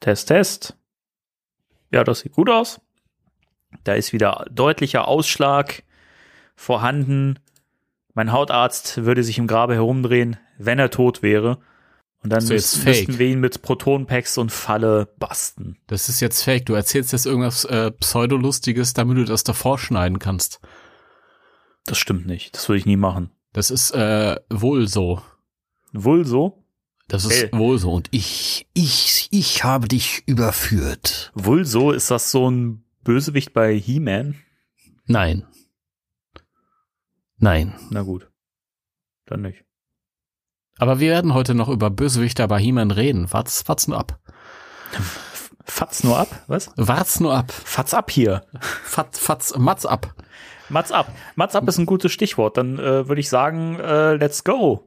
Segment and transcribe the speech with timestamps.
[0.00, 0.76] Test, Test.
[1.90, 2.80] Ja, das sieht gut aus.
[3.84, 5.82] Da ist wieder deutlicher Ausschlag
[6.54, 7.38] vorhanden.
[8.14, 11.58] Mein Hautarzt würde sich im Grabe herumdrehen, wenn er tot wäre.
[12.22, 12.84] Und dann fake.
[12.84, 15.78] müssten wir ihn mit Protonpacks und Falle basten.
[15.86, 16.66] Das ist jetzt fake.
[16.66, 20.60] Du erzählst jetzt irgendwas äh, Pseudolustiges, damit du das davor schneiden kannst.
[21.86, 22.56] Das stimmt nicht.
[22.56, 23.30] Das würde ich nie machen.
[23.52, 25.22] Das ist äh, wohl so.
[25.92, 26.64] Wohl so?
[27.08, 27.50] Das ist Ey.
[27.52, 27.92] wohl so.
[27.92, 31.32] Und Ich, ich, ich habe dich überführt.
[31.34, 31.90] Wohl so?
[31.92, 34.36] Ist das so ein Bösewicht bei He-Man?
[35.06, 35.46] nein.
[37.40, 37.74] Nein.
[37.90, 38.28] Na gut.
[39.26, 39.64] Dann nicht.
[40.78, 43.32] Aber wir werden heute noch über Bösewichter bei He-Man reden.
[43.32, 44.18] Wart's, wart's nur ab.
[45.64, 46.28] Fatz nur ab?
[46.46, 46.70] Was?
[46.76, 47.52] Wart's nur ab.
[47.52, 48.44] Fatz ab hier.
[48.60, 50.14] Fatz, fatz, matz ab.
[50.68, 51.12] Mats ab.
[51.36, 52.56] Mats ab ist ein gutes Stichwort.
[52.56, 54.86] Dann äh, würde ich sagen, äh, let's go.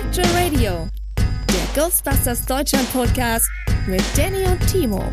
[0.00, 3.46] Spectral Radio, der Ghostbusters Deutschland Podcast
[3.86, 5.04] mit Danny und Timo.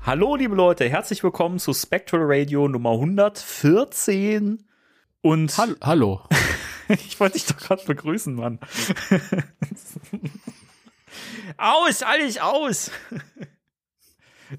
[0.00, 0.88] Hallo, liebe Leute.
[0.88, 4.66] Herzlich willkommen zu Spectral Radio Nummer 114.
[5.20, 6.22] Und Hall hallo.
[6.88, 8.58] ich wollte dich doch gerade begrüßen, Mann.
[11.58, 12.90] aus, alles aus.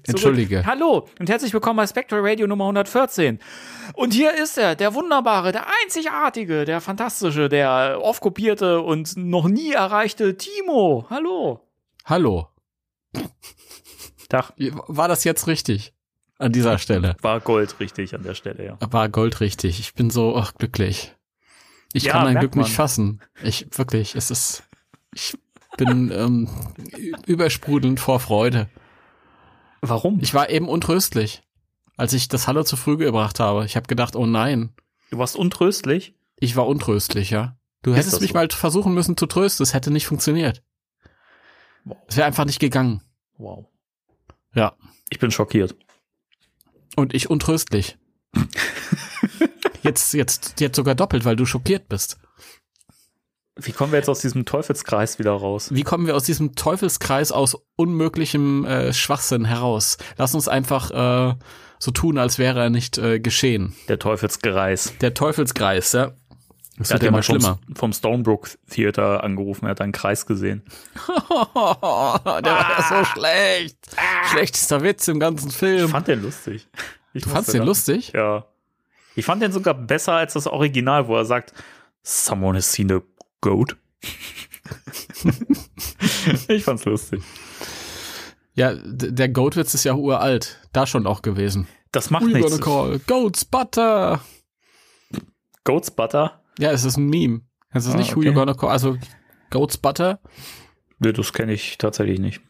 [0.06, 0.66] Entschuldige.
[0.66, 3.38] Hallo und herzlich willkommen bei Spectral Radio Nummer 114.
[3.94, 9.48] Und hier ist er, der wunderbare, der einzigartige, der fantastische, der oft kopierte und noch
[9.48, 11.06] nie erreichte Timo.
[11.08, 11.60] Hallo.
[12.04, 12.48] Hallo.
[14.28, 14.52] Tag.
[14.88, 15.94] War das jetzt richtig?
[16.38, 17.16] An dieser Stelle.
[17.22, 18.78] War Gold richtig an der Stelle, ja.
[18.80, 19.80] War Gold richtig.
[19.80, 21.14] Ich bin so ach, glücklich.
[21.92, 22.74] Ich Ja, kann mein Glück nicht man.
[22.76, 23.20] fassen.
[23.42, 24.62] Ich wirklich, es ist.
[25.14, 25.36] Ich
[25.78, 26.48] bin ähm,
[27.26, 28.68] übersprudelnd vor Freude.
[29.80, 30.18] Warum?
[30.20, 31.42] Ich war eben untröstlich,
[31.96, 33.64] als ich das Hallo zu früh gebracht habe.
[33.64, 34.74] Ich habe gedacht, oh nein,
[35.10, 36.14] Du warst untröstlich.
[36.38, 37.56] ich war untröstlich, ja.
[37.82, 38.34] Du hättest das mich so?
[38.38, 39.62] mal versuchen müssen zu trösten.
[39.62, 40.62] Es hätte nicht funktioniert.
[41.84, 41.96] Wow.
[42.08, 43.02] Es wäre einfach nicht gegangen.
[43.36, 43.66] Wow.
[44.54, 44.76] Ja.
[45.10, 45.76] Ich bin schockiert.
[46.96, 47.96] Und ich untröstlich.
[49.82, 52.18] jetzt, jetzt, jetzt sogar doppelt, weil du schockiert bist.
[53.60, 55.68] Wie kommen wir jetzt aus diesem Teufelskreis wieder raus?
[55.74, 59.98] Wie kommen wir aus diesem Teufelskreis aus unmöglichem äh, Schwachsinn heraus?
[60.16, 61.34] Lass uns einfach äh,
[61.80, 63.74] so tun, als wäre er nicht äh, geschehen.
[63.88, 64.94] Der Teufelskreis.
[65.00, 66.12] Der Teufelskreis, ja.
[66.78, 67.58] Das Er hat wird ja mal vom, schlimmer.
[67.74, 70.62] vom Stonebrook Theater angerufen, er hat einen Kreis gesehen.
[71.08, 73.76] Der war ja so schlecht.
[74.30, 75.88] Schlechtester Witz im ganzen Ich Film.
[75.88, 76.68] fand den lustig.
[77.14, 77.66] Ich du fandst den lachen.
[77.68, 78.12] lustig?
[78.14, 78.46] Ja.
[79.16, 81.52] Ich fand den sogar besser als das Original, wo er sagt,
[82.04, 83.00] Someone has seen a
[83.40, 83.76] goat.
[86.48, 87.22] ich fand's lustig.
[88.54, 90.58] Ja, der Goatwitz ist ja uralt.
[90.72, 91.68] Da schon auch gewesen.
[91.92, 92.60] Das macht Who you gonna nichts.
[92.60, 92.98] call?
[93.06, 94.20] Goat's Butter.
[95.64, 96.42] Goat's Butter?
[96.58, 97.42] Ja, es ist ein Meme.
[97.70, 98.38] Es ist Ah, nicht Who you okay.
[98.38, 98.70] gonna call.
[98.70, 98.96] Also
[99.50, 100.20] Goat's Butter.
[100.98, 102.40] Nee, das kenne ich tatsächlich nicht.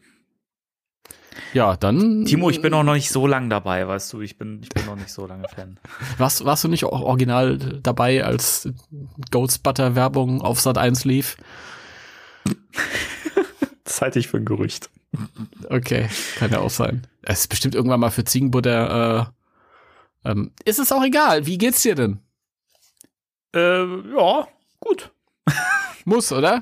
[1.53, 2.25] Ja, dann.
[2.25, 4.85] Timo, ich bin auch noch nicht so lang dabei, weißt du, ich bin, ich bin
[4.85, 5.79] noch nicht so lange Fan.
[6.17, 8.69] Warst, warst du nicht auch original dabei, als
[9.31, 11.37] Goat's Butter Werbung auf Sat 1 lief?
[13.83, 14.91] Das halte ich für ein Gerücht.
[15.67, 17.07] Okay, kann ja auch sein.
[17.23, 19.33] Es ist bestimmt irgendwann mal für Ziegenbutter.
[20.23, 21.47] Äh, ähm, ist es auch egal.
[21.47, 22.19] Wie geht's dir denn?
[23.55, 23.85] Äh,
[24.15, 24.47] ja,
[24.79, 25.11] gut.
[26.05, 26.61] Muss, oder?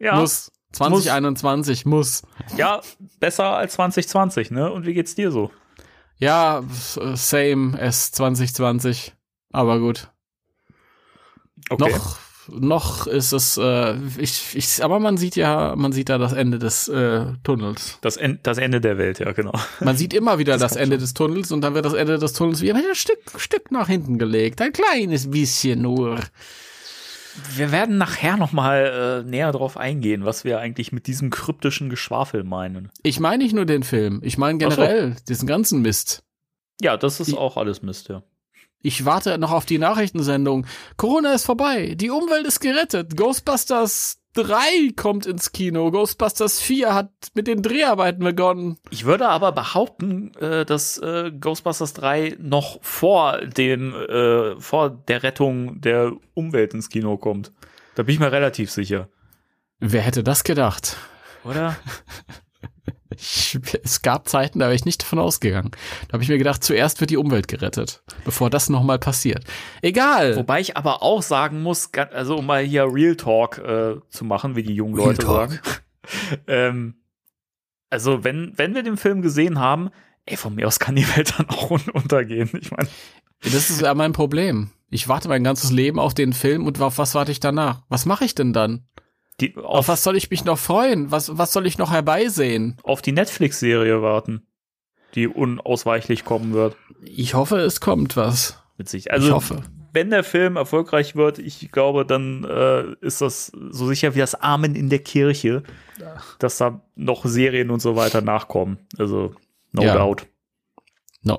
[0.00, 0.50] Ja, Muss.
[0.72, 2.22] 2021 muss.
[2.56, 2.80] ja,
[3.20, 4.70] besser als 2020, ne?
[4.72, 5.50] Und wie geht's dir so?
[6.18, 9.14] Ja, s- same as 2020.
[9.52, 10.08] Aber gut.
[11.70, 11.90] Okay.
[11.90, 16.32] Noch, noch ist es, äh, ich, ich, aber man sieht ja, man sieht da das
[16.32, 17.98] Ende des äh, Tunnels.
[18.00, 19.52] Das, en das Ende der Welt, ja, genau.
[19.80, 21.00] Man sieht immer wieder das, kommt Ende schon.
[21.00, 24.18] des Tunnels und dann wird das Ende des Tunnels wieder ein Stück, Stück nach hinten
[24.18, 24.60] gelegt.
[24.60, 26.20] Ein kleines bisschen nur.
[27.54, 31.90] Wir werden nachher noch mal äh, näher drauf eingehen, was wir eigentlich mit diesem kryptischen
[31.90, 32.90] Geschwafel meinen.
[33.02, 34.76] Ich meine nicht nur den Film, ich meine Ach so.
[34.76, 36.22] generell diesen ganzen Mist.
[36.80, 38.22] Ja, das ist Ich- auch alles Mist, ja.
[38.80, 40.64] Ich warte noch auf die Nachrichtensendung.
[40.96, 45.90] Corona ist vorbei, die Umwelt ist gerettet, Ghostbusters 3 kommt ins Kino.
[45.90, 48.78] Ghostbusters 4 hat mit den Dreharbeiten begonnen.
[48.90, 55.22] Ich würde aber behaupten, äh, dass äh, Ghostbusters 3 noch vor dem, äh, vor der
[55.22, 57.52] Rettung der Umwelt ins Kino kommt.
[57.96, 59.08] Da bin ich mir relativ sicher.
[59.80, 60.96] Wer hätte das gedacht?
[61.44, 61.76] Oder?
[63.18, 65.70] Ich, es gab Zeiten, da wäre ich nicht davon ausgegangen.
[66.08, 69.44] Da habe ich mir gedacht, zuerst wird die Umwelt gerettet, bevor das nochmal passiert.
[69.82, 70.36] Egal.
[70.36, 74.56] Wobei ich aber auch sagen muss, also um mal hier Real Talk äh, zu machen,
[74.56, 75.50] wie die jungen Leute Talk.
[75.50, 75.60] sagen.
[76.46, 76.94] ähm,
[77.90, 79.90] also wenn, wenn wir den Film gesehen haben,
[80.26, 82.50] ey, von mir aus kann die Welt dann auch un untergehen.
[82.60, 82.88] Ich meine,
[83.42, 84.70] Das ist ja mein Problem.
[84.90, 87.82] Ich warte mein ganzes Leben auf den Film und auf was warte ich danach?
[87.88, 88.86] Was mache ich denn dann?
[89.40, 91.10] Die, Auf auf, was soll ich mich noch freuen?
[91.10, 92.76] Was, was soll ich noch herbeisehen?
[92.82, 94.46] auf die Netflix-Serie warten,
[95.14, 96.76] die unausweichlich kommen wird.
[97.04, 98.60] Ich hoffe, es kommt was.
[98.76, 99.06] Mit sich.
[99.06, 99.62] ich Also hoffe.
[99.92, 104.34] wenn der Film erfolgreich wird, ich glaube, dann äh, ist das so sicher wie das
[104.34, 105.62] Amen in der Kirche,
[106.38, 108.78] dass da noch Serien und so weiter nachkommen.
[108.98, 109.34] Also
[109.72, 109.94] no Ja.
[109.94, 110.26] doubt.
[111.22, 111.38] No,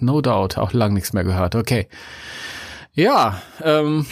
[0.00, 0.58] no doubt.
[0.58, 1.54] Auch lang nichts mehr gehört.
[1.54, 1.88] Okay.
[2.92, 4.06] Ja, ähm,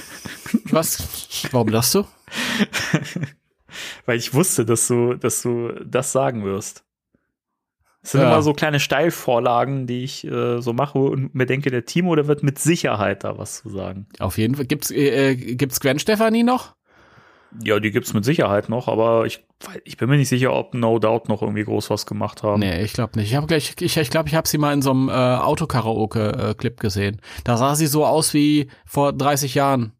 [0.70, 2.04] was, warum lachst du?
[4.06, 6.84] Weil ich wusste, dass du, dass du das sagen wirst.
[8.02, 8.28] Es sind Ja.
[8.32, 12.26] immer so kleine Steilvorlagen, die ich äh, so mache und mir denke, der Timo, der
[12.26, 14.06] wird mit Sicherheit da was zu sagen.
[14.18, 14.66] Auf jeden Fall.
[14.66, 16.74] Gibt's, äh, äh, gibt's Gwen Stefani noch?
[17.62, 19.44] Ja, die gibt's mit Sicherheit noch, aber ich,
[19.84, 22.60] ich bin mir nicht sicher, ob No Doubt noch irgendwie groß was gemacht haben.
[22.60, 23.28] Nee, ich glaube nicht.
[23.30, 26.80] Ich habe gleich, ich, ich glaube, ich habe sie mal in so einem äh, Autokaraoke-Clip
[26.80, 27.20] gesehen.
[27.44, 29.92] Da sah sie so aus wie vor 30 Jahren.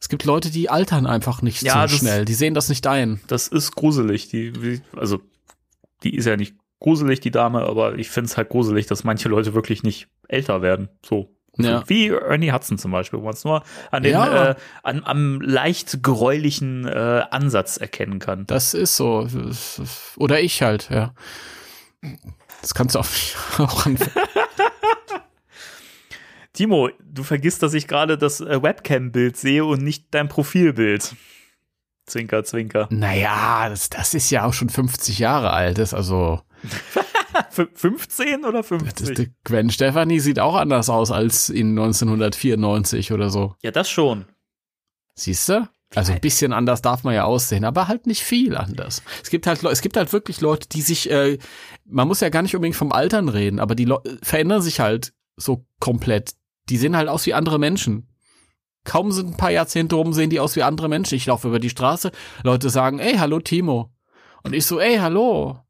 [0.00, 2.24] Es gibt Leute, die altern einfach nicht Ja, so schnell.
[2.24, 3.20] Die sehen das nicht ein.
[3.26, 4.28] Das ist gruselig.
[4.28, 5.20] Die, also,
[6.02, 9.28] die ist ja nicht gruselig, die Dame, aber ich finde es halt gruselig, dass manche
[9.28, 10.88] Leute wirklich nicht älter werden.
[11.04, 11.36] So.
[11.58, 11.82] Ja.
[11.86, 14.50] Wie Ernie Hudson zum Beispiel, wo man es nur an den, Ja.
[14.52, 18.46] äh, an, am leicht gräulichen äh, Ansatz erkennen kann.
[18.46, 19.28] Das ist so.
[20.16, 21.12] Oder ich halt, ja.
[22.62, 23.06] Das kannst du auch,
[23.58, 23.98] auch an,
[26.52, 31.14] Timo, du vergisst, dass ich gerade das äh, Webcam-Bild sehe und nicht dein Profilbild.
[32.06, 32.88] Zwinker, zwinker.
[32.90, 35.78] Naja, das, das ist ja auch schon 50 Jahre alt.
[35.78, 36.40] Das also,
[37.50, 39.16] F 15 oder das, 50?
[39.16, 43.54] die Gwen Stefani sieht auch anders aus als in 1994 oder so.
[43.62, 44.26] ja, das schon.
[45.14, 45.68] Siehst du?
[45.94, 49.02] Also ein bisschen anders darf man ja aussehen, aber halt nicht viel anders.
[49.22, 51.38] Es gibt halt, es gibt halt wirklich Leute, die sich, äh,
[51.84, 55.12] man muss ja gar nicht unbedingt vom Altern reden, aber die Leu verändern sich halt
[55.36, 56.34] so komplett.
[56.70, 58.06] Die sehen halt aus wie andere Menschen.
[58.84, 61.14] Kaum sind ein paar Jahrzehnte rum, sehen die aus wie andere Menschen.
[61.16, 62.12] Ich laufe über die Straße,
[62.44, 63.92] Leute sagen, ey, hallo Timo.
[64.42, 65.60] Und ich so, ey, hallo.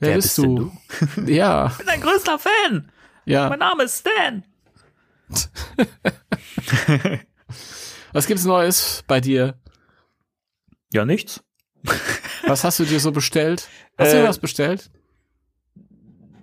[0.00, 0.72] Wer, Wer bist bist denn du?
[1.30, 2.90] ja, Ich bin dein größter Fan.
[3.26, 3.48] ja.
[3.48, 4.42] Mein Name ist Stan.
[8.12, 9.54] Was gibt's Neues bei dir?
[10.92, 11.44] Ja, nichts.
[12.46, 13.68] Was hast du dir so bestellt?
[13.96, 14.90] Hast du Äh, dir was bestellt?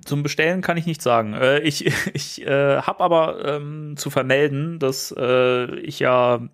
[0.07, 1.33] Zum Bestellen kann ich nicht sagen.
[1.33, 6.48] Äh, ich ich äh, habe aber ähm, zu vermelden, dass äh, ich ja,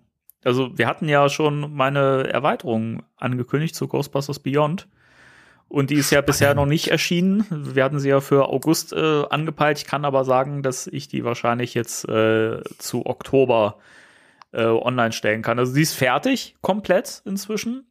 [0.44, 4.88] also wir hatten ja schon meine Erweiterung angekündigt zu Ghostbusters Beyond.
[5.68, 7.46] Und die ist ja bisher noch nicht erschienen.
[7.50, 9.78] Wir hatten sie ja für August äh, angepeilt.
[9.78, 13.78] Ich kann aber sagen, dass ich die wahrscheinlich jetzt äh, zu Oktober
[14.52, 15.58] äh, online stellen kann.
[15.58, 17.86] Also die ist fertig, komplett inzwischen.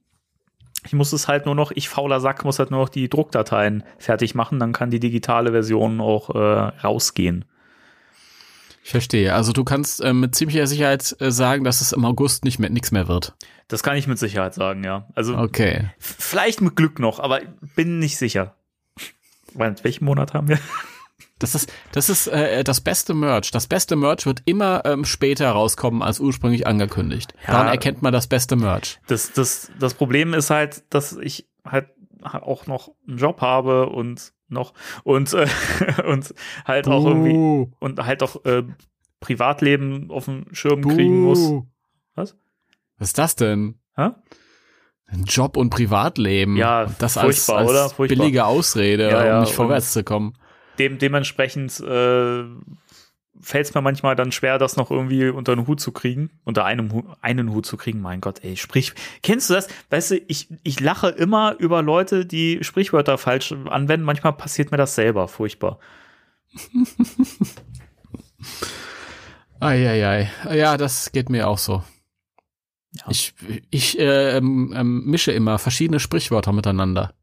[0.86, 3.84] Ich muss es halt nur noch, ich fauler Sack, muss halt nur noch die Druckdateien
[3.98, 6.38] fertig machen, dann kann die digitale Version auch äh,
[6.84, 7.46] rausgehen.
[8.84, 9.34] Ich verstehe.
[9.34, 12.70] Also du kannst äh, mit ziemlicher Sicherheit äh, sagen, dass es im August nicht mehr
[12.70, 13.34] nichts mehr wird.
[13.70, 15.08] Das kann ich mit Sicherheit sagen, ja.
[15.16, 15.90] Also Okay.
[16.00, 17.40] vielleicht mit Glück noch, aber
[17.76, 18.56] bin nicht sicher.
[19.54, 20.60] Weil, welchen Monat haben wir?
[21.44, 23.52] Das ist das ist äh, das beste Merch.
[23.52, 27.34] Das beste Merch wird immer ähm, später rauskommen als ursprünglich angekündigt.
[27.46, 27.54] Ja.
[27.54, 29.00] Daran erkennt man das beste Merch.
[29.08, 31.88] Das, das, das Problem ist halt, dass ich halt
[32.22, 34.74] auch noch einen Job habe und noch
[35.04, 35.48] und, äh,
[36.08, 36.34] und
[36.64, 37.72] halt auch irgendwie Buh.
[37.80, 38.64] und halt auch äh,
[39.20, 41.40] Privatleben auf dem Schirm kriegen muss.
[41.40, 41.66] Buh.
[42.16, 42.38] Was?
[42.98, 43.76] Was ist das denn?
[43.96, 44.12] Hä?
[45.08, 46.56] Ein Job und Privatleben.
[46.56, 47.90] Ja, das als, furchtbar, als oder?
[47.90, 48.18] Furchtbar.
[48.18, 50.34] billige Ausrede, Ja, ja, um nicht vorwärts zu kommen.
[50.80, 52.44] Dem, dementsprechend äh,
[53.40, 56.66] fällt es mir manchmal dann schwer, das noch irgendwie unter einen Hut zu kriegen, unter
[56.66, 58.02] einem einen Hut zu kriegen.
[58.02, 59.68] Mein Gott, ey, sprich, kennst du das?
[59.90, 64.06] Weißt du, ich, ich lache immer über Leute, die Sprichwörter falsch anwenden.
[64.06, 65.80] Manchmal passiert mir das selber, furchtbar.
[69.60, 70.30] Eieiei.
[70.52, 71.84] Ja, das geht mir auch so.
[72.94, 73.06] Ja.
[73.10, 73.34] Ich,
[73.72, 77.14] ich äh, ähm, ähm, mische immer verschiedene Sprichwörter miteinander.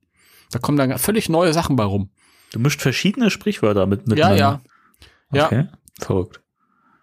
[0.50, 2.10] Da kommen dann völlig neue Sachen bei rum.
[2.52, 4.36] Du mischt verschiedene Sprichwörter mit Ja, miteinander.
[4.38, 4.60] ja.
[5.32, 5.46] Ja.
[5.46, 5.68] Okay.
[6.00, 6.40] Verrückt.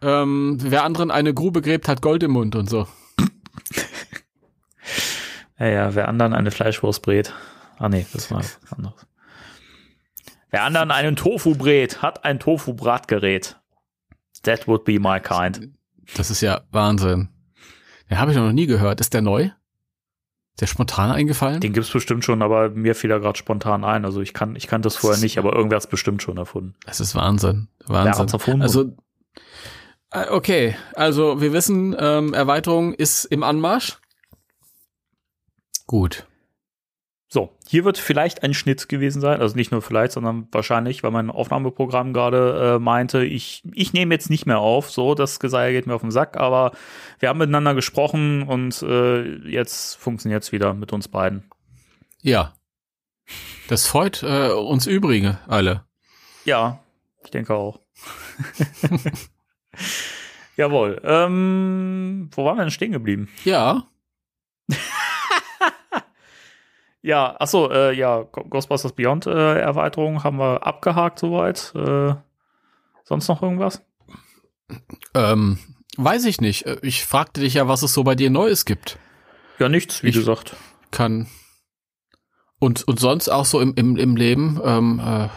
[0.01, 2.88] Ähm, wer anderen eine Grube gräbt, hat Gold im Mund und so.
[5.60, 7.34] Ja, ja, wer anderen eine Fleischwurst brät.
[7.80, 9.08] Ah nee, das war was anderes.
[10.51, 13.60] Wer anderen einen Tofu brät, hat ein Tofu-Bratgerät.
[14.44, 15.72] That would be my kind.
[16.16, 17.30] Das ist ja Wahnsinn.
[18.10, 19.01] Den habe ich noch nie gehört.
[19.01, 19.50] Ist der neu?
[20.59, 21.61] Der spontan eingefallen?
[21.61, 24.05] Den gibt's bestimmt schon, aber mir fiel er gerade spontan ein.
[24.05, 26.75] Also ich kann, ich kannte das vorher nicht, aber irgendwer hat's bestimmt schon erfunden.
[26.85, 27.67] Das ist Wahnsinn.
[27.85, 28.27] Wahnsinn.
[28.27, 28.61] erfunden?
[28.63, 28.95] Also,
[30.11, 30.75] äh, okay.
[30.95, 33.99] Also, wir wissen, ähm, Erweiterung ist im Anmarsch.
[35.85, 36.26] Gut.
[37.29, 41.12] So, hier wird vielleicht ein Schnitt gewesen sein, also nicht nur vielleicht, sondern wahrscheinlich, weil
[41.12, 45.74] mein Aufnahmeprogramm gerade äh, meinte, ich, ich nehme jetzt nicht mehr auf, so, das Geseier
[45.74, 46.72] geht mir auf den Sack, aber
[47.19, 51.43] wir haben miteinander gesprochen und äh, jetzt funktioniert es wieder mit uns beiden.
[52.22, 52.53] Ja.
[53.67, 55.84] Das freut äh, uns Übrige alle.
[56.46, 56.79] Ja,
[57.25, 57.81] ich denke auch.
[60.55, 61.01] Jawohl.
[61.03, 63.27] Ähm, wo waren wir denn stehen geblieben?
[63.43, 63.86] Ja.
[67.07, 71.71] Ja, achso, äh, ja, Ghostbusters Beyond äh, Erweiterung haben wir abgehakt soweit.
[71.73, 72.15] Äh,
[73.05, 73.81] sonst noch irgendwas?
[75.13, 75.57] Ähm,
[75.95, 76.65] weiß ich nicht.
[76.65, 78.99] Äh, Ich fragte dich ja, was es so bei dir Neues gibt.
[79.57, 80.57] Ja, nichts, wie Ich- gesagt.
[80.91, 81.27] Kann.
[82.59, 84.59] Und, und sonst auch so im, im, im Leben.
[84.65, 85.29] Ähm, äh,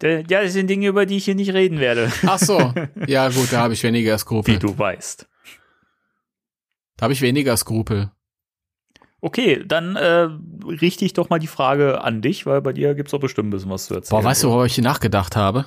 [0.28, 2.12] Ja, das sind Dinge, über die ich hier nicht reden werde.
[2.24, 2.72] ach so.
[3.06, 4.58] ja, gut, da habe ich weniger Wie Skrupel.
[4.58, 5.28] du weißt.
[6.98, 8.10] Da habe ich weniger Skrupel.
[9.20, 10.28] Okay, dann äh,
[10.64, 13.50] richte ich doch mal die Frage an dich, weil bei dir gibt's doch bestimmt ein
[13.50, 14.20] bisschen was zu erzählen.
[14.20, 15.64] Boah, weißt du, worüber ich hier nachgedacht habe?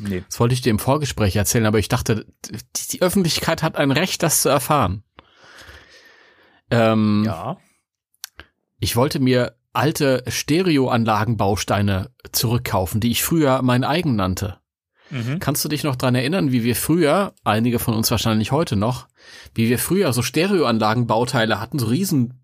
[0.00, 0.22] Nee.
[0.26, 3.90] Das wollte ich dir im Vorgespräch erzählen, aber ich dachte, die, die Öffentlichkeit hat ein
[3.90, 5.02] Recht, das zu erfahren.
[6.70, 7.58] Ähm, Ja.
[8.78, 14.58] Ich wollte mir alte Stereoanlagenbausteine zurückkaufen, die ich früher mein eigen nannte.
[15.14, 15.38] Mhm.
[15.38, 19.06] Kannst du dich noch dran erinnern, wie wir früher, einige von uns wahrscheinlich heute noch,
[19.54, 22.40] wie wir früher so Stereoanlagenbauteile hatten, so riesen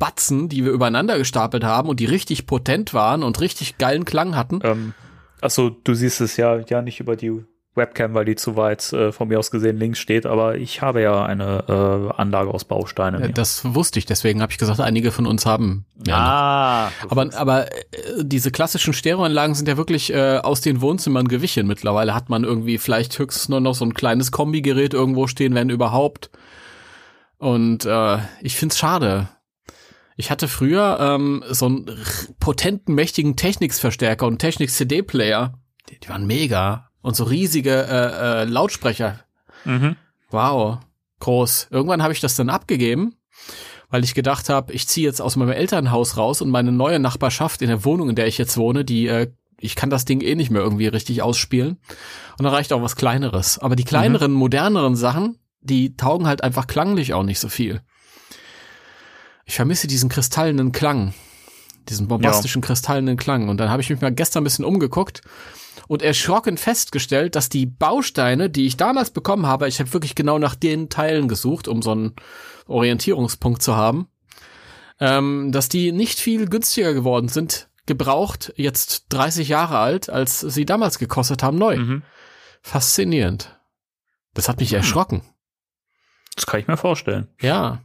[0.00, 4.34] Batzen, die wir übereinander gestapelt haben und die richtig potent waren und richtig geilen Klang
[4.34, 4.58] hatten?
[4.64, 4.92] Ähm,
[5.40, 7.44] achso, du siehst es ja, ja nicht über die
[7.76, 11.02] Webcam, weil die zu weit äh, von mir aus gesehen links steht, aber ich habe
[11.02, 13.22] ja eine äh, Anlage aus Bausteinen.
[13.22, 15.84] Äh, Das wusste ich, deswegen habe ich gesagt, einige von uns haben.
[16.06, 17.76] Ja, ah, Aber, aber äh,
[18.22, 21.66] diese klassischen Stereoanlagen sind ja wirklich äh, aus den Wohnzimmern gewichen.
[21.66, 25.70] Mittlerweile hat man irgendwie vielleicht höchstens nur noch so ein kleines Kombigerät irgendwo stehen, wenn
[25.70, 26.30] überhaupt.
[27.38, 29.28] Und äh, ich find's schade.
[30.16, 31.90] Ich hatte früher ähm, so einen
[32.38, 35.54] potenten, mächtigen Technics-Verstärker und Technics-CD-Player.
[35.90, 36.90] Die, die waren mega.
[37.04, 39.20] Und so riesige äh, äh, Lautsprecher.
[39.66, 39.96] mhm.
[40.30, 40.78] Wow,
[41.20, 41.68] groß.
[41.70, 43.14] Irgendwann habe ich das dann abgegeben,
[43.90, 47.60] weil ich gedacht habe, ich ziehe jetzt aus meinem Elternhaus raus und meine neue Nachbarschaft
[47.60, 50.34] in der Wohnung, in der ich jetzt wohne, die äh, ich kann das Ding eh
[50.34, 51.76] nicht mehr irgendwie richtig ausspielen.
[52.38, 53.58] Und dann reicht auch was kleineres.
[53.58, 57.82] Aber die kleineren, moderneren Sachen, die taugen halt einfach klanglich auch nicht so viel.
[59.44, 61.12] Ich vermisse diesen kristallenen Klang,
[61.90, 63.50] diesen bombastischen kristallenen Klang.
[63.50, 65.20] Und dann habe ich mich mal gestern ein bisschen umgeguckt
[65.88, 70.38] und erschrocken festgestellt, dass die Bausteine, die ich damals bekommen habe, ich habe wirklich genau
[70.38, 72.14] nach den Teilen gesucht, um so einen
[72.66, 74.08] Orientierungspunkt zu haben,
[75.00, 80.64] ähm, dass die nicht viel günstiger geworden sind, gebraucht, jetzt 30 Jahre alt, als sie
[80.64, 81.76] damals gekostet haben, neu.
[81.76, 82.02] Mhm.
[82.62, 83.58] Faszinierend.
[84.32, 85.22] Das hat mich erschrocken.
[86.34, 87.28] Das kann ich mir vorstellen.
[87.40, 87.82] Ja.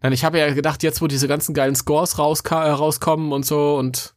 [0.00, 3.44] Nein, ich habe ja gedacht, jetzt wo diese ganzen geilen Scores rauska- äh, rauskommen und
[3.44, 4.14] so und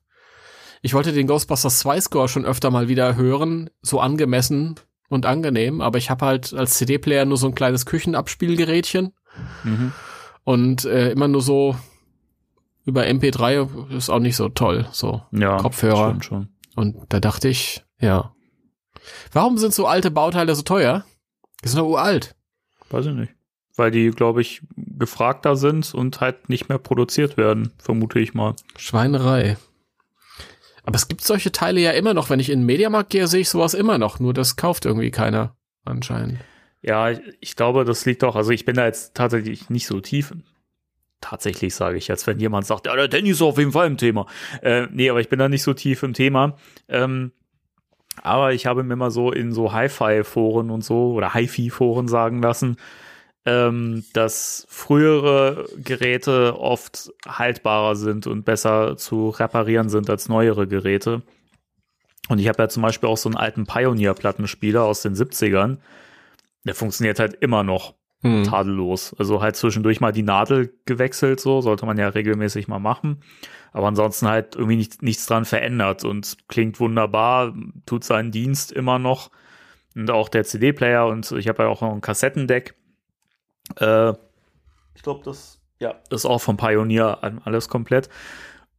[0.81, 4.75] ich wollte den Ghostbusters 2 Score schon öfter mal wieder hören, so angemessen
[5.09, 9.13] und angenehm, aber ich habe halt als CD-Player nur so ein kleines Küchenabspielgerätchen
[9.63, 9.93] Mhm.
[10.43, 11.75] und äh, immer nur so
[12.83, 15.21] über MP3 ist auch nicht so toll, so.
[15.31, 16.07] Ja, Kopfhörer.
[16.09, 16.49] Stimmt schon.
[16.75, 18.33] Und da dachte ich, ja.
[19.31, 21.05] Warum sind so alte Bauteile so teuer?
[21.63, 22.35] Die sind doch uralt.
[22.89, 23.33] Weiß ich nicht.
[23.77, 28.55] Weil die, glaube ich, gefragter sind und halt nicht mehr produziert werden, vermute ich mal.
[28.77, 29.57] Schweinerei.
[30.83, 32.29] Aber es gibt solche Teile ja immer noch.
[32.29, 34.19] Wenn ich in den Mediamarkt gehe, sehe ich sowas immer noch.
[34.19, 36.39] Nur das kauft irgendwie keiner anscheinend.
[36.81, 40.33] Ja, ich, glaube, das liegt doch, also ich bin da jetzt tatsächlich nicht so tief.
[41.19, 43.97] Tatsächlich sage ich jetzt, wenn jemand sagt, ja, der Danny ist auf jeden Fall im
[43.97, 44.25] Thema.
[44.63, 46.57] Äh, nee, aber ich bin da nicht so tief im Thema.
[46.87, 47.31] Ähm,
[48.23, 52.77] aber ich habe mir mal so in so Hi-Fi-Foren und so oder Hi-Fi-Foren sagen lassen,
[53.45, 61.23] ähm, dass frühere Geräte oft haltbarer sind und besser zu reparieren sind als neuere Geräte.
[62.29, 65.77] Und ich habe ja zum Beispiel auch so einen alten Pioneer-Plattenspieler aus den 70ern.
[66.65, 68.43] Der funktioniert halt immer noch Hm.
[68.43, 69.15] tadellos.
[69.17, 73.23] Also halt zwischendurch mal die Nadel gewechselt, so sollte man ja regelmäßig mal machen.
[73.71, 77.55] Aber ansonsten halt irgendwie nicht, nichts dran verändert und klingt wunderbar,
[77.87, 79.31] tut seinen Dienst immer noch.
[79.95, 82.75] Und auch der CD-Player und ich habe ja auch noch ein Kassettendeck.
[83.77, 84.13] Äh,
[84.95, 88.09] ich glaube, das ja, ist auch vom Pioneer alles komplett.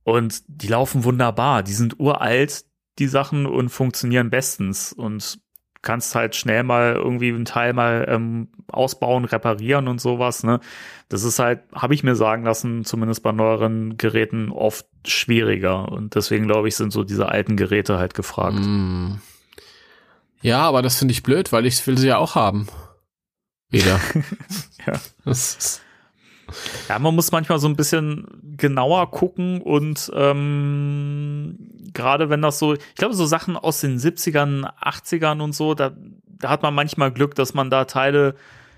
[0.04, 1.62] Und die laufen wunderbar.
[1.62, 2.64] Die sind uralt,
[2.98, 4.92] die Sachen, und funktionieren bestens.
[4.92, 5.40] Und
[5.82, 10.44] kannst halt schnell mal irgendwie einen Teil mal ähm, ausbauen, reparieren und sowas.
[10.44, 10.60] Ne?
[11.08, 15.90] Das ist halt, habe ich mir sagen lassen, zumindest bei neueren Geräten oft schwieriger.
[15.90, 18.60] Und deswegen glaube ich, sind so diese alten Geräte halt gefragt.
[18.60, 19.14] Mm.
[20.40, 22.68] Ja, aber das finde ich blöd, weil ich will sie ja auch haben.
[23.68, 24.00] Wieder.
[24.86, 25.00] ja.
[26.88, 31.56] Ja, man muss manchmal so ein bisschen genauer gucken und ähm,
[31.94, 35.92] gerade wenn das so, ich glaube, so Sachen aus den 70ern, 80ern und so, da,
[36.26, 38.34] da hat man manchmal Glück, dass man da Teile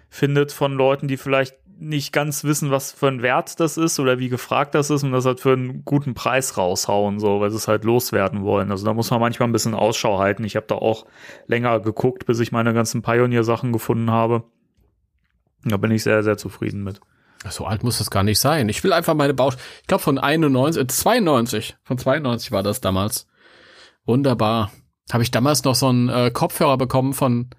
[0.08, 4.18] findet von Leuten, die vielleicht nicht ganz wissen, was für ein Wert das ist oder
[4.18, 7.56] wie gefragt das ist und das halt für einen guten Preis raushauen, so, weil sie
[7.56, 8.70] es halt loswerden wollen.
[8.70, 10.44] Also da muss man manchmal ein bisschen Ausschau halten.
[10.44, 11.06] Ich habe da auch
[11.46, 14.44] länger geguckt, bis ich meine ganzen Pioneer-Sachen gefunden habe.
[15.64, 17.00] Da bin ich sehr, sehr zufrieden mit.
[17.50, 18.68] So alt muss das gar nicht sein.
[18.68, 19.56] Ich will einfach meine Bausch.
[19.83, 21.76] Ich glaube von 91, äh, 92.
[21.83, 23.26] Von 92 war das damals.
[24.06, 24.73] Wunderbar.
[25.12, 27.50] Habe ich damals noch so einen äh, Kopfhörer bekommen von,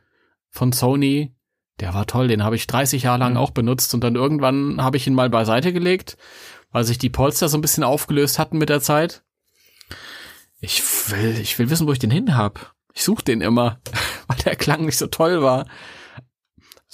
[0.50, 1.36] von Sony.
[1.80, 3.38] Der war toll, den habe ich 30 Jahre lang mhm.
[3.38, 6.18] auch benutzt und dann irgendwann habe ich ihn mal beiseite gelegt,
[6.72, 9.24] weil sich die Polster so ein bisschen aufgelöst hatten mit der Zeit.
[10.62, 10.82] Ich
[11.12, 12.74] will, ich will wissen, wo ich den hin hab.
[12.94, 13.80] Ich suche den immer,
[14.28, 15.68] weil der Klang nicht so toll war.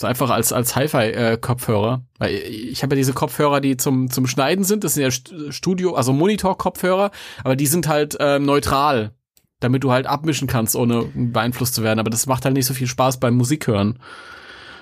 [0.02, 2.04] So einfach als, als Hi-Fi-Kopfhörer.
[2.18, 4.84] Weil ich habe ja diese Kopfhörer, die zum, zum Schneiden sind.
[4.84, 7.12] Das sind ja Studio, also Monitor-Kopfhörer,
[7.44, 9.14] aber die sind halt äh, neutral,
[9.60, 12.00] damit du halt abmischen kannst, ohne beeinflusst zu werden.
[12.00, 14.00] Aber das macht halt nicht so viel Spaß beim Musikhören.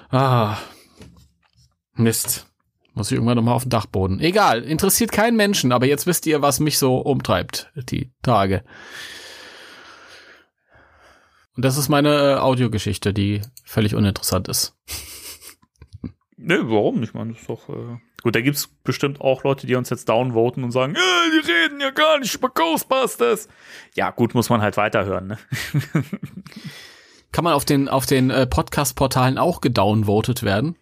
[0.10, 0.58] Ah.
[1.96, 2.48] Mist.
[2.94, 4.22] Muss ich irgendwann nochmal auf den Dachboden.
[4.22, 8.64] Egal, interessiert keinen Menschen, aber jetzt wisst ihr, was mich so umtreibt, die Tage.
[11.58, 14.78] Und das ist meine äh, Audiogeschichte, die völlig uninteressant ist.
[16.42, 17.14] Ne, warum nicht?
[17.14, 17.68] Man ist doch.
[17.68, 21.52] Äh Gut, da gibt's bestimmt auch Leute, die uns jetzt downvoten und sagen, äh, die
[21.52, 23.50] reden ja gar nicht über Ghostbusters.
[23.96, 25.38] Ja, gut, muss man halt weiterhören, ne?
[27.32, 30.76] Kann man auf den, auf den äh, Podcast-Portalen auch gedownvotet werden?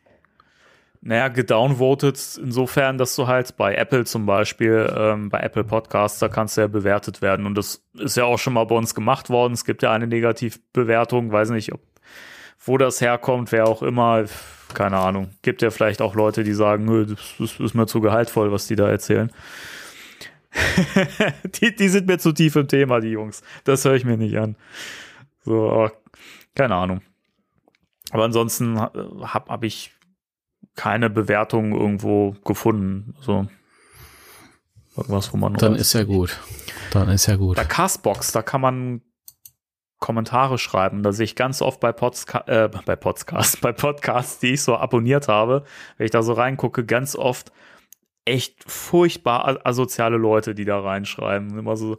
[1.02, 6.28] Naja, gedownvotet insofern, dass du halt bei Apple zum Beispiel, ähm, bei Apple Podcasts, da
[6.28, 7.46] kannst du ja bewertet werden.
[7.46, 9.54] Und das ist ja auch schon mal bei uns gemacht worden.
[9.54, 11.82] Es gibt ja eine Negativbewertung, weiß nicht, ob,
[12.60, 14.26] wo das herkommt, wer auch immer,
[14.74, 15.32] keine Ahnung.
[15.41, 18.76] Gibt ja vielleicht auch Leute, die sagen, nö, das ist mir zu gehaltvoll, was die
[18.76, 19.32] da erzählen.
[21.62, 23.41] die, die sind mir zu tief im Thema, die Jungs.
[23.63, 24.56] Das höre ich mir nicht an.
[25.43, 25.89] So,
[26.56, 27.02] keine Ahnung.
[28.12, 29.93] Aber ansonsten habe hab ich
[30.76, 33.15] keine Bewertung irgendwo gefunden.
[33.22, 33.48] So
[34.96, 35.54] irgendwas, wo man.
[35.56, 36.39] Dann ist ja gut.
[36.91, 37.58] Dann ist ja gut.
[37.58, 39.02] Bei Castbox, da kann man
[40.00, 41.04] Kommentare schreiben.
[41.04, 44.76] Da sehe ich ganz oft bei, Podska äh, bei Podcasts, bei Podcasts, die ich so
[44.76, 45.64] abonniert habe,
[45.98, 47.52] wenn ich da so reingucke, ganz oft
[48.26, 51.58] echt furchtbar asoziale Leute, die da reinschreiben.
[51.58, 51.96] Immer so,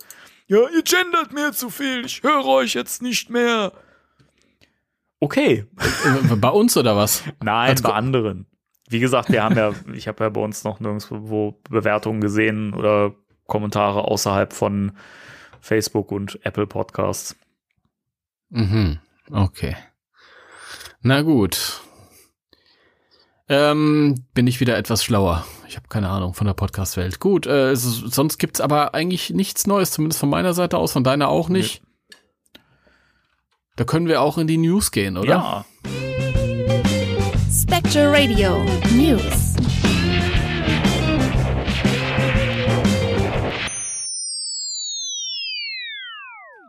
[0.47, 3.73] ja, ihr gendert mir zu viel, ich höre euch jetzt nicht mehr.
[5.21, 5.67] Okay.
[6.37, 7.25] Bei uns oder was?
[7.41, 8.47] Nein, Als bei anderen
[8.89, 13.15] wie gesagt, wir haben ja, ich habe ja bei uns noch nirgendwo Bewertungen gesehen oder
[13.47, 14.93] Kommentare außerhalb von
[15.61, 17.37] Facebook und Apple Podcasts.
[18.51, 18.99] Mhm.
[19.31, 19.77] Okay.
[21.01, 21.81] Na gut.
[23.49, 25.47] Ähm, bin ich wieder etwas schlauer.
[25.69, 27.19] Ich habe keine Ahnung von der Podcast-Welt.
[27.21, 31.29] Gut, äh, sonst gibt's aber eigentlich nichts Neues, zumindest von meiner Seite aus, von deiner
[31.29, 31.83] auch nicht.
[31.83, 31.89] Nee.
[33.77, 35.29] Da können wir auch in die News gehen, oder?
[35.29, 35.65] Ja.
[37.51, 39.48] Spectre Radio News.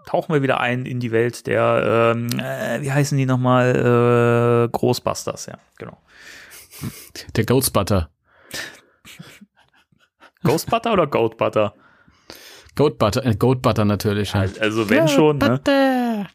[0.10, 4.66] Tauchen wir wieder ein in die Welt der, ähm, äh, wie heißen die nochmal?
[4.66, 6.00] Äh, Großbusters, ja, genau.
[7.36, 8.10] Der Ghostbutter.
[10.44, 11.76] Ghostbutter oder Goatbutter?
[12.76, 14.60] Goatbutter, äh, Goatbutter natürlich halt.
[14.60, 16.26] Also wenn schon, ne?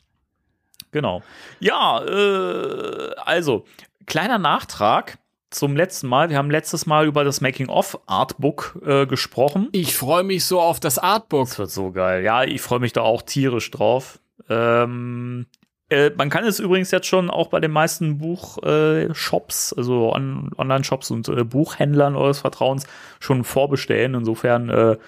[0.93, 1.25] Genau.
[1.59, 3.65] Ja, äh, also
[4.07, 5.19] kleiner Nachtrag
[5.55, 6.31] zum letzten Mal.
[6.31, 9.69] Wir haben letztes Mal über das Making-of-Artbook äh, gesprochen.
[9.73, 11.49] Ich freue mich so auf das Artbook.
[11.49, 12.25] Das wird so geil.
[12.25, 14.19] Ja, ich freue mich da auch tierisch drauf.
[14.49, 15.47] Ähm,
[15.91, 20.51] äh, man kann es übrigens jetzt schon auch bei den meisten Buchshops, äh, also on
[20.57, 22.87] Online-Shops und äh, Buchhändlern eures Vertrauens
[23.21, 24.15] schon vorbestellen.
[24.15, 24.99] Insofern äh,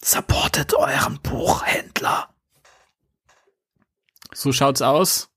[0.00, 2.28] supportet euren Buchhändler.
[4.32, 5.31] So schaut's aus.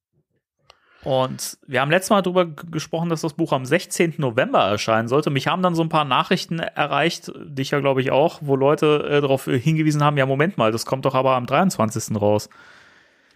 [1.05, 4.15] Und wir haben letztes Mal darüber gesprochen, dass das Buch am 16.
[4.17, 5.29] November erscheinen sollte.
[5.29, 9.07] Mich haben dann so ein paar Nachrichten erreicht, dich ja glaube ich auch, wo Leute
[9.09, 12.19] äh, darauf hingewiesen haben, ja Moment mal, das kommt doch aber am 23.
[12.19, 12.49] raus.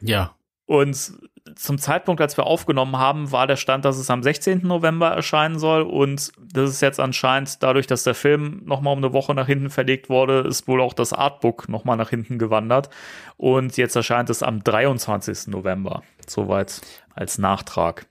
[0.02, 0.34] Ja.
[0.70, 1.14] Und
[1.56, 4.62] zum Zeitpunkt, als wir aufgenommen haben, war der Stand, dass es am 16.
[4.62, 5.82] November erscheinen soll.
[5.82, 9.72] Und das ist jetzt anscheinend dadurch, dass der Film nochmal um eine Woche nach hinten
[9.72, 12.92] verlegt wurde, ist wohl auch das Artbook nochmal nach hinten gewandert.
[13.36, 15.48] Und jetzt erscheint es am 23.
[15.48, 16.04] November.
[16.28, 16.82] Soweit
[17.16, 18.06] als Nachtrag.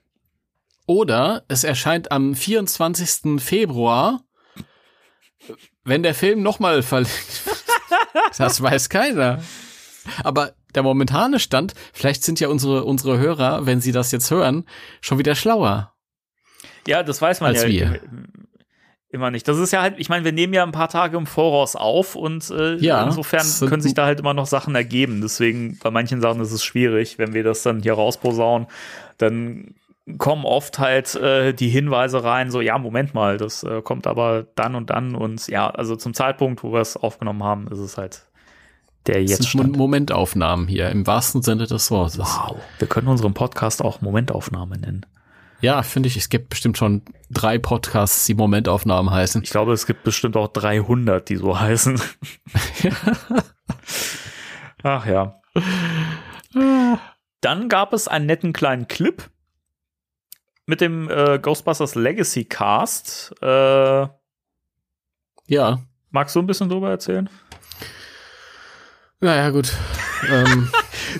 [0.85, 3.41] Oder es erscheint am 24.
[3.41, 4.19] Februar,
[5.85, 7.55] wenn der Film nochmal verlegt wird.
[8.37, 9.39] Das weiß keiner.
[10.23, 14.65] Aber der momentane Stand, vielleicht sind ja unsere, unsere Hörer, wenn sie das jetzt hören,
[15.01, 15.93] schon wieder schlauer.
[16.87, 17.99] Ja, das weiß man Als ja wir.
[19.09, 19.47] immer nicht.
[19.47, 22.15] Das ist ja halt, ich meine, wir nehmen ja ein paar Tage im Voraus auf
[22.15, 25.21] und äh, Ja, insofern können sich da halt immer noch Sachen ergeben.
[25.21, 28.67] Deswegen bei manchen Sachen ist es schwierig, wenn wir das dann hier rausposaunen,
[29.17, 29.75] dann
[30.17, 34.47] kommen oft halt äh, die Hinweise rein, so ja, Moment mal, das äh, kommt aber
[34.55, 37.97] dann und dann und ja, also zum Zeitpunkt, wo wir es aufgenommen haben, ist es
[37.97, 38.28] halt
[39.07, 39.77] der Das jetzt sind Mo- stand.
[39.77, 42.19] Momentaufnahmen hier, im wahrsten Sinne des Wortes.
[42.19, 45.05] Wow, wir können unseren Podcast auch Momentaufnahme nennen.
[45.61, 49.43] Ja, finde ich, es gibt bestimmt schon drei Podcasts, die Momentaufnahmen heißen.
[49.43, 51.99] Ich glaube, es gibt bestimmt auch 300, die so heißen.
[54.83, 55.41] Ach ja.
[57.41, 59.29] Dann gab es einen netten kleinen Clip
[60.65, 63.33] mit dem äh, Ghostbusters Legacy Cast.
[63.41, 64.07] Äh,
[65.47, 65.79] Ja,
[66.11, 67.29] magst du ein bisschen drüber erzählen?
[69.21, 69.75] Naja, gut.
[70.29, 70.69] ähm,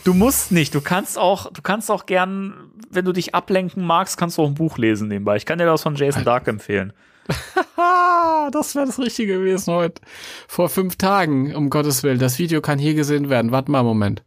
[0.04, 0.76] Du musst nicht.
[0.76, 4.48] Du kannst auch, du kannst auch gern, wenn du dich ablenken magst, kannst du auch
[4.48, 5.36] ein Buch lesen nebenbei.
[5.36, 6.94] Ich kann dir das von Jason Dark empfehlen.
[8.52, 10.02] das wäre das Richtige gewesen heute.
[10.48, 12.20] Vor fünf Tagen, um Gottes Willen.
[12.20, 13.52] Das Video kann hier gesehen werden.
[13.52, 14.24] Warte mal, einen Moment.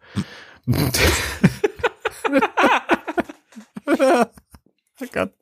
[5.00, 5.32] Oh Gott.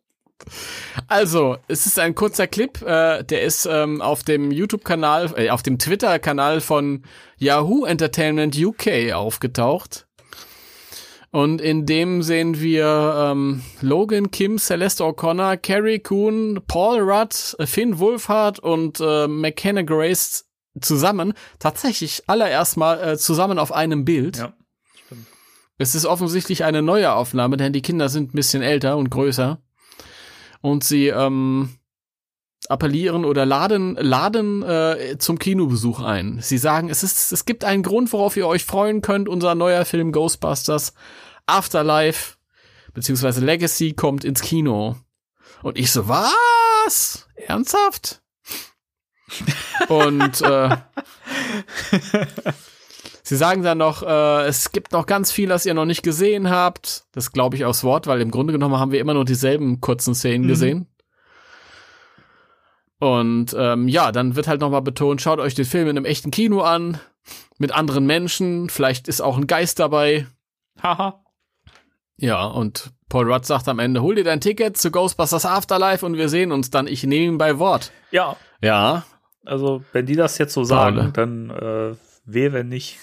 [1.07, 5.63] Also, es ist ein kurzer Clip, äh, der ist ähm, auf dem YouTube-Kanal, äh, auf
[5.63, 7.03] dem Twitter-Kanal von
[7.39, 10.07] Yahoo Entertainment UK aufgetaucht.
[11.33, 18.01] Und in dem sehen wir ähm, Logan, Kim, Celeste O'Connor, Carrie Coon, Paul Rudd, Finn
[18.01, 20.47] Wolfhard und äh, McKenna Grace
[20.81, 21.35] zusammen.
[21.61, 24.39] Tatsächlich allererst mal äh, zusammen auf einem Bild.
[24.39, 24.55] Ja.
[25.79, 29.63] Es ist offensichtlich eine neue Aufnahme, denn die Kinder sind ein bisschen älter und größer.
[30.63, 31.71] Und sie ähm,
[32.69, 36.39] appellieren oder laden, laden äh, zum Kinobesuch ein.
[36.41, 39.29] Sie sagen, es, ist, es gibt einen Grund, worauf ihr euch freuen könnt.
[39.29, 40.93] Unser neuer Film Ghostbusters
[41.47, 42.37] Afterlife
[42.93, 44.97] beziehungsweise Legacy kommt ins Kino.
[45.63, 47.29] Und ich so, was?
[47.35, 48.23] Ernsthaft?
[49.89, 50.77] Und äh,
[53.31, 56.51] Sie sagen dann noch, äh, es gibt noch ganz viel, das ihr noch nicht gesehen
[56.51, 57.05] habt.
[57.13, 60.17] Das glaube ich aufs Wort, weil im Grunde genommen haben wir immer nur dieselben kurzen
[60.17, 60.49] Szenen Mhm.
[60.49, 60.87] gesehen.
[62.99, 66.33] Und ähm, ja, dann wird halt nochmal betont, schaut euch den Film in einem echten
[66.33, 66.99] Kino an,
[67.57, 70.27] mit anderen Menschen, vielleicht ist auch ein Geist dabei.
[70.83, 71.23] Haha.
[72.17, 76.17] Ja, und Paul Rudd sagt am Ende, hol dir dein Ticket zu Ghostbusters Afterlife und
[76.17, 76.87] wir sehen uns dann.
[76.89, 77.93] Ich nehme ihn bei Wort.
[78.11, 79.05] Ja, Ja,
[79.47, 80.67] also wenn die das jetzt so Paul.
[80.67, 82.99] sagen, dann äh, weh, wenn nicht.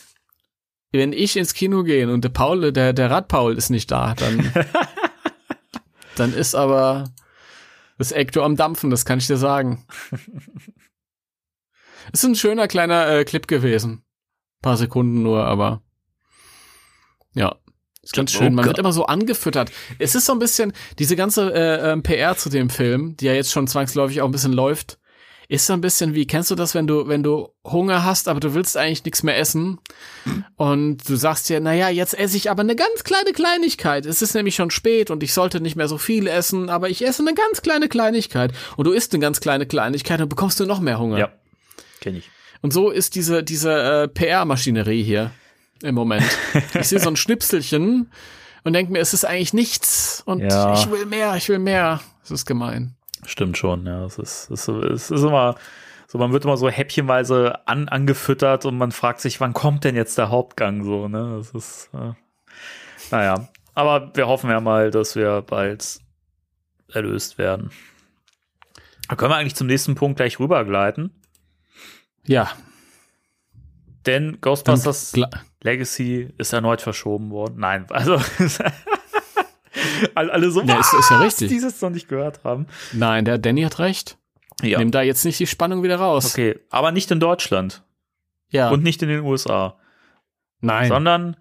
[0.92, 4.54] Wenn ich ins Kino gehe und der Paul, der, der Radpaul ist nicht da, dann,
[6.16, 7.12] dann ist aber
[7.98, 9.86] das Ecto am Dampfen, das kann ich dir sagen.
[12.14, 14.06] Ist ein schöner kleiner äh, Clip gewesen.
[14.62, 15.82] paar Sekunden nur, aber
[17.34, 17.56] ja.
[18.02, 18.56] Ist ganz schön.
[18.56, 19.70] Man wird immer so angefüttert.
[20.00, 23.34] Es ist so ein bisschen, diese ganze äh, ähm, PR zu dem Film, die ja
[23.34, 24.98] jetzt schon zwangsläufig auch ein bisschen läuft,
[25.50, 28.42] ist so ein bisschen wie, kennst du das, wenn du, wenn du Hunger hast, aber
[28.42, 29.80] du willst eigentlich nichts mehr essen
[30.58, 34.06] und du sagst dir, naja, jetzt esse ich aber eine ganz kleine Kleinigkeit.
[34.06, 37.06] Es ist nämlich schon spät und ich sollte nicht mehr so viel essen, aber ich
[37.06, 40.66] esse eine ganz kleine Kleinigkeit und du isst eine ganz kleine Kleinigkeit und bekommst du
[40.66, 41.18] noch mehr Hunger.
[41.18, 41.30] Ja,
[42.02, 42.30] kenne ich.
[42.62, 43.72] Und so ist diese, diese
[44.04, 45.32] äh, PR-Maschinerie hier
[45.82, 46.26] im Moment.
[46.78, 48.12] Ich sehe so ein Schnipselchen
[48.66, 50.74] und denke mir, es ist eigentlich nichts und Ja.
[50.74, 52.02] ich will mehr, ich will mehr.
[52.22, 52.97] Es ist gemein.
[53.26, 54.06] Stimmt schon, ja.
[54.06, 55.56] Es ist, es ist, es ist immer,
[56.08, 59.96] so man wird immer so häppchenweise an, angefüttert und man fragt sich, wann kommt denn
[59.96, 61.36] jetzt der Hauptgang so, ne?
[61.38, 62.14] Das ist, äh,
[63.12, 63.50] naja.
[63.74, 66.00] Aber wir hoffen ja mal, dass wir bald
[66.92, 67.72] erlöst werden.
[69.08, 71.12] Da können wir eigentlich zum nächsten Punkt gleich rübergleiten.
[72.26, 72.50] Ja.
[74.06, 75.14] Denn Ghostbusters
[75.62, 77.56] Legacy ist erneut verschoben worden.
[77.60, 78.22] Nein, also
[80.16, 81.50] alle, alle so, Ja, ist- ist ja richtig.
[81.50, 82.68] die es noch nicht gehört haben.
[82.94, 84.18] Nein, der Danny hat recht.
[84.62, 84.80] Ja.
[84.80, 86.34] Nimm da jetzt nicht die Spannung wieder raus.
[86.34, 87.84] Okay, aber nicht in Deutschland
[88.50, 88.70] Ja.
[88.70, 89.76] und nicht in den USA,
[90.62, 90.88] Nein.
[90.88, 91.38] sondern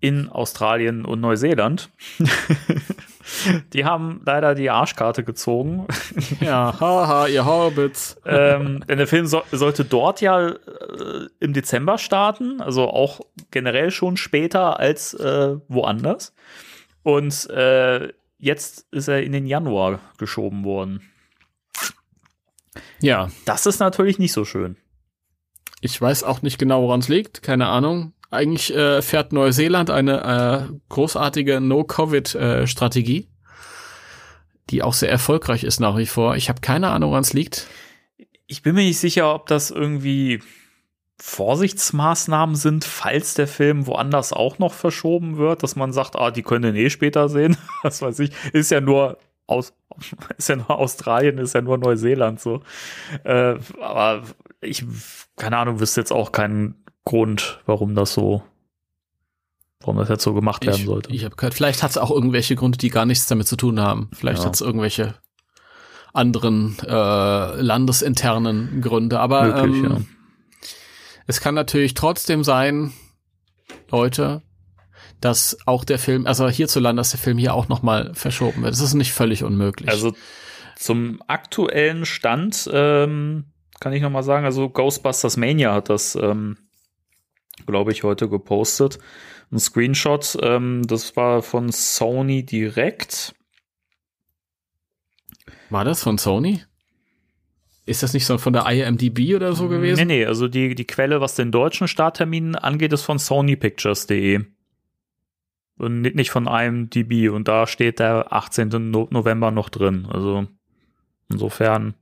[0.00, 1.90] in Australien und Neuseeland.
[3.74, 5.86] Die haben leider die Arschkarte gezogen.
[6.40, 8.16] Ja, haha, ihr Hobbits.
[8.24, 10.56] ähm, denn der Film so, sollte dort ja äh,
[11.38, 13.20] im Dezember starten, also auch
[13.50, 16.32] generell schon später als äh, woanders.
[17.02, 21.02] Und äh, jetzt ist er in den Januar geschoben worden.
[23.00, 24.76] Ja, Das ist natürlich nicht so schön.
[25.80, 27.42] ich weiß auch nicht genau, woran es liegt.
[27.42, 28.12] Keine Ahnung.
[28.30, 33.28] Eigentlich äh, fährt Neuseeland eine äh, großartige No-Covid-Strategie,
[34.70, 36.36] die auch sehr erfolgreich ist nach wie vor.
[36.36, 37.68] Ich habe keine Ahnung, woran es liegt.
[38.46, 40.42] Ich bin mir nicht sicher, ob das irgendwie
[41.20, 46.42] Vorsichtsmaßnahmen sind, falls der Film woanders auch noch verschoben wird, dass man sagt, ah, die
[46.42, 47.56] können den eh später sehen.
[47.82, 48.30] Was weiß ich.
[48.52, 49.72] Ist ja nur aus,
[50.38, 52.62] ist ja nur Australien, ist ja nur Neuseeland so.
[53.24, 54.22] Äh, aber
[54.60, 54.84] ich,
[55.36, 58.42] keine Ahnung, wüsste jetzt auch keinen Grund, warum das so,
[59.80, 61.12] warum das jetzt so gemacht werden Ich, sollte.
[61.12, 63.80] ich habe gehört, vielleicht hat es auch irgendwelche Gründe, die gar nichts damit zu tun
[63.80, 64.10] haben.
[64.12, 64.46] Vielleicht Ja.
[64.46, 65.14] hat es irgendwelche
[66.12, 69.20] anderen äh, landesinternen Gründe.
[69.20, 69.98] Aber Möglich, ähm, ja.
[71.28, 72.92] Es kann natürlich trotzdem sein,
[73.90, 74.42] Leute,
[75.20, 78.72] dass auch der Film, also hierzulande, dass der Film hier auch nochmal verschoben wird.
[78.72, 79.90] Das ist nicht völlig unmöglich.
[79.90, 80.14] Also
[80.76, 83.44] zum aktuellen Stand ähm,
[83.78, 86.56] kann ich noch mal sagen, also Ghostbusters Mania hat das, ähm,
[87.66, 88.98] glaube ich, heute gepostet.
[89.52, 93.34] Ein Screenshot, ähm, das war von Sony direkt.
[95.68, 96.62] War das von Sony?
[97.88, 100.06] Ist das nicht so von der IMDb oder so Nee, gewesen?
[100.08, 104.44] nee, also die, die Quelle, was den deutschen Starttermin angeht, ist von sonypictures.de.
[105.78, 107.30] Und nicht von IMDb.
[107.32, 108.90] Und da steht der 18.
[108.90, 110.06] No November noch drin.
[110.10, 110.46] Also
[111.30, 111.94] insofern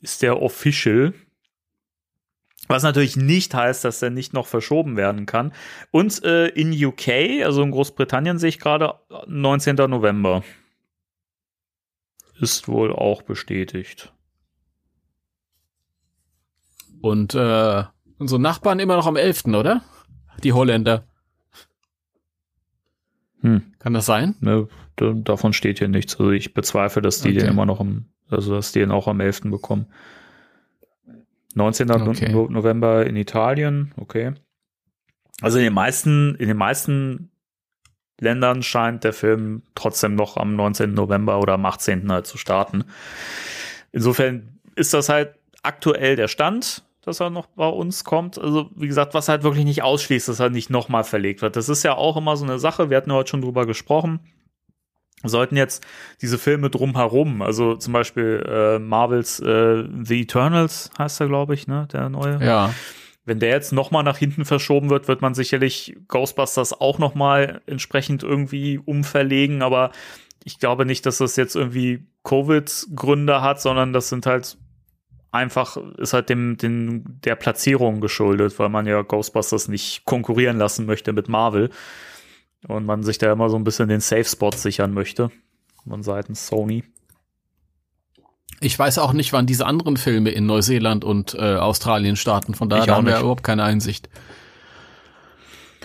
[0.00, 1.14] ist der official.
[2.68, 5.52] Was natürlich nicht heißt, dass der nicht noch verschoben werden kann.
[5.90, 8.94] Und äh, in UK, also in Großbritannien sehe ich gerade
[9.26, 9.76] 19.
[9.76, 10.42] November.
[12.40, 14.12] Ist wohl auch bestätigt.
[17.00, 17.84] Und äh,
[18.18, 19.82] unsere Nachbarn immer noch am 11., oder?
[20.42, 21.04] Die Holländer.
[23.42, 23.62] Hm.
[23.78, 24.34] Kann das sein?
[24.40, 26.18] Ne, da, davon steht hier nichts.
[26.18, 27.38] Also ich bezweifle, dass die Okay.
[27.40, 29.42] den immer noch am, also dass die den auch am 11.
[29.50, 29.86] bekommen.
[31.54, 31.86] 19.
[31.86, 32.32] No- Okay.
[32.32, 34.34] No November in Italien, okay.
[35.42, 37.30] Also in den meisten, in den meisten
[38.18, 40.94] Ländern scheint der Film trotzdem noch am 19.
[40.94, 42.10] November oder am 18.
[42.10, 42.84] halt zu starten.
[43.92, 48.38] Insofern ist das halt aktuell der Stand, dass er noch bei uns kommt.
[48.38, 51.56] Also, wie gesagt, was halt wirklich nicht ausschließt, dass er nicht nochmal verlegt wird.
[51.56, 52.90] Das ist ja auch immer so eine Sache.
[52.90, 54.20] Wir hatten ja heute schon drüber gesprochen.
[55.22, 55.86] Sollten jetzt
[56.20, 61.66] diese Filme drumherum, also zum Beispiel äh, Marvels äh, The Eternals heißt er, glaube ich,
[61.66, 62.38] ne, der neue.
[62.44, 62.74] Ja.
[63.24, 67.14] Wenn der jetzt noch mal nach hinten verschoben wird, wird man sicherlich Ghostbusters auch noch
[67.14, 69.62] mal entsprechend irgendwie umverlegen.
[69.62, 69.90] Aber
[70.44, 74.58] ich glaube nicht, dass das jetzt irgendwie Covid-Gründe hat, sondern das sind halt
[75.32, 80.86] einfach, ist halt dem, dem, der Platzierung geschuldet, weil man ja Ghostbusters nicht konkurrieren lassen
[80.86, 81.70] möchte mit Marvel.
[82.66, 85.30] Und man sich da immer so ein bisschen den Safe-Spot sichern möchte.
[85.88, 86.84] Von seitens Sony.
[88.60, 92.54] Ich weiß auch nicht, wann diese anderen Filme in Neuseeland und äh, Australien starten.
[92.54, 93.20] Von daher da haben wir nicht.
[93.20, 94.08] überhaupt keine Einsicht.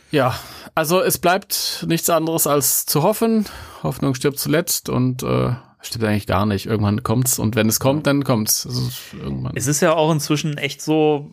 [0.09, 0.35] Ja,
[0.73, 3.45] also es bleibt nichts anderes als zu hoffen.
[3.83, 6.65] Hoffnung stirbt zuletzt und äh, stimmt eigentlich gar nicht.
[6.65, 8.65] Irgendwann kommt's und wenn es kommt, dann kommt's.
[8.65, 9.53] Also irgendwann.
[9.55, 11.31] Es ist ja auch inzwischen echt so,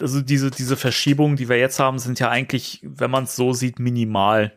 [0.00, 3.52] also diese, diese Verschiebungen, die wir jetzt haben, sind ja eigentlich, wenn man es so
[3.52, 4.52] sieht, minimal.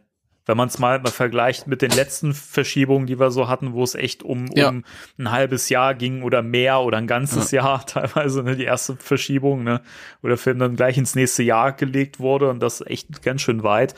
[0.46, 3.84] Wenn man es mal, mal vergleicht mit den letzten Verschiebungen, die wir so hatten, wo
[3.84, 4.70] es echt um, Ja.
[4.70, 4.84] um
[5.20, 9.64] ein halbes Jahr ging oder mehr oder ein ganzes Jahr teilweise, ne, die erste Verschiebung,
[9.64, 9.82] ne,
[10.24, 13.62] wo der Film dann gleich ins nächste Jahr gelegt wurde und das echt ganz schön
[13.62, 13.94] weit.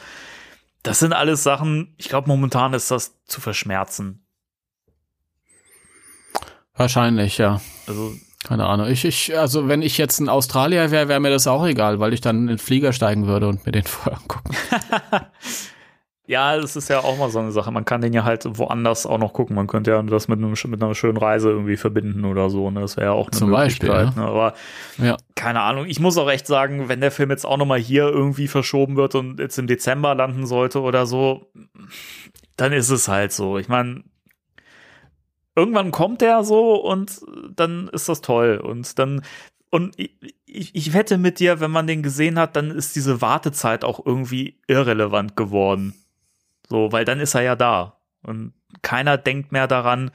[0.84, 4.21] Das sind alles Sachen, ich glaube, momentan ist das zu verschmerzen.
[6.76, 7.62] Wahrscheinlich, ja.
[7.88, 8.88] Also, Keine Ahnung.
[8.88, 12.14] Ich, ich, also wenn ich jetzt ein Australier wäre, wäre mir das auch egal, weil
[12.14, 14.56] ich dann in den Flieger steigen würde und mir den vorher angucken.
[16.28, 17.72] Ja, das ist ja auch mal so eine Sache.
[17.72, 19.54] Man kann den ja halt woanders auch noch gucken.
[19.54, 22.72] Man könnte ja das mit, einem, mit einer schönen Reise irgendwie verbinden oder so.
[22.72, 22.80] Ne?
[22.80, 24.16] Das wäre ja auch eine Zum Beispiel, Möglichkeit.
[24.16, 24.22] ja.
[24.24, 24.30] Ne?
[24.30, 24.54] Aber
[24.98, 25.18] Ja.
[25.36, 25.88] keine Ahnung.
[25.88, 28.96] Ich muss auch echt sagen, wenn der Film jetzt auch noch mal hier irgendwie verschoben
[28.96, 31.52] wird und jetzt im Dezember landen sollte oder so,
[32.56, 33.58] dann ist es halt so.
[33.58, 34.02] Ich meine,
[35.56, 37.22] irgendwann kommt der so und
[37.56, 38.58] dann ist das toll.
[38.64, 39.22] Und dann
[39.70, 40.12] und ich,
[40.46, 44.06] ich, ich wette mit dir, wenn man den gesehen hat, dann ist diese Wartezeit auch
[44.06, 45.96] irgendwie irrelevant geworden.
[46.70, 47.98] So, weil dann ist er ja da.
[48.24, 50.12] Und keiner denkt mehr daran,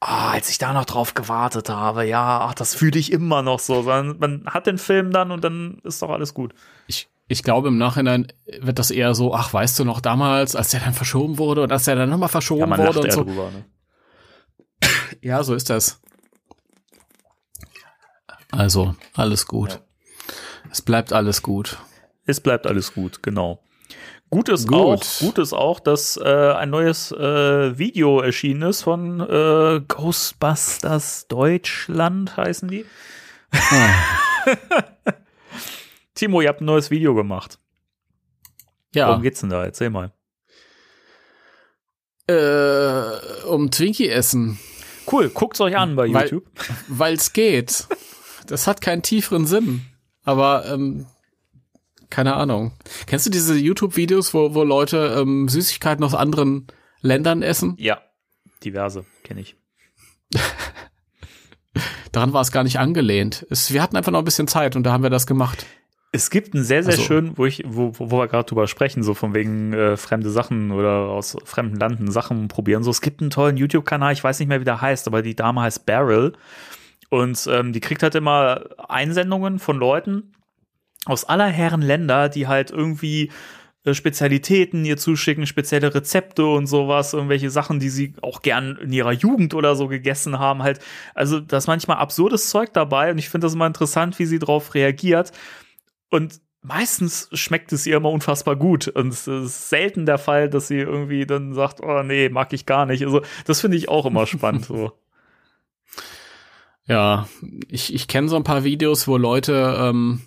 [0.00, 3.60] ah, als ich da noch drauf gewartet habe, ja, ach, das fühle ich immer noch
[3.60, 3.82] so.
[3.82, 6.52] Sondern man hat den Film dann und dann ist doch alles gut.
[6.88, 8.26] Ich, ich glaube, im Nachhinein
[8.60, 11.70] wird das eher so, ach, weißt du noch damals, als der dann verschoben wurde und
[11.70, 13.22] als der dann nochmal verschoben Ja, wurde und so.
[13.22, 13.50] drüber.
[13.52, 13.64] Ne?
[15.22, 16.00] Ja, so ist das.
[18.52, 19.70] Also, alles gut.
[19.72, 19.80] Ja.
[20.70, 21.78] Es bleibt alles gut.
[22.26, 23.62] Es bleibt alles gut, genau.
[24.30, 24.76] Gut ist Gut.
[24.76, 31.28] auch, gut ist auch, dass äh, ein neues äh, Video erschienen ist von äh, Ghostbusters
[31.28, 32.84] Deutschland heißen die.
[36.14, 37.60] Timo, ihr habt ein neues Video gemacht.
[38.94, 39.64] Ja, Worum geht's denn da?
[39.64, 40.12] Erzähl mal.
[42.28, 44.58] äh, um Twinkie essen,
[45.10, 46.44] Cool, guckt's euch an bei Weil- YouTube.
[46.88, 47.86] weil's geht.
[48.46, 49.86] Das hat keinen tieferen Sinn.
[50.24, 51.06] Aber, ähm,
[52.10, 52.72] keine Ahnung.
[53.06, 56.66] Kennst du diese YouTube-Videos, wo, wo Leute ähm, Süßigkeiten aus anderen
[57.00, 57.74] Ländern essen?
[57.78, 58.00] Ja,
[58.64, 59.56] diverse, kenne ich.
[62.12, 63.46] Daran war es gar nicht angelehnt.
[63.50, 65.66] Es, wir hatten einfach noch ein bisschen Zeit und da haben wir das gemacht.
[66.16, 69.02] Es gibt einen sehr, sehr Also- schön, wo ich, wo, wo wir gerade drüber sprechen,
[69.02, 72.82] so von wegen äh, fremde Sachen oder aus fremden Landen Sachen probieren.
[72.82, 75.36] So, es gibt einen tollen YouTube-Kanal, ich weiß nicht mehr, wie der heißt, aber die
[75.36, 76.32] Dame heißt Beryl.
[77.10, 80.32] Und ähm, die kriegt halt immer Einsendungen von Leuten
[81.04, 83.30] aus aller Herren Länder, die halt irgendwie
[83.84, 88.92] äh, Spezialitäten ihr zuschicken, spezielle Rezepte und sowas, irgendwelche Sachen, die sie auch gern in
[88.92, 90.80] ihrer Jugend oder so gegessen haben, halt.
[91.14, 94.38] Also, da ist manchmal absurdes Zeug dabei und ich finde das immer interessant, wie sie
[94.40, 95.30] darauf reagiert.
[96.10, 98.88] Und meistens schmeckt es ihr immer unfassbar gut.
[98.88, 102.66] Und es ist selten der Fall, dass sie irgendwie dann sagt, oh nee, mag ich
[102.66, 103.04] gar nicht.
[103.04, 104.66] Also, das finde ich auch immer spannend.
[104.66, 104.92] So.
[106.86, 107.28] Ja,
[107.68, 110.22] ich, ich kenne so ein paar Videos, wo Leute, ähm,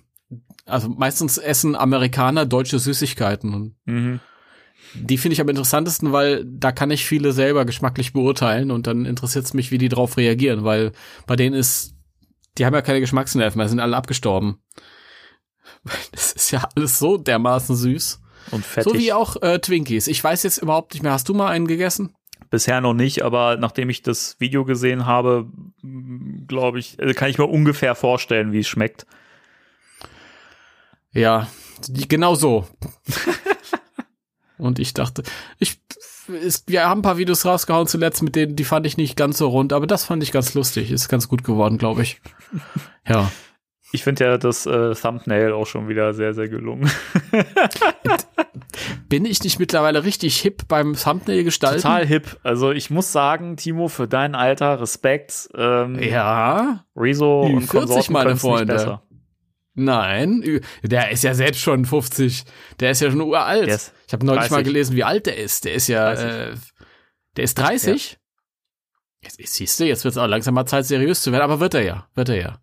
[0.65, 3.75] also meistens essen Amerikaner deutsche Süßigkeiten.
[3.85, 4.19] Mhm.
[4.93, 9.05] die finde ich am interessantesten, weil da kann ich viele selber geschmacklich beurteilen und dann
[9.05, 10.91] interessiert es mich, wie die drauf reagieren, weil
[11.27, 11.95] bei denen ist,
[12.57, 14.59] die haben ja keine Geschmacksnerven mehr, sind alle abgestorben.
[16.11, 18.21] Das ist ja alles so dermaßen süß.
[18.51, 18.91] Und fettig.
[18.91, 20.07] So wie auch äh, Twinkies.
[20.07, 22.15] Ich weiß jetzt überhaupt nicht mehr, hast du mal einen gegessen?
[22.49, 25.47] Bisher noch nicht, aber nachdem ich das Video gesehen habe,
[26.47, 29.05] glaube ich, äh, kann ich mir ungefähr vorstellen, wie es schmeckt.
[31.11, 31.47] Ja,
[31.87, 32.67] genau so.
[34.57, 35.23] Und ich dachte,
[35.57, 35.79] ich,
[36.27, 39.37] ist, wir haben ein paar Videos rausgehauen zuletzt, mit denen, die fand ich nicht ganz
[39.37, 40.91] so rund, aber das fand ich ganz lustig.
[40.91, 42.21] Ist ganz gut geworden, glaube ich.
[43.07, 43.31] Ja.
[43.91, 46.91] Ich finde ja das äh, Thumbnail auch schon wieder sehr, sehr gelungen.
[49.09, 51.81] Bin ich nicht mittlerweile richtig hip beim Thumbnail gestalten?
[51.81, 52.37] Total hip.
[52.43, 55.49] Also ich muss sagen, Timo, für dein Alter, Respekt.
[55.55, 56.85] Ähm, Ja.
[56.95, 58.73] Rezo und 40, Konsorten meine können's nicht Freunde.
[58.73, 59.03] besser.
[59.73, 62.43] Nein, der ist ja selbst schon 50.
[62.79, 63.67] Der ist ja schon uralt.
[63.69, 64.51] Ist ich habe neulich 30.
[64.51, 65.65] mal gelesen, wie alt der ist.
[65.65, 66.25] Der ist ja, 30.
[66.25, 66.53] äh,
[67.37, 68.17] der ist 30.
[69.21, 71.73] Jetzt siehst du, jetzt wird es auch langsam mal Zeit, seriös zu werden, aber wird
[71.73, 72.59] er ja, wird er ja.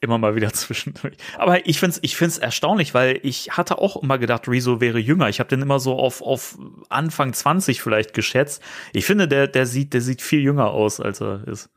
[0.00, 1.16] Immer mal wieder zwischendurch.
[1.38, 5.28] Aber ich find's, ich find's erstaunlich, weil ich hatte auch immer gedacht, Rezo wäre jünger.
[5.28, 8.62] Ich habe den immer so auf, auf Anfang 20 vielleicht geschätzt.
[8.92, 11.70] Ich finde, der, der sieht, der sieht viel jünger aus, als er ist.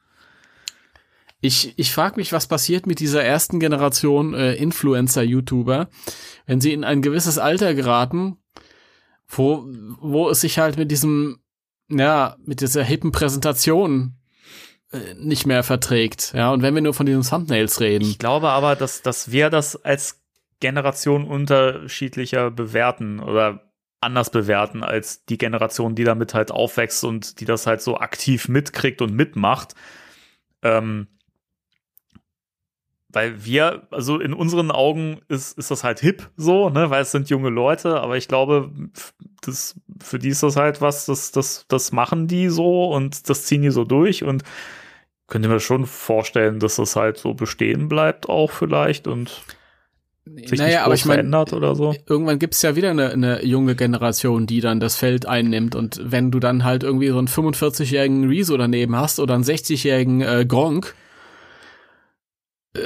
[1.42, 5.88] Ich, ich frage mich, was passiert mit dieser ersten Generation äh, Influencer-YouTuber,
[6.46, 8.38] wenn sie in ein gewisses Alter geraten,
[9.26, 9.66] wo,
[10.02, 11.40] wo es sich halt mit diesem,
[11.88, 14.19] ja, mit dieser hippen Präsentation
[15.18, 16.34] nicht mehr verträgt.
[16.34, 18.06] Ja, und wenn wir nur von diesen Thumbnails reden.
[18.06, 20.22] Ich glaube aber, dass, dass wir das als
[20.60, 23.72] Generation unterschiedlicher bewerten oder
[24.02, 28.48] anders bewerten als die Generation, die damit halt aufwächst und die das halt so aktiv
[28.48, 29.76] mitkriegt und mitmacht.
[30.64, 31.08] Ähm,
[33.12, 37.12] weil wir, also in unseren Augen ist, ist das halt hip so, ne, weil es
[37.12, 38.72] sind junge Leute, aber ich glaube,
[39.42, 43.46] das, für die ist das halt was, das, das, das machen die so und das
[43.46, 44.44] ziehen die so durch und
[45.30, 49.44] könnte mir schon vorstellen, dass das halt so bestehen bleibt auch vielleicht und
[50.26, 51.96] sich nicht groß verändert oder so.
[52.08, 55.76] Irgendwann gibt's ja wieder eine, eine junge Generation, die dann das Feld einnimmt.
[55.76, 60.22] Und wenn du dann halt irgendwie so einen 45-jährigen Rezo daneben hast oder einen 60-jährigen
[60.22, 60.94] äh, Gronk,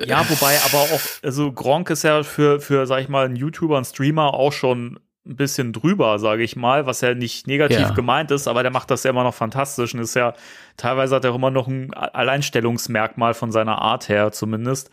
[0.06, 3.76] Ja, wobei aber auch, also Gronk ist ja für, für, sag ich mal, einen YouTuber,
[3.76, 7.90] einen Streamer auch schon ein bisschen drüber, sage ich mal, was ja nicht negativ Ja.
[7.92, 10.34] gemeint ist, aber der macht das ja immer noch fantastisch und ist ja,
[10.76, 14.90] teilweise hat er auch immer noch ein Alleinstellungsmerkmal von seiner Art her zumindest.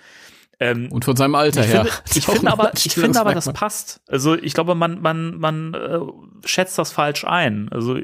[0.62, 1.86] Ähm, und von seinem Alter ich her.
[1.86, 4.02] finde, ich finde aber, ich finde aber, das passt.
[4.06, 6.00] Also ich glaube, man, man, man äh,
[6.46, 7.70] schätzt das falsch ein.
[7.70, 7.98] Also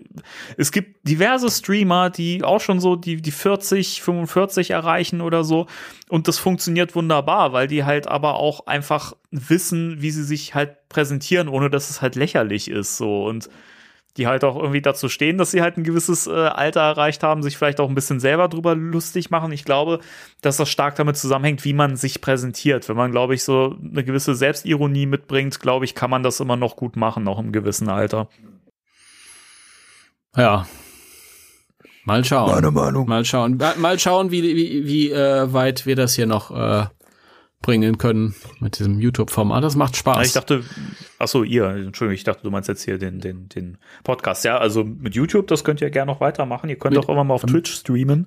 [0.57, 5.67] es gibt diverse Streamer, die auch schon so die, die 40, 45 erreichen oder so.
[6.09, 10.89] Und das funktioniert wunderbar, weil die halt aber auch einfach wissen, wie sie sich halt
[10.89, 12.97] präsentieren, ohne dass es halt lächerlich ist.
[12.97, 13.51] So und
[14.17, 17.43] die halt auch irgendwie dazu stehen, dass sie halt ein gewisses äh, Alter erreicht haben,
[17.43, 19.53] sich vielleicht auch ein bisschen selber drüber lustig machen.
[19.53, 20.01] Ich glaube,
[20.41, 22.89] dass das stark damit zusammenhängt, wie man sich präsentiert.
[22.89, 26.57] Wenn man, glaube ich, so eine gewisse Selbstironie mitbringt, glaube ich, kann man das immer
[26.57, 28.29] noch gut machen, noch im gewissen Alter.
[30.37, 30.67] Ja.
[32.05, 32.53] Mal schauen.
[32.53, 33.09] Meine Meinung.
[33.09, 33.57] Mal schauen.
[33.57, 36.87] Mal- Mal schauen, wie, wie, wie äh, weit wir das hier noch äh,
[37.63, 39.65] bringen können mit diesem YouTube-Format.
[39.65, 40.17] Das macht Spaß.
[40.19, 40.63] Ah, Ich dachte,
[41.19, 44.45] ach so, ihr, Entschuldigung, ich dachte, du meinst jetzt hier den, den, den Podcast.
[44.45, 46.69] Ja, also mit YouTube, das könnt ihr gerne noch weitermachen.
[46.71, 48.27] Ihr könnt Mit- auch immer mal auf Twitch streamen.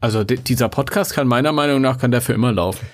[0.00, 2.86] also di- dieser Podcast kann meiner Meinung nach kann der für immer laufen.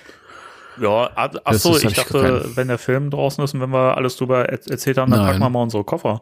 [0.79, 3.71] Ja, ach ach so, ich ich dachte, keinen- wenn der Film draußen ist und wenn
[3.71, 5.29] wir alles drüber er erzählt haben, dann Nein.
[5.31, 6.21] packen wir mal unsere Koffer.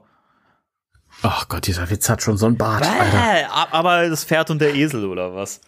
[1.22, 2.84] Ach Gott, dieser Witz hat schon so einen Bart.
[2.84, 3.18] Alter.
[3.18, 5.62] Äh, aber das Pferd und der Esel oder was?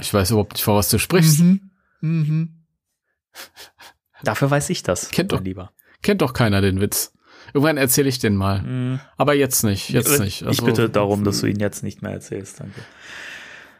[0.00, 1.42] Ich weiß überhaupt nicht, vor was du sprichst.
[4.22, 5.72] Dafür weiß ich das, Kennt doch- Lieber.
[6.02, 7.12] Kennt doch keiner den Witz.
[7.54, 8.62] Irgendwann erzähle ich den mal.
[8.62, 9.00] Mhm.
[9.16, 10.42] Aber jetzt nicht, jetzt nicht.
[10.42, 12.80] ich Also, bitte darum, dass du ihn jetzt nicht mehr erzählst, danke.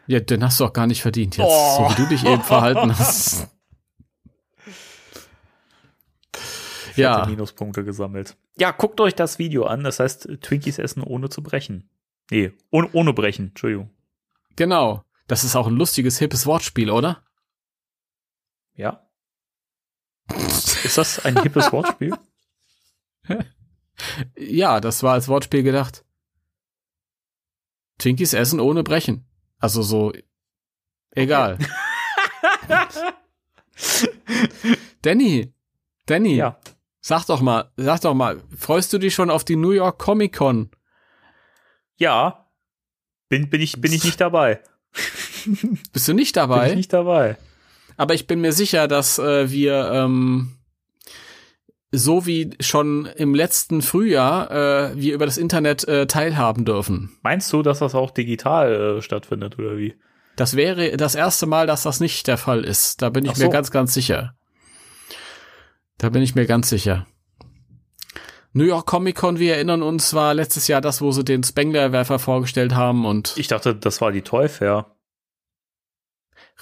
[0.07, 1.77] Ja, den hast du auch gar nicht verdient jetzt, Oh.
[1.89, 3.47] so wie du dich eben verhalten hast.
[6.91, 7.25] Ich Ja.
[7.27, 8.37] Minuspunkte gesammelt.
[8.57, 9.83] Ja, guckt euch das Video an.
[9.83, 11.89] Das heißt, Twinkies essen ohne zu brechen.
[12.31, 13.91] Nee, ohne, ohne brechen, Entschuldigung.
[14.55, 15.03] Genau.
[15.27, 17.23] Das ist auch ein lustiges, hippes Wortspiel, oder?
[18.75, 19.07] Ja.
[20.83, 22.13] Ist das ein hippes Wortspiel?
[24.37, 26.05] Ja, das war als Wortspiel gedacht.
[27.97, 29.25] Twinkies essen ohne brechen.
[29.57, 30.13] Also so,
[31.09, 31.57] egal.
[35.01, 35.51] Danny,
[36.05, 36.59] Danny, Ja.
[36.99, 40.35] sag doch mal, sag doch mal, freust du dich schon auf die New York Comic
[40.37, 40.69] Con?
[41.95, 42.47] Ja.
[43.29, 44.61] Bin, bin, ich, bin ich nicht dabei.
[45.93, 46.69] Bist du nicht Bin dabei?
[46.69, 47.37] ich nicht dabei.
[47.97, 50.57] Aber ich bin mir sicher, dass äh, wir ähm,
[51.91, 57.17] so wie schon im letzten Frühjahr äh, wir über das Internet äh, teilhaben dürfen.
[57.23, 59.95] Meinst du, dass das auch digital äh, stattfindet oder wie?
[60.35, 63.01] Das wäre das erste Mal, dass das nicht der Fall ist.
[63.01, 63.45] Da bin ich so.
[63.45, 64.35] mir ganz, ganz sicher.
[65.97, 67.07] Da bin ich mir ganz sicher.
[68.57, 72.17] New York Comic Con, wir erinnern uns, war letztes Jahr das, wo sie den Spengler-Werfer
[72.17, 74.87] vorgestellt haben und Ich dachte, das war die Toy Fair.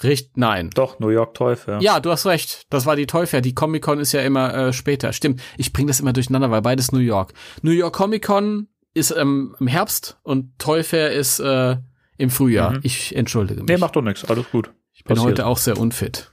[0.02, 0.68] Richt, nein.
[0.74, 1.78] Doch, New York Toy Fair.
[1.80, 2.66] Ja, du hast recht.
[2.68, 3.40] Das war die Toy Fair.
[3.40, 5.14] Die Comic Con ist ja immer äh, später.
[5.14, 5.40] Stimmt.
[5.56, 7.32] Ich bringe das immer durcheinander, weil beides New York.
[7.62, 11.78] New York Comic Con ist ähm, im Herbst und Toy Fair ist äh,
[12.18, 12.72] im Frühjahr.
[12.72, 12.80] Mhm.
[12.82, 13.70] Ich entschuldige mich.
[13.70, 14.22] Nee, macht doch nichts.
[14.26, 14.70] Alles gut.
[14.92, 15.30] ich bin passiert.
[15.30, 16.30] heute auch sehr unfit.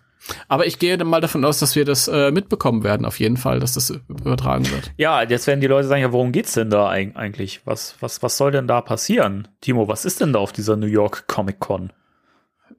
[0.47, 3.36] Aber ich gehe dann mal davon aus, dass wir das äh, mitbekommen werden, auf jeden
[3.38, 4.91] Fall, dass das übertragen wird.
[4.97, 7.61] Ja, jetzt werden die Leute sagen, ja, worum geht's denn da eig- eigentlich?
[7.65, 9.47] Was, was, was soll denn da passieren?
[9.61, 11.91] Timo, was ist denn da auf dieser New York Comic Con?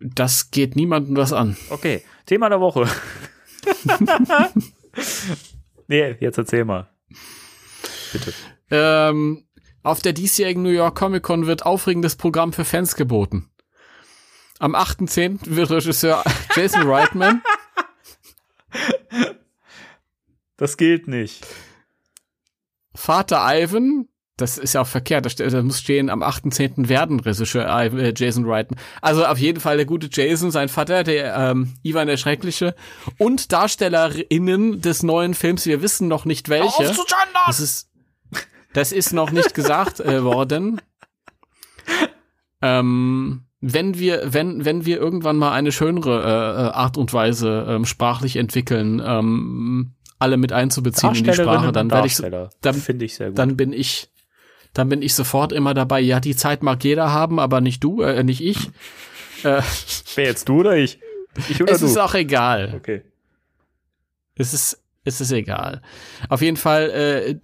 [0.00, 1.56] Das geht niemandem was an.
[1.70, 2.86] Okay, Thema der Woche.
[5.88, 6.88] nee, jetzt erzähl mal.
[8.12, 8.32] Bitte.
[8.70, 9.44] Ähm,
[9.82, 13.50] auf der diesjährigen New York Comic Con wird aufregendes Programm für Fans geboten.
[14.60, 15.38] Am 8.10.
[15.56, 16.22] wird Regisseur
[16.54, 17.42] Jason Reitman
[20.56, 21.44] Das gilt nicht.
[22.94, 26.88] Vater Ivan, das ist ja auch verkehrt, da, ste- da muss stehen, am 8.10.
[26.88, 28.78] werden Regisseur äh, Jason Reitman.
[29.02, 32.74] Also auf jeden Fall der gute Jason, sein Vater, der ähm, Ivan der Schreckliche
[33.18, 36.84] und DarstellerInnen des neuen Films, wir wissen noch nicht welche.
[37.46, 37.90] Das ist,
[38.72, 40.80] das ist noch nicht gesagt äh, worden.
[42.62, 47.66] Ähm, wenn wir, wenn, wenn wir irgendwann mal eine schönere äh, äh, Art und Weise
[47.68, 52.16] ähm, sprachlich entwickeln, ähm, alle mit einzubeziehen in die Sprache, dann werde ich,
[52.60, 53.38] dann- finde ich sehr gut.
[53.38, 54.10] dann bin ich,
[54.74, 56.00] dann bin ich sofort immer dabei.
[56.00, 58.70] Ja, die Zeit mag jeder haben, aber nicht du, äh, nicht ich.
[59.42, 59.60] Äh,
[60.14, 60.98] Wer jetzt du oder ich?
[61.50, 61.86] Ich oder es du?
[61.86, 62.72] ist auch egal.
[62.74, 63.02] okay.
[64.36, 65.82] Es ist, es ist egal.
[66.30, 67.38] Auf jeden Fall, äh,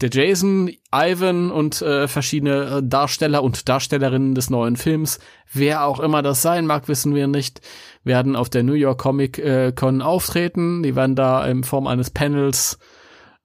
[0.00, 5.18] der Jason, Ivan und äh, verschiedene äh, Darsteller und Darstellerinnen des neuen Films,
[5.52, 7.60] wer auch immer das sein mag, wissen wir nicht,
[8.04, 10.82] werden auf der New York Comic äh, Con auftreten.
[10.82, 12.78] Die werden da in Form eines Panels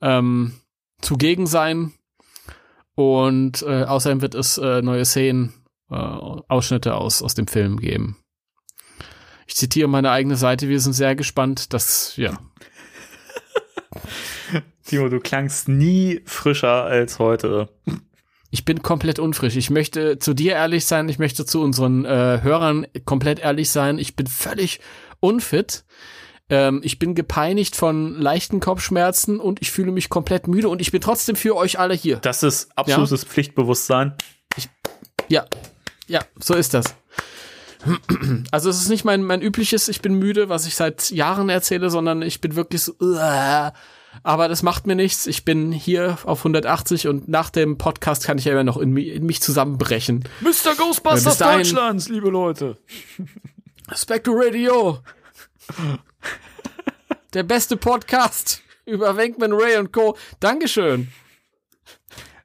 [0.02, 0.54] ähm,
[1.02, 1.94] zugegen sein.
[2.96, 5.54] Und äh, außerdem wird es äh, neue Szenen,
[5.90, 8.18] äh, Ausschnitte aus, aus dem Film geben.
[9.48, 12.38] Ich zitiere meine eigene Seite, wir sind sehr gespannt, dass, ja,
[14.90, 17.70] Timo, du klangst nie frischer als heute.
[18.50, 19.56] Ich bin komplett unfrisch.
[19.56, 24.00] Ich möchte zu dir ehrlich sein, ich möchte zu unseren äh, Hörern komplett ehrlich sein.
[24.00, 24.80] Ich bin völlig
[25.20, 25.84] unfit.
[26.50, 30.92] Ähm, ich bin gepeinigt von leichten Kopfschmerzen und ich fühle mich komplett müde und ich
[30.92, 32.18] bin trotzdem für euch alle hier.
[32.18, 34.16] Das ist absolutes Pflichtbewusstsein.
[35.28, 35.46] Ja,
[36.08, 36.96] ja, so ist das.
[38.52, 41.92] Also es ist nicht mein, mein übliches, ich bin müde, was ich seit Jahren erzähle,
[41.92, 43.72] sondern ich bin wirklich so, uah,
[44.24, 45.28] Aber das macht mir nichts.
[45.28, 48.91] Ich bin hier auf 180 und nach dem Podcast kann ich ja immer noch in,
[48.91, 50.26] mi- in mich zusammenbrechen.
[50.41, 50.76] Mr.
[50.78, 52.78] Ghostbusters Deutschlands, liebe Leute.
[53.95, 54.99] Spectre Radio.
[57.34, 60.18] Der beste Podcast über Wenkman Ray und Co.
[60.39, 61.10] Dankeschön.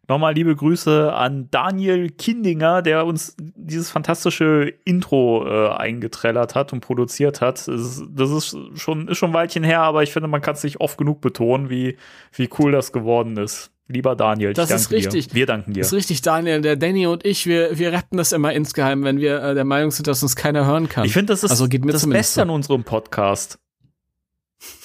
[0.06, 6.80] Nochmal liebe Grüße an Daniel Kindinger, der uns dieses fantastische Intro äh, eingetrellert hat und
[6.80, 7.66] produziert hat.
[7.66, 10.54] Das ist, das ist schon, ist schon ein Weilchen her, aber ich finde, man kann
[10.54, 11.96] es nicht oft genug betonen, wie,
[12.32, 13.70] wie cool das geworden ist.
[13.86, 15.28] Lieber Daniel, Das ist richtig.
[15.28, 15.34] dir.
[15.34, 15.80] Wir danken dir.
[15.80, 16.62] Das ist richtig, Daniel.
[16.62, 19.90] Der Danny und ich, wir, wir retten das immer insgeheim, wenn wir äh, der Meinung
[19.90, 21.04] sind, dass uns keiner hören kann.
[21.04, 23.58] Ich finde, das ist also geht mir das Beste an unserem Podcast.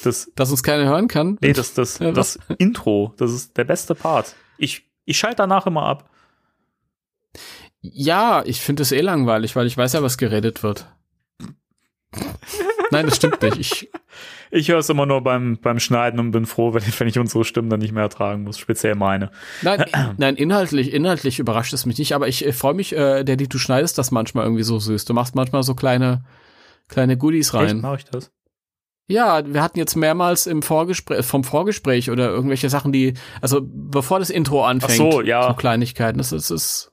[0.03, 1.37] Das, dass uns keiner hören kann.
[1.39, 4.35] nee, das, das, Ja, das Intro, das ist der beste Part.
[4.57, 6.09] Ich, ich schalte danach immer ab.
[7.81, 10.87] Ja, ich finde es eh langweilig, weil ich weiß ja, was geredet wird.
[12.91, 13.59] Nein, das stimmt nicht.
[13.59, 13.89] Ich,
[14.51, 17.45] Ich höre es immer nur beim, beim Schneiden und bin froh, wenn, wenn ich unsere
[17.45, 19.31] Stimmen dann nicht mehr ertragen muss, speziell meine.
[19.61, 19.85] nein,
[20.17, 23.59] nein, inhaltlich, inhaltlich überrascht es mich nicht, aber ich äh, freue mich, äh, Daddy, du
[23.59, 25.05] schneidest das manchmal irgendwie so süß.
[25.05, 26.23] Du machst manchmal so kleine,
[26.87, 27.81] kleine Goodies Echt, rein.
[27.81, 28.31] mache ich das?
[29.09, 34.19] Ja, wir hatten jetzt mehrmals im Vorgespräch, vom Vorgespräch oder irgendwelche Sachen, die, also bevor
[34.19, 35.47] das Intro anfängt, Ach so, ja.
[35.47, 36.19] so Kleinigkeiten.
[36.19, 36.91] Das ist, das ist,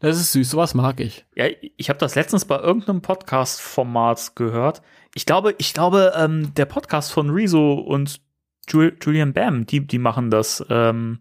[0.00, 1.24] das ist süß, sowas mag ich.
[1.34, 1.46] Ja,
[1.76, 4.82] ich habe das letztens bei irgendeinem Podcast-Format gehört.
[5.14, 8.20] Ich glaube, ich glaube, ähm, der Podcast von Rezo und
[8.68, 10.62] Ju Julian Bam, die, die machen das.
[10.68, 11.20] Ähm,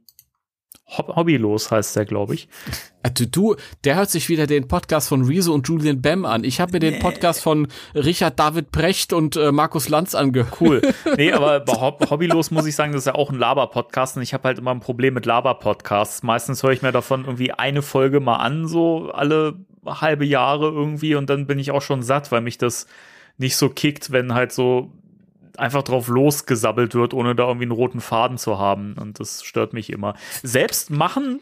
[0.89, 2.47] Hobbylos heißt der, glaube ich.
[3.03, 6.43] Äh, Du, du, der hört sich wieder den Podcast von Rezo und Julian Bam an.
[6.43, 10.61] Ich habe mir den Podcast von Richard David Brecht und äh, Markus Lanz angehört.
[10.61, 10.81] Cool.
[11.17, 14.23] Nee, aber bei Hob Hobbylos muss ich sagen, das ist ja auch ein Laber-Podcast und
[14.23, 16.21] ich habe halt immer ein Problem mit Laber-Podcasts.
[16.23, 21.15] Meistens höre ich mir davon irgendwie eine Folge mal an, so alle halbe Jahre irgendwie
[21.15, 22.87] und dann bin ich auch schon satt, weil mich das
[23.37, 24.91] nicht so kickt, wenn halt so
[25.57, 28.95] einfach drauf losgesabbelt wird, ohne da irgendwie einen roten Faden zu haben.
[28.99, 30.15] Und das stört mich immer.
[30.43, 31.41] Selbst machen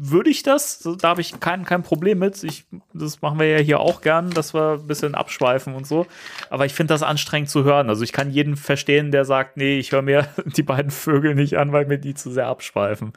[0.00, 2.44] würde ich das, da habe ich kein, kein Problem mit.
[2.44, 2.64] Ich,
[2.94, 6.06] das machen wir ja hier auch gern, dass wir ein bisschen abschweifen und so.
[6.50, 7.88] Aber ich finde das anstrengend zu hören.
[7.88, 11.58] Also ich kann jeden verstehen, der sagt, nee, ich höre mir die beiden Vögel nicht
[11.58, 13.12] an, weil mir die zu sehr abschweifen.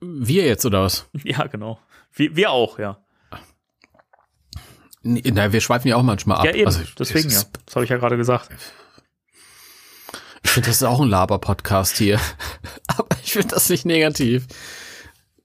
[0.00, 1.08] Wir jetzt oder was?
[1.22, 1.78] Ja, genau.
[2.12, 3.01] Wir, wir auch, ja.
[5.02, 6.44] Nee, Na, wir schweifen ja auch manchmal ab.
[6.44, 6.66] Ja, eben.
[6.66, 7.48] Also, Deswegen das ja.
[7.66, 8.48] Das habe ich ja gerade gesagt.
[10.44, 12.20] Ich finde, das ist auch ein Laber-Podcast hier.
[12.86, 14.46] Aber ich finde das nicht negativ.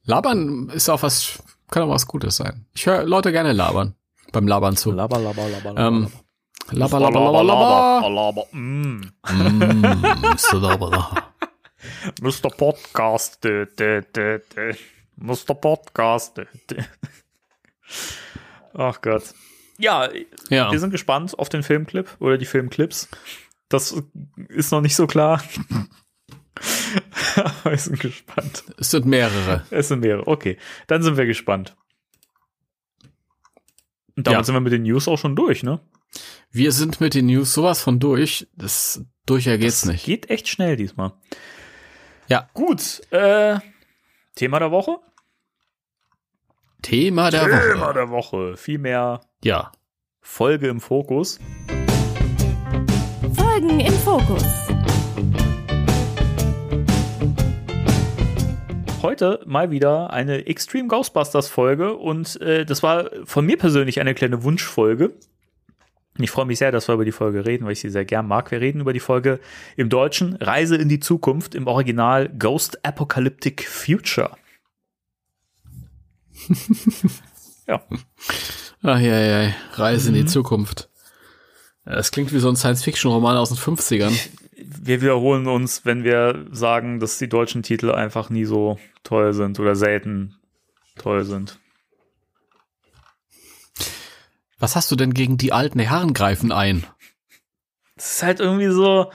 [0.03, 1.39] Labern ist auch was,
[1.71, 2.65] kann auch was Gutes sein.
[2.73, 3.95] Ich höre Leute gerne labern.
[4.31, 4.91] Beim Labern zu.
[4.91, 6.11] Laber, laber, laber, Ähm,
[6.71, 8.09] laber, laber, laber, laber.
[8.09, 8.45] laber.
[8.51, 9.01] Mm.
[9.29, 11.33] Mm, so laber, laber.
[12.21, 12.49] Mr.
[12.49, 13.43] Podcast.
[13.43, 13.65] Dö.
[15.15, 15.55] Mr.
[15.55, 16.41] Podcast.
[18.73, 19.33] Ach Gott.
[19.77, 20.09] Ja,
[20.49, 20.71] Ja.
[20.71, 23.09] wir sind gespannt auf den Filmclip oder die Filmclips.
[23.69, 23.95] Das
[24.49, 25.43] ist noch nicht so klar.
[27.35, 28.63] Aber wir sind gespannt.
[28.79, 29.65] Es sind mehrere.
[29.69, 30.25] Es sind mehrere.
[30.27, 30.57] Okay,
[30.87, 31.75] dann sind wir gespannt.
[34.15, 34.43] Und damit Ja.
[34.43, 35.79] sind wir mit den News auch schon durch, ne?
[36.49, 38.47] Wir sind mit den News sowas von durch.
[38.55, 40.05] Das durcher geht's Das nicht.
[40.05, 41.13] Geht echt schnell diesmal.
[42.27, 42.49] Ja.
[42.53, 43.01] Gut.
[43.11, 43.59] Äh,
[44.35, 44.97] Thema der Woche?
[46.81, 47.71] Thema der Woche.
[47.73, 48.57] Thema der Woche.
[48.57, 49.71] Vielmehr Ja.
[50.19, 51.39] Folge im Fokus.
[53.35, 54.43] Folgen im Fokus.
[59.03, 64.15] Heute mal wieder eine Extreme Ghostbusters Folge und äh, das war von mir persönlich eine
[64.15, 65.13] kleine Wunschfolge.
[66.17, 68.27] Ich freue mich sehr, dass wir über die Folge reden, weil ich sie sehr gern
[68.27, 68.49] mag.
[68.49, 69.39] Wir reden über die Folge
[69.75, 74.35] im Deutschen Reise in die Zukunft, im Original Ghost Apocalyptic Future.
[77.67, 77.83] ja,
[78.83, 79.53] Ach, ja, ja.
[79.73, 80.19] Reise in Mhm.
[80.19, 80.89] die Zukunft.
[81.85, 84.13] Ja, Das klingt wie so ein Science-Fiction-Roman aus den 50ern.
[84.55, 89.59] wir wiederholen uns, wenn wir sagen, dass die deutschen Titel einfach nie so toll sind
[89.59, 90.35] oder selten
[90.97, 91.59] toll sind.
[94.59, 96.85] Was hast du denn gegen die alten Herren greifen ein?
[97.95, 99.11] Es ist halt irgendwie so,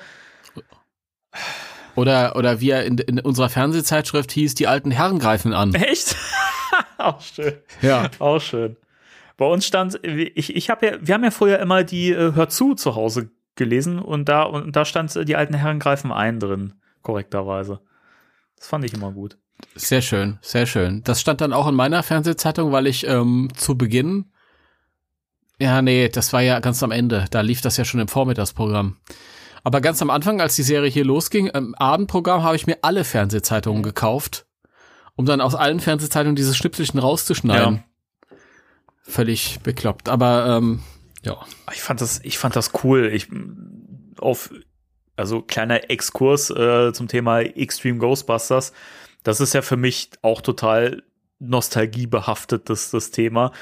[1.94, 5.74] Oder, oder wie er in, in unserer Fernsehzeitschrift hieß, die alten Herren greifen an.
[5.74, 6.16] echt?
[6.98, 7.54] Auch schön.
[7.82, 8.08] Ja.
[8.18, 8.76] Auch schön.
[9.36, 12.48] Bei uns stand, ich, ich habe ja, wir haben ja vorher immer die äh, Hör
[12.48, 16.40] zu zu Hause gelesen und da, und da stand äh, die alten Herren greifen ein
[16.40, 17.80] drin, korrekterweise.
[18.56, 19.38] Das fand ich immer gut.
[19.74, 21.02] Sehr schön, sehr schön.
[21.04, 24.32] Das stand dann auch in meiner Fernsehzeitung, weil ich ähm, zu Beginn,
[25.58, 27.26] ja, nee, das war ja ganz am Ende.
[27.30, 28.96] Da lief das ja schon im Vormittagsprogramm.
[29.64, 33.04] Aber ganz am Anfang, als die Serie hier losging, im Abendprogramm habe ich mir alle
[33.04, 34.46] Fernsehzeitungen gekauft,
[35.14, 37.84] um dann aus allen Fernsehzeitungen dieses Schnipselchen rauszuschneiden.
[39.02, 40.08] Völlig bekloppt.
[40.08, 40.82] Aber ähm,
[41.22, 41.38] ja.
[41.72, 43.10] Ich fand das, ich fand das cool.
[43.12, 43.28] Ich
[44.18, 44.50] auf
[45.16, 48.72] also kleiner Exkurs äh, zum Thema Extreme Ghostbusters.
[49.22, 51.02] Das ist ja für mich auch total
[51.38, 53.52] nostalgiebehaftet, das, das Thema.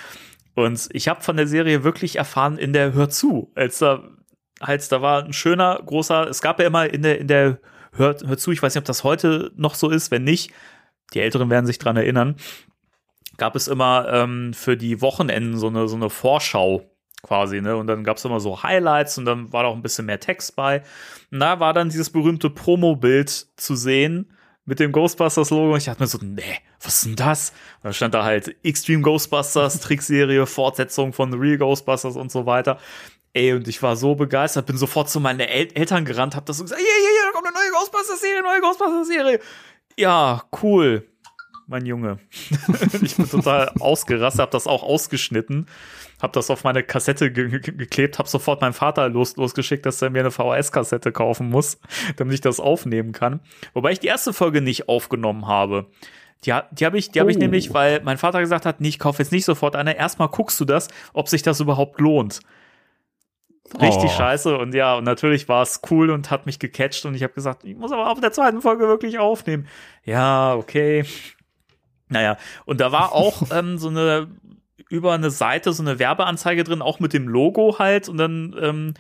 [0.55, 4.05] Und ich habe von der Serie wirklich erfahren in der Hör zu, als da,
[4.59, 7.59] als da war ein schöner, großer, es gab ja immer in der, in der
[7.93, 10.53] Hör, Hör zu, ich weiß nicht, ob das heute noch so ist, wenn nicht,
[11.15, 12.37] die Älteren werden sich dran erinnern,
[13.41, 16.83] gab es immer ähm, für die Wochenenden so eine, so eine Vorschau
[17.23, 17.75] quasi, ne?
[17.77, 20.21] Und dann gab es immer so Highlights und dann war da auch ein bisschen mehr
[20.21, 20.83] Text bei.
[21.33, 24.37] Und da war dann dieses berühmte Promo-Bild zu sehen
[24.67, 25.73] mit dem Ghostbusters-Logo.
[25.73, 27.51] Und ich dachte mir so, nee, was ist denn das?
[27.79, 32.45] Und dann stand da halt Extreme Ghostbusters, Trickserie, Fortsetzung von The Real Ghostbusters und so
[32.45, 32.79] weiter.
[33.33, 36.59] Ey, und ich war so begeistert, bin sofort zu meinen El Eltern gerannt, hab das
[36.59, 39.41] so gesagt, hier, hier, hier, da kommt eine neue Ghostbusters-Serie, neue Ghostbusters-Serie.
[39.97, 41.10] Ja, cool
[41.71, 42.19] mein Junge.
[43.03, 45.67] ich bin total ausgerastet, habe das auch ausgeschnitten,
[46.21, 50.03] habe das auf meine Kassette ge ge geklebt, habe sofort meinen Vater los losgeschickt, dass
[50.03, 51.79] er mir eine VHS-Kassette kaufen muss,
[52.17, 53.41] damit ich das aufnehmen kann.
[53.73, 55.87] Wobei ich die erste Folge nicht aufgenommen habe.
[56.45, 57.41] Die, die habe ich, die hab ich Oh.
[57.41, 59.97] nämlich, weil mein Vater gesagt hat, nee, ich kaufe jetzt nicht sofort eine.
[59.97, 62.41] Erstmal guckst du das, ob sich das überhaupt lohnt.
[63.81, 64.17] Richtig Oh.
[64.17, 64.57] scheiße.
[64.59, 67.63] Und ja, und natürlich war es cool und hat mich gecatcht und ich habe gesagt,
[67.65, 69.69] ich muss aber auf der zweiten Folge wirklich aufnehmen.
[70.05, 71.05] Ja, okay.
[72.11, 72.37] Naja,
[72.67, 74.29] und da war auch ähm, so eine
[74.89, 78.95] über eine Seite so eine Werbeanzeige drin, auch mit dem Logo halt und dann ähm,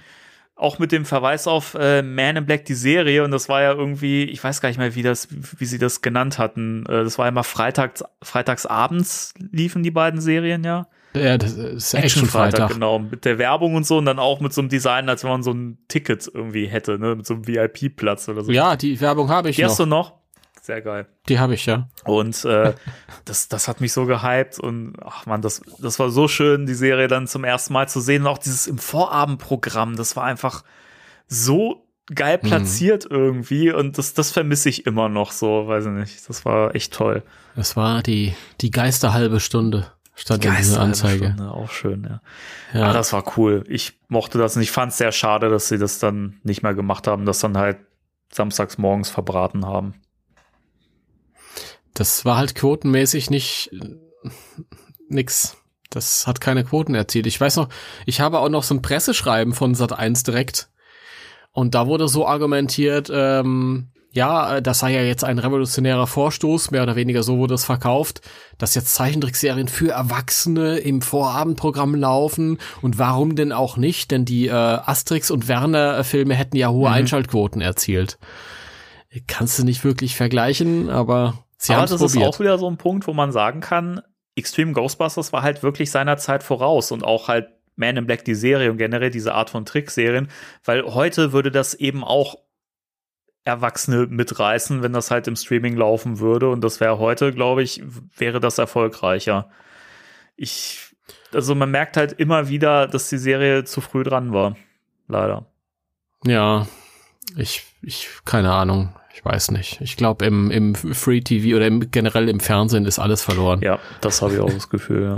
[0.54, 3.72] auch mit dem Verweis auf äh, Man in Black die Serie und das war ja
[3.72, 6.84] irgendwie, ich weiß gar nicht mehr, wie das, wie sie das genannt hatten.
[6.86, 10.86] Äh, das war immer freitags, freitags abends liefen die beiden Serien ja.
[11.14, 12.70] Ja, das ist Action Freitag.
[12.72, 15.30] genau, mit der Werbung und so und dann auch mit so einem Design, als wenn
[15.30, 18.52] man so ein Ticket irgendwie hätte, ne, mit so einem VIP-Platz oder so.
[18.52, 20.19] Ja, die Werbung habe ich die hast du noch.
[20.62, 21.06] Sehr geil.
[21.28, 21.88] Die habe ich ja.
[22.04, 22.74] Und äh,
[23.24, 26.74] das, das hat mich so gehypt und ach man, das, das war so schön, die
[26.74, 28.22] Serie dann zum ersten Mal zu sehen.
[28.22, 30.64] Und auch dieses im Vorabendprogramm, das war einfach
[31.28, 32.46] so geil Mhm.
[32.48, 36.28] platziert irgendwie und das, das vermisse ich immer noch so, weiß ich nicht.
[36.28, 37.22] Das war echt toll.
[37.56, 39.92] Das war die, die Geisterhalbe Stunde.
[40.14, 41.26] Stand in dieser Anzeige.
[41.32, 42.20] Stunde, auch schön, ja.
[42.78, 42.90] Ja.
[42.90, 43.64] Ah, das war cool.
[43.68, 46.74] Ich mochte das und ich fand es sehr schade, dass sie das dann nicht mehr
[46.74, 47.78] gemacht haben, das dann halt
[48.30, 49.94] samstags morgens verbraten haben.
[52.00, 53.72] Das war halt quotenmäßig nicht
[55.10, 55.58] nix.
[55.90, 57.26] Das hat keine Quoten erzielt.
[57.26, 57.68] Ich weiß noch,
[58.06, 60.70] ich habe auch noch so ein Presseschreiben von Sat1 direkt.
[61.52, 66.84] Und da wurde so argumentiert, ähm, ja, das sei ja jetzt ein revolutionärer Vorstoß, mehr
[66.84, 68.22] oder weniger so wurde es verkauft,
[68.56, 74.46] dass jetzt Zeichentrickserien für Erwachsene im Vorabendprogramm laufen und warum denn auch nicht, denn die
[74.46, 78.18] äh, Asterix und Werner äh, Filme hätten ja hohe Einschaltquoten erzielt.
[79.26, 82.34] Kannst du nicht wirklich vergleichen, aber sie Aber das ist probiert.
[82.34, 84.00] auch wieder so ein Punkt, wo man sagen kann,
[84.34, 88.34] Extreme Ghostbusters war halt wirklich seiner Zeit voraus und auch halt Man in Black die
[88.34, 90.28] Serie und generell diese Art von Trickserien,
[90.64, 92.36] weil heute würde das eben auch
[93.44, 97.82] Erwachsene mitreißen, wenn das halt im Streaming laufen würde und das wäre heute, glaube ich,
[98.16, 99.50] wäre das erfolgreicher.
[100.36, 100.94] Ich,
[101.34, 104.56] also man merkt halt immer wieder, dass die Serie zu früh dran war.
[105.08, 105.46] Leider.
[106.24, 106.66] Ja,
[107.36, 108.94] ich, ich, keine Ahnung.
[109.14, 109.80] Ich weiß nicht.
[109.80, 113.60] Ich glaube, im, im Free TV oder im, generell im Fernsehen ist alles verloren.
[113.62, 115.16] Ja, das habe ich auch das Gefühl, ja.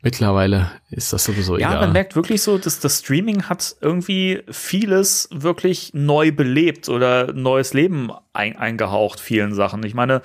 [0.00, 1.80] Mittlerweile ist das sowieso Ja, egal.
[1.80, 7.74] man merkt wirklich so, dass das Streaming hat irgendwie vieles wirklich neu belebt oder neues
[7.74, 9.82] Leben ein, eingehaucht, vielen Sachen.
[9.82, 10.22] Ich meine,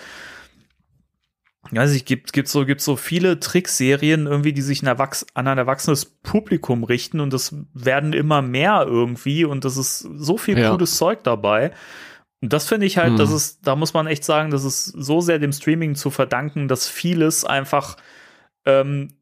[1.71, 5.47] ich weiß nicht, gibt, gibt so, gibt so viele Trickserien irgendwie, die sich Erwachs an
[5.47, 10.59] ein erwachsenes Publikum richten und das werden immer mehr irgendwie und das ist so viel
[10.59, 10.69] Ja.
[10.69, 11.71] cooles Zeug dabei.
[12.43, 13.17] Und das finde ich halt, Hm.
[13.17, 16.67] das ist, da muss man echt sagen, das ist so sehr dem Streaming zu verdanken,
[16.67, 17.95] dass vieles einfach
[18.65, 19.13] ähm,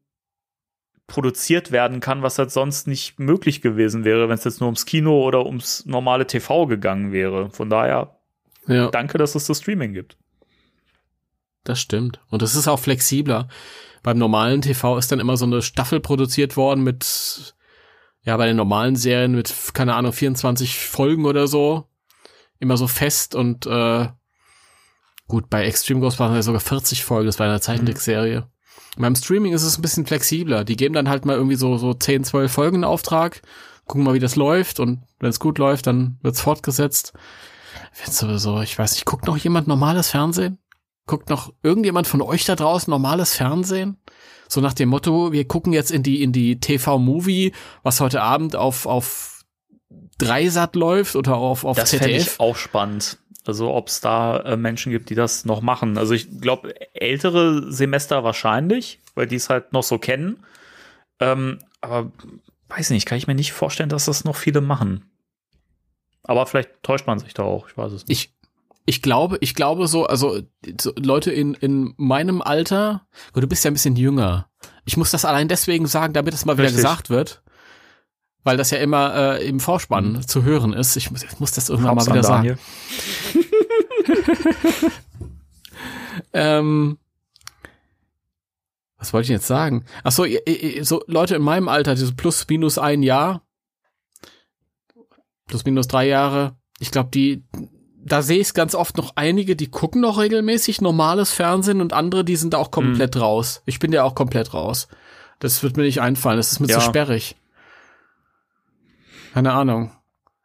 [1.06, 4.86] produziert werden kann, was halt sonst nicht möglich gewesen wäre, wenn es jetzt nur ums
[4.86, 7.50] Kino oder ums normale TV gegangen wäre.
[7.50, 8.16] Von daher,
[8.66, 10.16] ja, danke, dass es das Streaming gibt.
[11.62, 12.20] das stimmt.
[12.28, 13.46] Und es ist auch flexibler.
[14.02, 17.54] Beim normalen TV ist dann immer so eine Staffel produziert worden mit,
[18.24, 21.86] ja, bei den normalen Serien mit, keine Ahnung, 24 Folgen oder so.
[22.62, 24.06] Immer so fest und, äh,
[25.26, 28.46] gut, bei Extreme Ghostbusters ja sogar 40 Folgen, das war eine Zeichentrickserie.
[28.96, 30.62] Beim Streaming ist es ein bisschen flexibler.
[30.62, 33.42] Die geben dann halt mal irgendwie so, so 10, 12 Folgen in Auftrag,
[33.86, 37.14] gucken mal, wie das läuft und wenn es gut läuft, dann wird's fortgesetzt.
[37.98, 40.58] Wird sowieso, ich weiß nicht, guckt noch jemand normales Fernsehen?
[41.06, 43.96] Guckt noch irgendjemand von euch da draußen normales Fernsehen?
[44.48, 47.52] So nach dem Motto, wir gucken jetzt in die, in die TV-Movie,
[47.82, 49.31] was heute Abend auf, auf
[50.18, 52.34] Dreisat läuft oder auf, auf Das fände ZDF.
[52.34, 53.18] ich auch spannend.
[53.44, 55.98] Also ob es da äh, Menschen gibt, die das noch machen.
[55.98, 60.44] Also ich glaube, ältere Semester wahrscheinlich, weil die es halt noch so kennen.
[61.18, 62.12] Ähm, aber
[62.68, 65.10] weiß nicht, kann ich mir nicht vorstellen, dass das noch viele machen.
[66.22, 68.30] Aber vielleicht täuscht man sich da auch, ich weiß es nicht.
[68.30, 68.34] Ich,
[68.86, 70.40] ich glaube, ich glaube so, also
[70.80, 74.48] so Leute in, in meinem Alter, du bist ja ein bisschen jünger.
[74.84, 76.76] Ich muss das allein deswegen sagen, damit es mal wieder Richtig.
[76.82, 77.42] gesagt wird.
[78.44, 80.26] Weil das ja immer äh, im Vorspann Mhm.
[80.26, 80.96] zu hören ist.
[80.96, 82.58] Ich muss, ich muss das irgendwann Props mal wieder sagen.
[86.34, 86.98] Ähm,
[88.98, 89.84] was wollte ich jetzt sagen?
[90.04, 90.24] Ach so,
[90.82, 93.42] so Leute in meinem Alter, diese plus minus ein Jahr,
[95.46, 97.44] plus minus drei Jahre, ich glaube, die,
[98.04, 102.24] da sehe ich ganz oft noch einige, die gucken noch regelmäßig normales Fernsehen und andere,
[102.24, 103.62] die sind da auch komplett raus.
[103.66, 104.88] Ich bin ja auch komplett raus.
[105.38, 106.78] Das wird mir nicht einfallen, das ist mir Ja.
[106.78, 107.36] zu sperrig.
[109.32, 109.92] Keine Ahnung.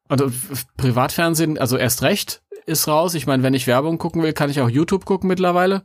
[0.07, 0.31] Also
[0.77, 3.13] Privatfernsehen, also erst recht ist raus.
[3.13, 5.83] Ich meine, wenn ich Werbung gucken will, kann ich auch YouTube gucken mittlerweile.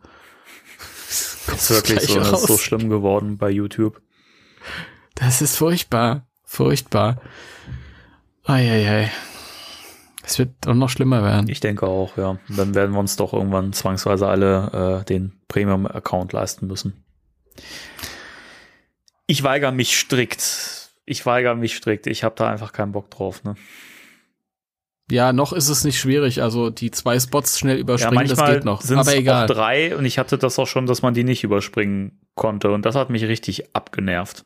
[1.09, 4.01] Ist wirklich so, das ist so schlimm geworden bei YouTube.
[5.15, 6.27] Das ist furchtbar.
[6.45, 7.21] Furchtbar.
[8.45, 9.11] Eieiei.
[10.25, 11.49] Es wird auch noch schlimmer werden.
[11.49, 12.39] Ich denke auch, ja.
[12.49, 17.05] Dann werden wir uns doch irgendwann zwangsweise alle äh, den Premium-Account leisten müssen.
[19.27, 20.82] Ich weigere mich strikt.
[21.05, 22.07] Ich weigere mich strikt.
[22.07, 23.43] Ich habe da einfach keinen Bock drauf.
[23.45, 23.55] Ne?
[25.11, 26.43] Ja, noch ist es nicht schwierig.
[26.43, 28.83] Also die zwei Spots schnell Ja, überspringen, das manchmal geht noch.
[28.89, 29.47] Aber auch egal.
[29.47, 32.95] drei und ich hatte das auch schon, dass man die nicht überspringen konnte und das
[32.95, 34.45] hat mich richtig abgenervt.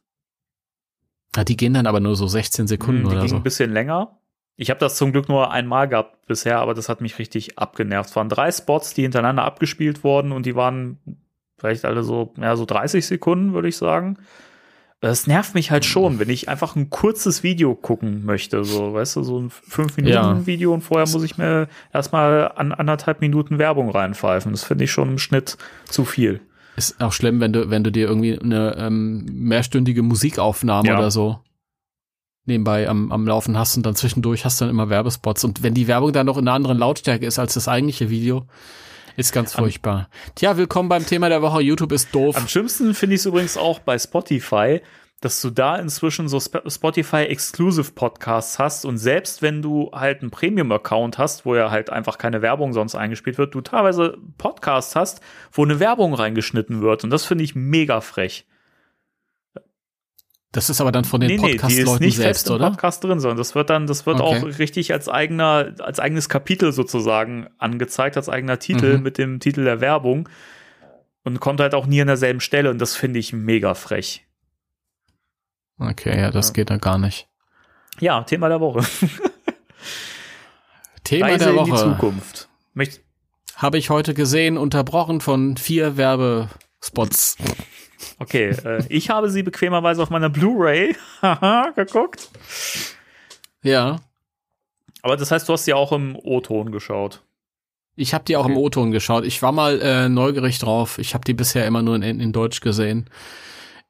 [1.36, 3.36] Ja, die gehen dann aber nur so 16 Sekunden Hm, die oder ging so.
[3.36, 4.18] ein bisschen länger.
[4.56, 8.08] Ich habe das zum Glück nur einmal gehabt bisher, aber das hat mich richtig abgenervt.
[8.10, 10.98] Es waren drei Spots, die hintereinander abgespielt wurden und die waren
[11.58, 14.18] vielleicht alle so, ja, so 30 Sekunden, würde ich sagen.
[15.00, 19.16] Das nervt mich halt schon, wenn ich einfach ein kurzes Video gucken möchte, so, weißt
[19.16, 24.52] du, so ein 5-Minuten-Video und vorher muss ich mir erstmal an anderthalb Minuten Werbung reinpfeifen.
[24.52, 26.40] Das finde ich schon im Schnitt zu viel.
[26.76, 30.98] Ist auch schlimm, wenn du, wenn du dir irgendwie eine ähm, mehrstündige Musikaufnahme Ja.
[30.98, 31.40] oder so
[32.46, 35.44] nebenbei am, am Laufen hast und dann zwischendurch hast du dann immer Werbespots.
[35.44, 38.46] Und wenn die Werbung dann noch in einer anderen Lautstärke ist als das eigentliche Video,
[39.16, 40.08] ist ganz furchtbar.
[40.34, 41.62] Tja, willkommen beim Thema der Woche.
[41.62, 42.36] YouTube ist doof.
[42.36, 44.80] Am schlimmsten finde ich es übrigens auch bei Spotify,
[45.20, 50.20] dass du da inzwischen so Sp Spotify Exclusive Podcasts hast und selbst wenn du halt
[50.20, 54.18] einen Premium Account hast, wo ja halt einfach keine Werbung sonst eingespielt wird, du teilweise
[54.36, 55.20] Podcasts hast,
[55.52, 58.46] wo eine Werbung reingeschnitten wird und das finde ich mega frech.
[60.52, 62.70] Das ist aber dann von den die ist Podcast-Leuten nicht selbst, fest im oder?
[62.70, 64.38] Podcast drin, sondern das wird dann, das wird Okay.
[64.52, 69.02] auch richtig als eigener, als eigenes Kapitel sozusagen angezeigt, als eigener Titel Mhm.
[69.02, 70.28] mit dem Titel der Werbung
[71.24, 74.24] und kommt halt auch nie an derselben Stelle und das finde ich mega frech.
[75.78, 76.52] Okay, ja, das Ja.
[76.54, 77.28] geht da gar nicht.
[78.00, 78.80] Ja, Thema der Woche.
[81.04, 82.48] Thema Reise der in die Woche Zukunft.
[82.74, 83.00] Möcht
[83.56, 87.36] habe ich heute gesehen, unterbrochen von vier Werbespots.
[88.18, 90.96] Okay, äh, ich habe sie bequemerweise auf meiner Blu-ray
[91.74, 92.28] geguckt.
[93.62, 93.96] Ja,
[95.02, 97.22] Aber das heißt, du hast sie auch im O-Ton geschaut.
[97.96, 98.60] ich habe die auch im Okay.
[98.60, 99.24] O-Ton geschaut.
[99.24, 100.98] Ich war mal äh, neugierig drauf.
[100.98, 103.08] Ich habe die bisher immer nur in, in Deutsch gesehen.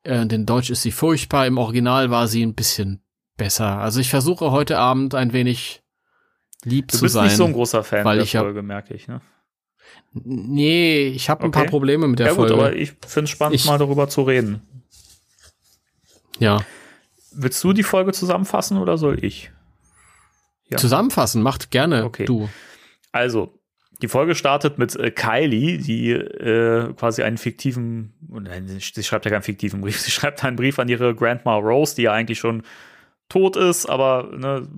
[0.04, 1.46] Äh, in Deutsch ist sie furchtbar.
[1.46, 3.02] Im Original war sie ein bisschen
[3.36, 3.78] besser.
[3.78, 5.82] Also ich versuche heute Abend ein wenig
[6.64, 7.24] lieb Du zu bist sein.
[7.24, 9.08] nicht so ein großer Fan weil der ich Folge, merke ich.
[9.08, 9.20] Ne?
[10.24, 11.60] Nee, ich habe ein Okay.
[11.60, 12.54] paar Probleme mit der Ja gut, Folge.
[12.54, 14.62] aber ich finde es spannend, Ich- mal darüber zu reden.
[16.38, 16.60] ja.
[17.38, 19.50] Willst du die Folge zusammenfassen oder soll ich?
[20.70, 20.78] Ja.
[20.78, 22.24] Zusammenfassen, macht gerne Okay.
[22.24, 22.48] du.
[23.12, 23.58] Also,
[24.00, 29.30] die Folge startet mit äh, Kylie, die äh, quasi einen fiktiven, nein, sie schreibt ja
[29.30, 32.62] keinen fiktiven Brief, sie schreibt einen Brief an ihre Grandma Rose, die ja eigentlich schon
[33.28, 34.68] tot ist, aber ne,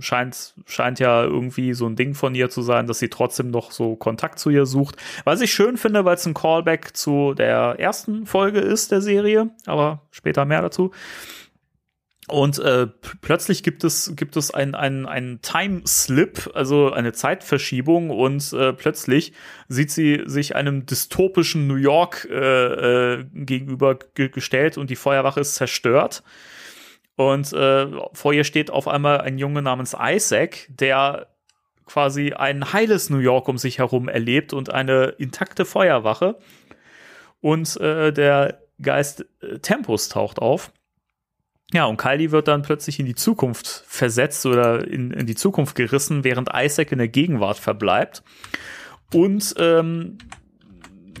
[0.00, 3.70] scheint, scheint ja irgendwie so ein Ding von ihr zu sein, dass sie trotzdem noch
[3.70, 4.96] so Kontakt zu ihr sucht.
[5.24, 9.50] Was ich schön finde, weil es ein Callback zu der ersten Folge ist der Serie,
[9.64, 10.92] aber später mehr dazu.
[12.28, 12.88] Und äh,
[13.20, 19.32] plötzlich gibt es, gibt es ein, ein, Time-Slip, also eine Zeitverschiebung und äh, plötzlich
[19.68, 25.38] sieht sie sich einem dystopischen New York äh, äh, gegenüber ge gestellt und die Feuerwache
[25.38, 26.24] ist zerstört.
[27.16, 31.28] Und äh, vor ihr steht auf einmal ein Junge namens Isaac, der
[31.86, 36.36] quasi ein heiles New York um sich herum erlebt und eine intakte Feuerwache.
[37.40, 40.72] Und äh, der Geist äh, Tempus taucht auf.
[41.72, 45.74] Ja, und Kylie wird dann plötzlich in die Zukunft versetzt oder in, in die Zukunft
[45.74, 48.22] gerissen, während Isaac in der Gegenwart verbleibt.
[49.12, 50.18] Und ähm,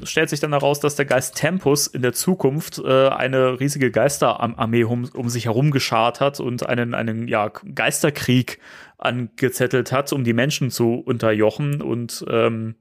[0.04, 4.84] stellt sich dann heraus, dass der Geist Tempus in der Zukunft äh, eine riesige Geisterarmee
[4.84, 8.58] um, um sich herum geschart hat und einen, einen ja, Geisterkrieg
[8.98, 12.76] angezettelt hat, um die Menschen zu unterjochen und ähm,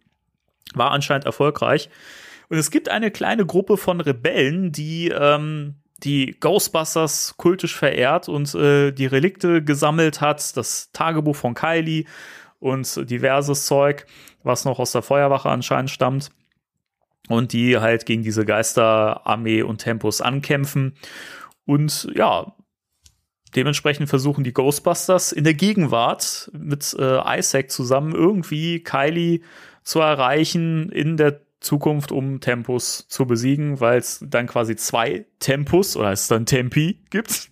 [0.74, 1.90] war anscheinend erfolgreich.
[2.50, 8.54] Und es gibt eine kleine Gruppe von Rebellen, die, ähm, die Ghostbusters kultisch verehrt und
[8.56, 12.06] äh, die Relikte gesammelt hat, das Tagebuch von Kylie
[12.60, 14.06] und diverses Zeug,
[14.44, 16.30] was noch aus der Feuerwache anscheinend stammt.
[17.28, 20.96] Und die halt gegen diese Geisterarmee und Tempos ankämpfen.
[21.66, 22.56] Und ja,
[23.56, 29.42] dementsprechend versuchen die Ghostbusters in der Gegenwart mit äh, Isaac zusammen irgendwie Kylie
[29.84, 35.98] zu erreichen in der Zukunft, um Tempus zu besiegen, weil es dann quasi zwei Tempus
[35.98, 37.50] oder es dann Tempi gibt,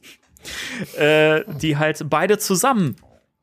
[0.97, 2.95] äh, die halt beide zusammen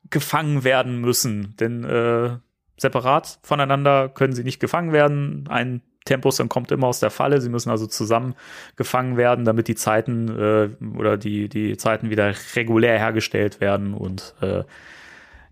[0.09, 1.55] gefangen werden müssen.
[1.57, 2.37] Denn äh,
[2.77, 5.47] separat voneinander können sie nicht gefangen werden.
[5.49, 7.41] Ein Tempus dann kommt immer aus der Falle.
[7.41, 8.35] Sie müssen also zusammen
[8.75, 14.35] gefangen werden, damit die Zeiten äh, oder die, die Zeiten wieder regulär hergestellt werden und
[14.41, 14.63] äh,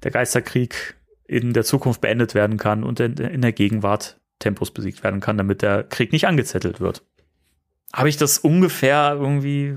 [0.04, 0.96] der Geisterkrieg
[1.26, 5.38] in der Zukunft beendet werden kann und in, in der Gegenwart Tempus besiegt werden kann,
[5.38, 7.04] damit der Krieg nicht angezettelt wird.
[7.94, 9.76] Habe ich das ungefähr irgendwie.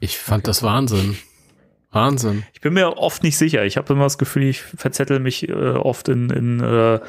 [0.00, 1.16] Ich fand das Wahnsinn.
[1.90, 2.44] Wahnsinn.
[2.52, 3.64] Ich bin mir oft nicht sicher.
[3.64, 7.00] Ich habe immer das Gefühl, ich verzettel mich äh, oft in, in äh,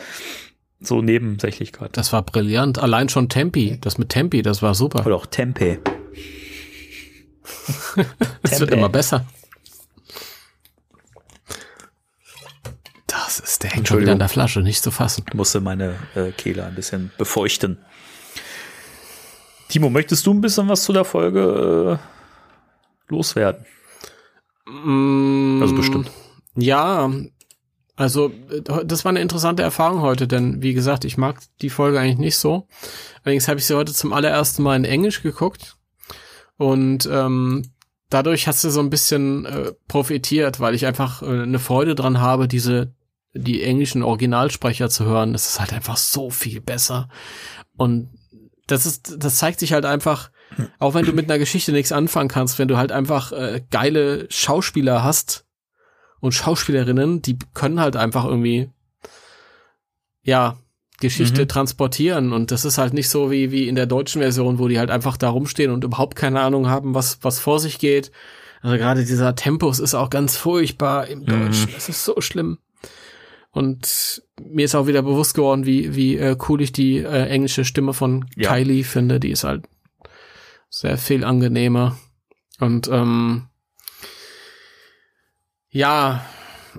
[0.81, 1.95] so Nebensächlichkeit.
[1.97, 2.79] Das war brillant.
[2.79, 3.77] Allein schon Tempi.
[3.81, 5.05] Das mit Tempi, das war super.
[5.05, 5.79] Oder auch Tempe.
[8.41, 9.25] Das wird immer besser.
[13.07, 15.23] Das ist der hängt schon wieder an der Flasche, nicht zu fassen.
[15.27, 17.77] Ich musste meine äh, Kehle ein bisschen befeuchten.
[19.67, 23.65] Timo, möchtest du ein bisschen was zu der Folge äh, loswerden?
[24.67, 26.11] Mm, Also bestimmt.
[26.55, 27.11] Ja,
[27.99, 31.99] also äh, das war eine interessante Erfahrung heute, denn wie gesagt, ich mag die Folge
[31.99, 32.65] eigentlich nicht so.
[33.23, 35.75] Allerdings habe ich sie heute zum allerersten Mal in Englisch geguckt
[36.55, 37.73] und ähm,
[38.09, 42.21] dadurch hast du so ein bisschen äh, profitiert, weil ich einfach äh, eine Freude dran
[42.21, 42.93] habe, diese
[43.33, 45.33] die englischen Originalsprecher zu hören.
[45.33, 47.09] Das ist halt einfach so viel besser
[47.75, 48.09] und
[48.65, 50.31] das ist, das zeigt sich halt einfach,
[50.79, 54.25] auch wenn du mit einer Geschichte nichts anfangen kannst, wenn du halt einfach äh, geile
[54.29, 55.48] Schauspieler hast
[56.19, 58.69] und Schauspielerinnen, die können halt einfach irgendwie,
[60.23, 60.57] ja,
[61.01, 61.47] Geschichte Mhm.
[61.47, 64.77] transportieren und das ist halt nicht so wie, wie in der deutschen Version, wo die
[64.79, 68.11] halt einfach da rumstehen und überhaupt keine Ahnung haben, was, was vor sich geht.
[68.61, 71.69] Also gerade dieser Tempus ist auch ganz furchtbar im Deutschen.
[71.73, 72.57] Das ist so schlimm.
[73.51, 77.63] Und mir ist auch wieder bewusst geworden, wie, wie äh, cool ich die äh, englische
[77.63, 78.53] Stimme von Ja.
[78.53, 79.21] Kylie finde.
[79.21, 79.63] Die ist halt
[80.69, 81.97] sehr viel angenehmer.
[82.59, 83.47] Und ähm,
[85.69, 86.25] ja,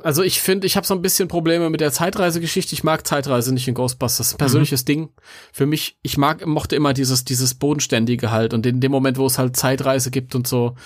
[0.02, 2.74] also ich finde, ich habe so ein bisschen Probleme mit der Zeitreisegeschichte.
[2.74, 4.18] Ich mag Zeitreise nicht in Ghostbusters.
[4.18, 5.10] Das ist ein persönliches Ding.
[5.52, 8.54] Für mich, ich mag, mochte immer dieses, dieses bodenständige halt.
[8.54, 10.76] Und in dem Moment, wo es halt Zeitreise gibt und so,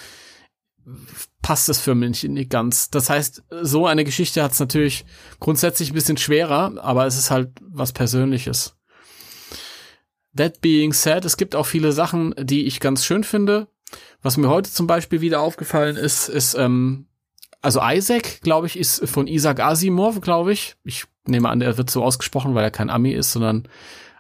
[1.43, 2.91] passt es für mich nicht ganz.
[2.91, 5.05] Das heißt, so eine Geschichte hat es natürlich
[5.41, 8.77] grundsätzlich ein bisschen schwerer, aber es ist halt was Persönliches.
[10.37, 13.69] That being said, es gibt auch viele Sachen, die ich ganz schön finde.
[14.21, 17.07] Was mir heute zum Beispiel wieder aufgefallen ist, ist, ähm,
[17.65, 20.77] also Isaac, glaube ich, ist von Isaac Asimov, glaube ich.
[20.85, 23.69] Ich nehme an, er wird so ausgesprochen, weil er kein Ami ist, sondern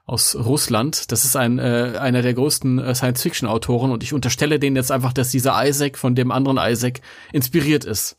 [0.06, 1.12] aus Russland.
[1.12, 5.12] Das ist ein äh, einer der größten äh, Science-Fiction-Autoren und ich unterstelle denen jetzt einfach,
[5.12, 7.00] dass dieser Isaac von dem anderen Isaac
[7.32, 8.16] inspiriert ist.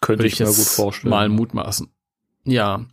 [0.00, 1.10] Könnte Würde ich, mir gut vorstellen.
[1.10, 1.92] mal mutmaßen.
[2.44, 2.86] Ja,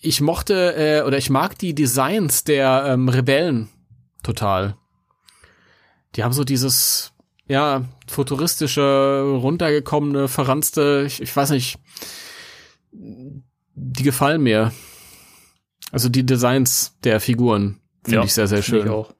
[0.00, 3.68] ich mochte äh, oder ich mag die Designs der ähm, Rebellen
[4.22, 4.76] total.
[6.14, 7.13] Die haben so dieses
[7.48, 11.04] ja futuristische, runtergekommene, verranzte.
[11.06, 11.78] Ich, ich weiß nicht.
[12.92, 14.72] Die gefallen mir.
[15.90, 18.86] Also die Designs der Figuren finde Ja, ich sehr sehr schön.
[18.86, 19.14] Ich auch.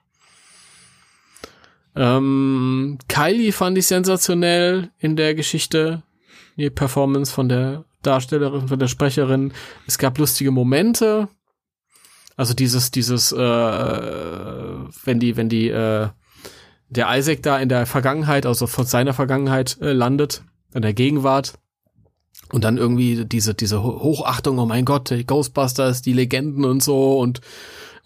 [1.96, 6.02] Ähm, Kylie fand ich sensationell in der Geschichte.
[6.56, 9.52] Die Performance von der Darstellerin, von der Sprecherin.
[9.86, 11.28] Es gab lustige Momente.
[12.36, 16.08] Also dieses, dieses, äh, wenn die, wenn die, äh,
[16.96, 20.42] der Isaac da in der Vergangenheit, also von seiner Vergangenheit äh, landet,
[20.74, 21.54] in der Gegenwart.
[22.52, 26.82] Und dann irgendwie diese, diese Ho- Hochachtung, oh mein Gott, die Ghostbusters, die Legenden und
[26.82, 27.40] so und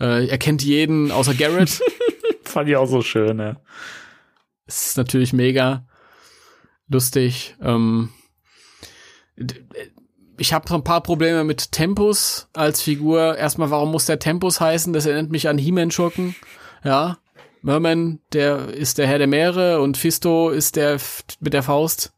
[0.00, 1.80] äh, er kennt jeden außer Garrett.
[2.44, 3.56] Fand ich auch so schön, ja.
[4.66, 5.84] Es ist natürlich mega
[6.88, 7.56] lustig.
[7.60, 8.10] Ähm,
[9.36, 9.66] d-
[10.38, 13.36] ich habe so ein paar Probleme mit Tempus als Figur.
[13.36, 14.92] Erstmal, warum muss der Tempus heißen?
[14.92, 16.36] Das erinnert mich an He-Man-Schurken.
[16.84, 17.18] Ja.
[17.62, 20.98] Merman, der ist der Herr der Meere und Fisto ist der
[21.40, 22.12] mit der Faust.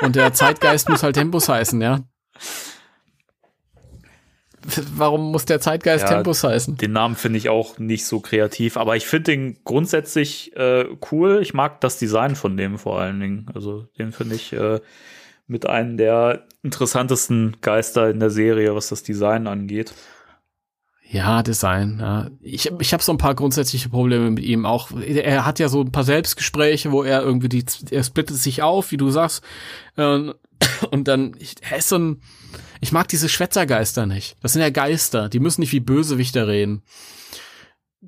[0.00, 2.00] Und der Zeitgeist muss halt Tempus heißen, ja.
[4.94, 6.76] Warum muss der Zeitgeist Ja, Tempus heißen?
[6.76, 11.40] Den Namen finde ich auch nicht so kreativ, aber ich finde den grundsätzlich äh, cool.
[11.42, 13.46] Ich mag das Design von dem vor allen Dingen.
[13.54, 14.80] Also den finde ich äh,
[15.46, 19.94] mit einem der interessantesten Geister in der Serie, was das Design angeht.
[21.12, 21.98] Ja, Design.
[22.00, 22.30] Ja.
[22.40, 24.64] Ich, ich habe so ein paar grundsätzliche Probleme mit ihm.
[24.64, 28.62] Auch er hat ja so ein paar Selbstgespräche, wo er irgendwie die, er splittet sich
[28.62, 29.44] auf, wie du sagst,
[29.96, 30.30] äh,
[30.90, 31.36] und dann
[31.68, 32.22] er ist so ein.
[32.80, 34.38] Ich mag diese Schwätzergeister nicht.
[34.40, 35.28] Das sind ja Geister.
[35.28, 36.82] Die müssen nicht wie Bösewichter reden.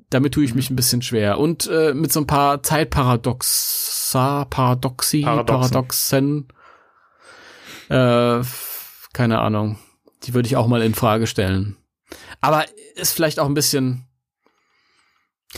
[0.09, 1.37] Damit tue ich mich ein bisschen schwer.
[1.37, 5.71] Und äh, mit so ein paar Zeitparadoxa, Paradoxi, Paradoxen.
[5.71, 6.47] Paradoxen.
[7.89, 8.43] Äh,
[9.13, 9.77] keine Ahnung.
[10.23, 11.77] Die würde ich auch mal in Frage stellen.
[12.41, 14.05] Aber ist vielleicht auch ein bisschen.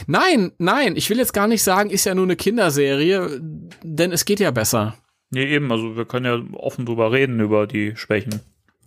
[0.06, 3.40] Nein, nein, ich will jetzt gar nicht sagen, ist ja nur eine Kinderserie,
[3.82, 4.96] denn es geht ja besser.
[5.32, 8.42] Nee, eben, also wir können ja offen drüber reden, über die Schwächen.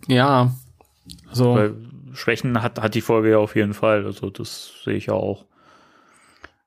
[0.07, 0.55] Ja.
[1.31, 1.55] So.
[1.55, 1.75] Weil
[2.13, 4.05] Schwächen hat, hat die Folge ja auf jeden Fall.
[4.05, 5.45] Also das sehe ich ja auch.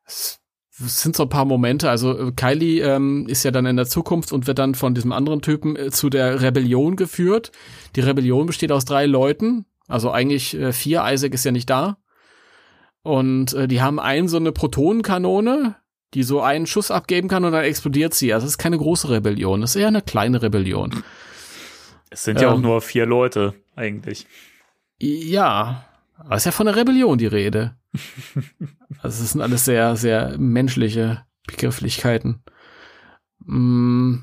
[0.07, 0.41] Es
[0.79, 1.89] sind so ein paar Momente.
[1.89, 5.13] Also äh, Kylie ähm, ist ja dann in der Zukunft und wird dann von diesem
[5.13, 7.53] anderen Typen äh, zu der Rebellion geführt.
[7.97, 9.67] Die Rebellion besteht aus drei Leuten.
[9.89, 11.03] Also eigentlich äh, vier.
[11.07, 11.99] Isaac ist ja nicht da.
[13.03, 15.77] Und äh, die haben einen so eine Protonenkanone,
[16.15, 18.33] die so einen Schuss abgeben kann und dann explodiert sie.
[18.33, 19.61] Also es ist keine große Rebellion.
[19.61, 21.03] Das ist eher eine kleine Rebellion.
[22.11, 22.55] Es sind ja Ähm.
[22.55, 24.27] auch nur vier Leute, eigentlich.
[24.99, 25.85] Ja,
[26.17, 27.77] aber es ist ja von der Rebellion die Rede.
[29.03, 32.43] also es sind alles sehr, sehr menschliche Begrifflichkeiten.
[33.41, 34.21] Mm,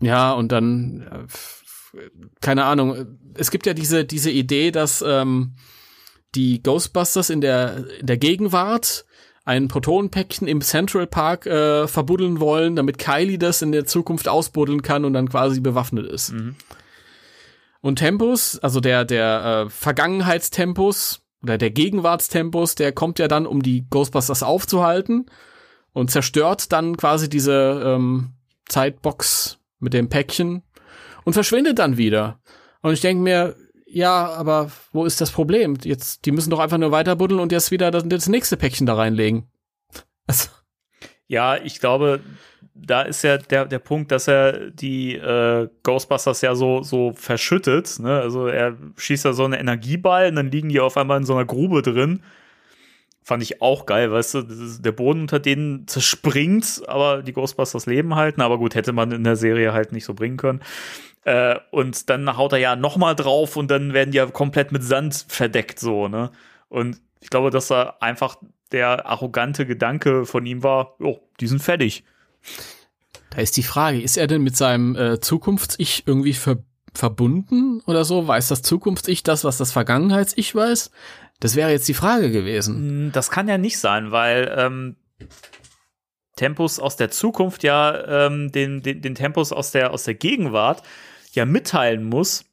[0.00, 1.26] ja, und dann, äh,
[2.40, 5.54] keine Ahnung, es gibt ja diese, diese Idee, dass ähm,
[6.34, 9.04] die Ghostbusters in der, in der Gegenwart
[9.44, 14.82] ein Protonenpäckchen im Central Park äh, verbuddeln wollen, damit Kylie das in der Zukunft ausbuddeln
[14.82, 16.32] kann und dann quasi bewaffnet ist.
[16.32, 16.56] Mhm.
[17.80, 23.62] Und Tempus, also der, der äh, Vergangenheitstempus oder der Gegenwartstempus, der kommt ja dann, um
[23.62, 25.26] die Ghostbusters aufzuhalten
[25.92, 28.32] und zerstört dann quasi diese ähm,
[28.66, 30.62] Zeitbox mit dem Päckchen
[31.24, 32.38] und verschwindet dann wieder.
[32.82, 33.56] Und ich denke mir,
[33.86, 35.78] ja, aber wo ist das Problem?
[35.82, 38.86] Jetzt, die müssen doch einfach nur weiter buddeln und jetzt wieder das, das nächste Päckchen
[38.86, 39.48] da reinlegen.
[40.26, 40.48] Also,
[41.26, 42.20] Ja, ich glaube,
[42.74, 47.98] da ist ja der, der Punkt, dass er die äh, Ghostbusters ja so, so verschüttet.
[48.00, 48.20] Ne?
[48.20, 51.34] Also er schießt da so einen Energieball und dann liegen die auf einmal in so
[51.34, 52.22] einer Grube drin.
[53.22, 54.42] Fand ich auch geil, weißt du,
[54.80, 58.38] der Boden unter denen zerspringt, aber die Ghostbusters leben halt.
[58.38, 60.60] Aber gut, hätte man in der Serie halt nicht so bringen können.
[61.24, 64.72] Äh, und dann haut er ja noch mal drauf und dann werden die ja komplett
[64.72, 66.30] mit Sand verdeckt, so, ne?
[66.68, 68.36] Und ich glaube, dass da einfach
[68.72, 72.04] der arrogante Gedanke von ihm war, oh, die sind fertig.
[73.30, 76.58] da ist die Frage, ist er denn mit seinem äh, Zukunfts-Ich irgendwie ver
[76.96, 78.28] verbunden oder so?
[78.28, 80.92] Weiß das Zukunfts-Ich das, was das Vergangenheits-Ich weiß?
[81.40, 82.76] Das wäre jetzt die Frage gewesen.
[82.76, 84.96] Hm, Das kann ja nicht sein, weil ähm,
[86.36, 90.82] Tempus aus der Zukunft ja ähm, den, den, den Tempus aus der, aus der Gegenwart
[91.34, 92.44] ja mitteilen muss,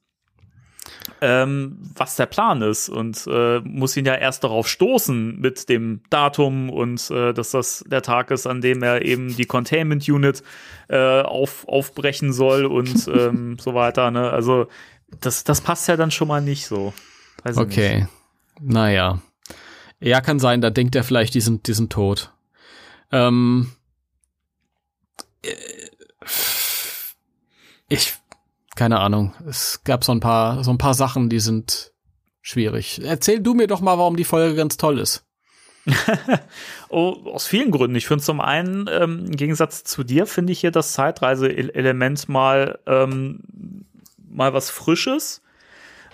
[1.22, 6.02] ähm, was der Plan ist und äh, muss ihn ja erst darauf stoßen mit dem
[6.10, 10.44] Datum und äh, dass das der Tag ist, an dem er eben die Containment Unit
[10.90, 14.10] äh, auf, aufbrechen soll und ähm, so weiter.
[14.10, 14.32] Ne?
[14.32, 14.68] Also
[15.20, 16.94] das, das passt ja dann schon mal nicht so.
[17.44, 17.78] Weiß ich nicht.
[17.78, 18.08] Okay.
[18.60, 19.22] Naja.
[20.00, 22.34] Ja, kann sein, da denkt er vielleicht, die sind, die sind tot.
[23.12, 23.72] Ähm,
[25.44, 25.54] äh,
[27.88, 28.14] ich,
[28.82, 29.36] keine Ahnung.
[29.48, 31.94] Es gab so ein paar, so ein paar Sachen, die sind
[32.42, 33.00] schwierig.
[33.06, 35.24] Erzähl du mir doch mal, warum die Folge ganz toll ist.
[36.90, 37.96] Oh, aus vielen Gründen.
[37.96, 42.80] Ich finde zum einen, ähm, im Gegensatz zu dir, finde ich hier das Zeitreise-Element mal,
[42.88, 43.86] ähm,
[44.28, 45.44] mal was Frisches.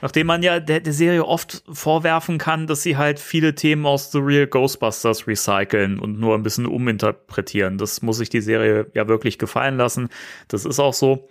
[0.02, 4.12] Nachdem man ja der, der Serie oft vorwerfen kann, dass sie halt viele Themen aus
[4.12, 7.78] The Real Ghostbusters recyceln und nur ein bisschen uminterpretieren.
[7.78, 10.10] Das muss sich die Serie ja wirklich gefallen lassen.
[10.50, 11.30] Das ist auch so.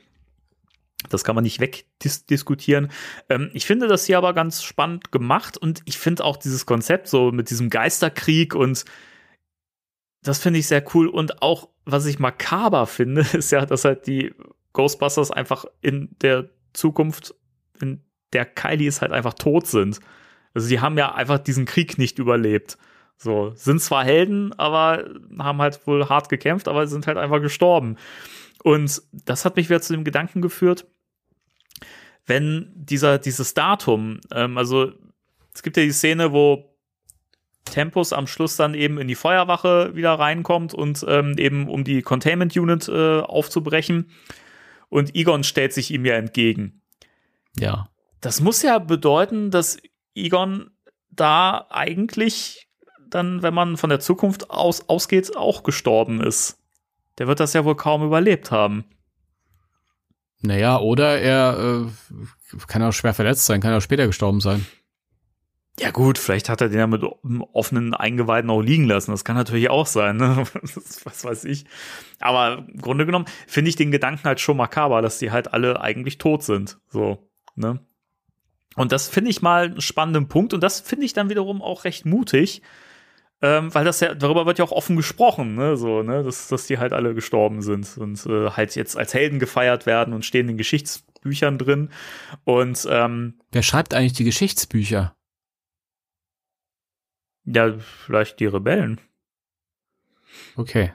[1.09, 2.91] Das kann man nicht wegdiskutieren.
[3.29, 7.09] Ähm, ich finde das hier aber ganz spannend gemacht und ich finde auch dieses Konzept
[7.09, 8.85] so mit diesem Geisterkrieg und
[10.23, 11.09] das finde ich sehr cool.
[11.09, 14.35] Und auch, was ich makaber finde, ist ja, dass halt die
[14.73, 17.35] Ghostbusters einfach in der Zukunft,
[17.81, 18.03] in
[18.33, 20.01] der Kylie ist halt einfach tot sind.
[20.53, 22.77] Also die haben ja einfach diesen Krieg nicht überlebt.
[23.19, 27.97] So, sind zwar Helden, aber haben halt wohl hart gekämpft, aber sind halt einfach gestorben.
[28.63, 30.87] Und das hat mich wieder zu dem Gedanken geführt,
[32.27, 34.93] wenn dieser, dieses Datum, ähm, also
[35.55, 36.77] es gibt ja die Szene, wo
[37.65, 42.03] Tempus am Schluss dann eben in die Feuerwache wieder reinkommt und ähm, eben um die
[42.03, 44.11] Containment Unit äh, aufzubrechen.
[44.89, 46.81] Und Egon stellt sich ihm ja entgegen.
[47.59, 47.89] Ja.
[48.21, 49.79] Das muss ja bedeuten, dass
[50.15, 50.71] Egon
[51.11, 52.69] da eigentlich
[53.09, 56.59] dann, wenn man von der Zukunft aus ausgeht, auch gestorben ist.
[57.19, 58.85] Der wird das ja wohl kaum überlebt haben.
[60.43, 64.67] Naja, oder er äh, kann auch schwer verletzt sein, kann auch später gestorben sein.
[65.79, 67.03] Ja gut, vielleicht hat er den ja mit
[67.53, 69.11] offenen Eingeweiden auch liegen lassen.
[69.11, 70.45] Das kann natürlich auch sein, ne?
[71.05, 71.67] was weiß ich.
[72.19, 75.81] Aber im Grunde genommen finde ich den Gedanken halt schon makaber, dass die halt alle
[75.81, 76.79] eigentlich tot sind.
[76.89, 77.81] So, ne?
[78.75, 81.85] Und das finde ich mal einen spannenden Punkt und das finde ich dann wiederum auch
[81.85, 82.63] recht mutig,
[83.43, 86.67] ähm, weil das ja, darüber wird ja auch offen gesprochen, ne, so, ne, dass, dass
[86.67, 90.49] die halt alle gestorben sind und äh, halt jetzt als Helden gefeiert werden und stehen
[90.49, 91.91] in Geschichtsbüchern drin.
[92.45, 95.15] Und ähm, wer schreibt eigentlich die Geschichtsbücher?
[97.45, 99.01] Ja, vielleicht die Rebellen.
[100.57, 100.93] Okay.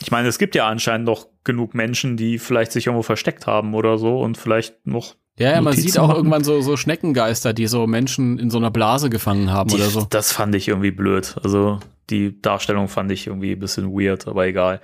[0.00, 3.74] Ich meine, es gibt ja anscheinend noch genug Menschen, die vielleicht sich irgendwo versteckt haben
[3.74, 5.16] oder so und vielleicht noch.
[5.38, 6.16] Ja, ja man sieht auch machen.
[6.18, 9.86] irgendwann so, so Schneckengeister, die so Menschen in so einer Blase gefangen haben die, oder
[9.86, 10.06] so.
[10.08, 11.36] Das fand ich irgendwie blöd.
[11.42, 11.80] Also
[12.10, 14.80] die Darstellung fand ich irgendwie ein bisschen weird, aber egal.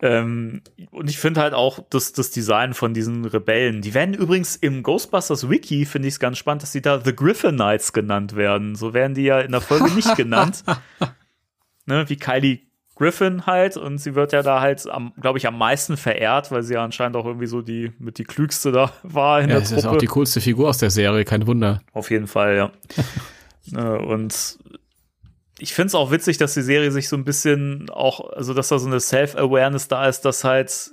[0.00, 4.56] Ähm, und ich finde halt auch dass das Design von diesen Rebellen, die werden übrigens
[4.56, 8.76] im Ghostbusters Wiki, finde ich es ganz spannend, dass die da The Griffinites genannt werden.
[8.76, 10.62] So werden die ja in der Folge nicht genannt.
[11.86, 12.60] ne, wie Kylie
[13.00, 14.86] Griffin halt und sie wird ja da halt,
[15.20, 18.24] glaube ich, am meisten verehrt, weil sie ja anscheinend auch irgendwie so die mit die
[18.24, 19.78] klügste da war in ja, der Truppe.
[19.78, 21.80] Ist auch die coolste Figur aus der Serie, kein Wunder.
[21.94, 22.70] Auf jeden Fall, ja.
[23.70, 24.58] Ne, und
[25.58, 28.68] ich finde es auch witzig, dass die Serie sich so ein bisschen auch, also dass
[28.68, 30.90] da so eine Self-Awareness da ist, dass halt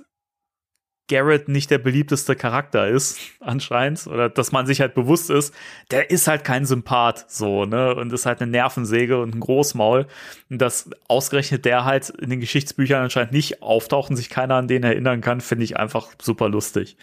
[1.08, 5.54] Garrett nicht der beliebteste Charakter ist, anscheinend, oder dass man sich halt bewusst ist,
[5.90, 10.06] der ist halt kein Sympath, so, ne, und ist halt eine Nervensäge und ein Großmaul.
[10.50, 14.68] Und dass ausgerechnet der halt in den Geschichtsbüchern anscheinend nicht auftaucht und sich keiner an
[14.68, 16.96] den erinnern kann, finde ich einfach super lustig.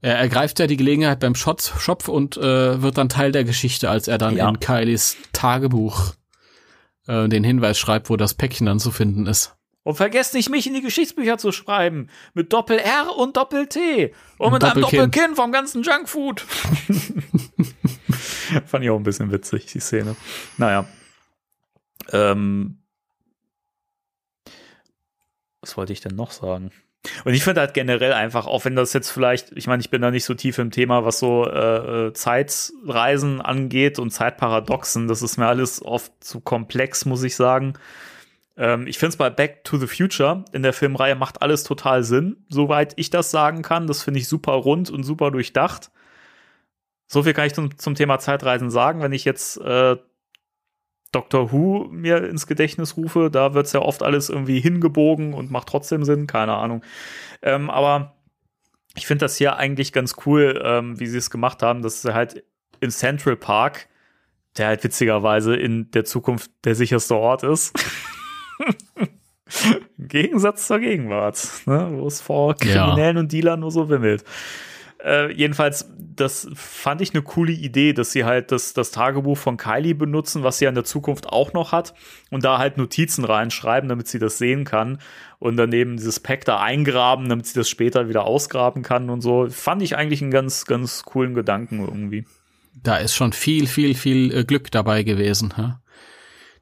[0.00, 4.06] Er ergreift ja die Gelegenheit beim Schopf und äh, wird dann Teil der Geschichte, als
[4.06, 4.48] er dann ja.
[4.48, 6.12] in Kylies Tagebuch
[7.08, 9.57] äh, den Hinweis schreibt, wo das Päckchen dann zu finden ist.
[9.88, 12.10] Und vergesst nicht, mich in die Geschichtsbücher zu schreiben.
[12.34, 14.12] Mit Doppel-R und Doppel-T.
[14.36, 16.40] Und mit einem Doppelkinn vom ganzen Junkfood.
[18.66, 20.14] Fand ich auch ein bisschen witzig, die Szene.
[20.58, 20.84] Naja.
[22.12, 22.82] Ähm,
[25.62, 26.70] was wollte ich denn noch sagen?
[27.24, 30.02] Und ich finde halt generell einfach, auch wenn das jetzt vielleicht, ich meine, ich bin
[30.02, 35.22] da nicht so tief im Thema, was so äh, äh Zeitreisen angeht und Zeitparadoxen, das
[35.22, 37.72] ist mir alles oft zu komplex, muss ich sagen.
[38.58, 42.02] Ähm, ich finde es bei Back to the Future in der Filmreihe macht alles total
[42.02, 43.86] Sinn, soweit ich das sagen kann.
[43.86, 45.90] Das finde ich super rund und super durchdacht.
[47.06, 49.00] So viel kann ich zum, zum Thema Zeitreisen sagen.
[49.00, 49.96] Wenn ich jetzt äh,
[51.12, 55.50] Doctor Who mir ins Gedächtnis rufe, da wird es ja oft alles irgendwie hingebogen und
[55.50, 56.82] macht trotzdem Sinn, keine Ahnung.
[57.40, 58.16] Ähm, aber
[58.94, 62.12] ich finde das hier eigentlich ganz cool, ähm, wie sie es gemacht haben, dass sie
[62.12, 62.44] halt
[62.80, 63.88] in Central Park,
[64.58, 67.72] der halt witzigerweise in der Zukunft der sicherste Ort ist.
[69.98, 73.20] Im Gegensatz zur Gegenwart, ne, wo es vor Kriminellen ja.
[73.20, 74.24] und Dealern nur so wimmelt.
[75.04, 79.56] Äh, jedenfalls, das fand ich eine coole Idee, dass sie halt das, das Tagebuch von
[79.56, 81.94] Kylie benutzen, was sie ja in der Zukunft auch noch hat,
[82.30, 84.98] und da halt Notizen reinschreiben, damit sie das sehen kann.
[85.38, 89.48] Und daneben dieses Pack da eingraben, damit sie das später wieder ausgraben kann und so.
[89.48, 92.24] Fand ich eigentlich einen ganz, ganz coolen Gedanken irgendwie.
[92.82, 95.54] Da ist schon viel, viel, viel äh, Glück dabei gewesen.
[95.56, 95.80] Ja?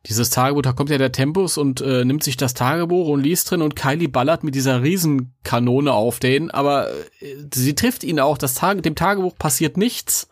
[0.08, 3.50] Dieses Tagebuch, da kommt ja der Tempus und äh, nimmt sich das Tagebuch und liest
[3.50, 6.90] drin und Kylie ballert mit dieser Riesenkanone auf den, aber
[7.20, 8.38] äh, sie trifft ihn auch.
[8.38, 10.28] Das Tage, dem Tagebuch passiert nichts.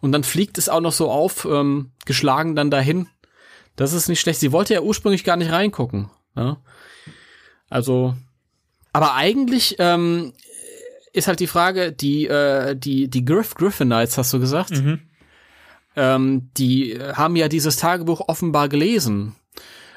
[0.00, 3.08] Und dann fliegt es auch noch so auf, ähm, geschlagen dann dahin.
[3.74, 4.38] Das ist nicht schlecht.
[4.38, 6.10] Sie wollte ja ursprünglich gar nicht reingucken.
[6.36, 6.58] Ja?
[7.70, 8.14] Also,
[8.92, 10.34] aber eigentlich ähm,
[11.12, 14.72] ist halt die Frage, die, äh, die, die Griff Griffinites, hast du gesagt?
[14.72, 15.00] Mhm
[15.96, 19.34] ähm, die haben ja dieses Tagebuch offenbar gelesen.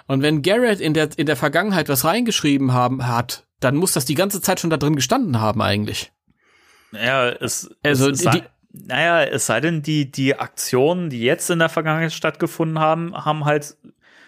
[0.08, 4.06] Und wenn Garrett in der, in der Vergangenheit was reingeschrieben haben, hat, dann muss das
[4.06, 6.12] die ganze Zeit schon da drin gestanden haben eigentlich.
[6.92, 11.60] Ja, es, also es, die, naja, es sei denn, die, die Aktionen, die jetzt in
[11.60, 13.76] der Vergangenheit stattgefunden haben, haben halt,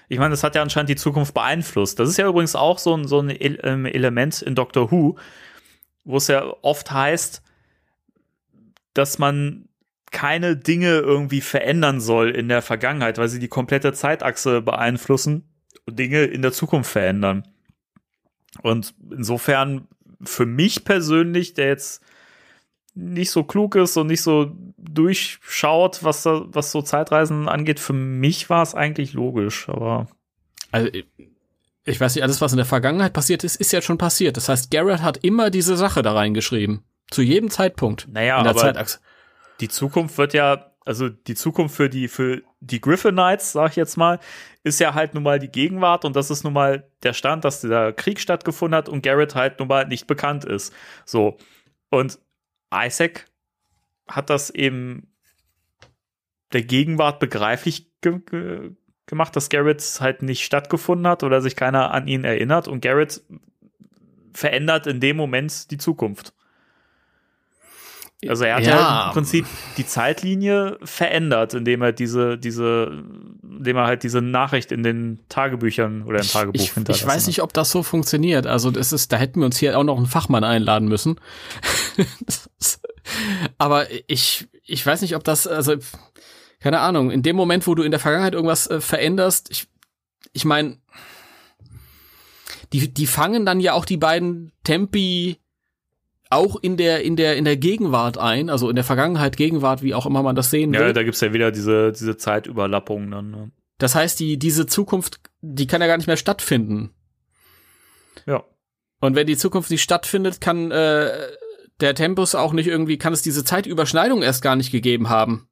[0.10, 2.00] ich meine, das hat ja anscheinend die Zukunft beeinflusst.
[2.00, 5.18] Das ist ja übrigens auch so ein, so ein ähm, Element in Doctor Who,
[6.04, 7.42] wo es ja oft heißt,
[8.94, 9.69] dass man
[10.12, 15.50] keine Dinge irgendwie verändern soll in der Vergangenheit, weil sie die komplette Zeitachse beeinflussen
[15.86, 17.48] und Dinge in der Zukunft verändern.
[18.62, 19.88] Und insofern
[20.24, 22.02] für mich persönlich, der jetzt
[22.96, 27.94] nicht so klug ist und nicht so durchschaut, was, da, was so Zeitreisen angeht, für
[27.94, 30.08] mich war es eigentlich logisch, aber.
[30.72, 30.90] Also,
[31.86, 34.38] ich weiß nicht, alles, was in der Vergangenheit passiert ist, ist ja schon passiert.
[34.38, 36.84] Das heißt, Garrett hat immer diese Sache da reingeschrieben.
[37.10, 38.08] Zu jedem Zeitpunkt.
[38.12, 39.00] Naja, in der aber Zeitachse
[39.60, 43.98] die Zukunft wird ja, also die Zukunft für die, für die Griffinites, sag ich jetzt
[43.98, 44.20] mal,
[44.64, 47.62] ist ja halt nun mal die Gegenwart und das ist nun mal der Stand, dass
[47.62, 50.74] dieser Krieg stattgefunden hat und Garrett halt nun mal nicht bekannt ist.
[51.06, 51.38] So.
[51.90, 52.20] Und
[52.74, 53.26] Isaac
[54.08, 55.14] hat das eben
[56.54, 58.72] der Gegenwart begreiflich ge ge
[59.06, 63.24] gemacht, dass Garrett halt nicht stattgefunden hat oder sich keiner an ihn erinnert und Garrett
[64.34, 66.34] verändert in dem Moment die Zukunft.
[68.28, 69.08] Also er hat ja, Ja.
[69.08, 69.46] im Prinzip
[69.78, 73.04] die Zeitlinie verändert, indem er diese, diese,
[73.42, 77.28] indem er halt diese Nachricht in den Tagebüchern oder im Tagebuch ich, ich hinterlassen weiß
[77.28, 78.46] nicht, ob das so funktioniert.
[78.46, 81.16] Also das ist, da hätten wir uns hier auch noch einen Fachmann einladen müssen.
[83.58, 85.76] Aber ich, ich weiß nicht, ob das, also
[86.60, 87.12] keine Ahnung.
[87.12, 89.68] In dem Moment, wo du in der Vergangenheit irgendwas äh, veränderst, ich,
[90.34, 90.78] ich meine,
[92.74, 95.38] die, die fangen dann ja auch die beiden Tempi
[96.30, 99.96] auch in der in der in der Gegenwart ein, also in der Vergangenheit, Gegenwart, wie
[99.96, 100.82] auch immer man das sehen will.
[100.82, 103.32] Ja, da gibt's ja wieder diese, diese Zeitüberlappung dann.
[103.32, 103.52] Ne?
[103.80, 106.92] Das heißt, die, diese Zukunft, die kann ja gar nicht mehr stattfinden.
[108.26, 108.44] Ja.
[109.00, 111.10] Und wenn die Zukunft nicht stattfindet, kann äh,
[111.80, 115.48] der Tempus auch nicht irgendwie, kann es diese Zeitüberschneidung erst gar nicht gegeben haben.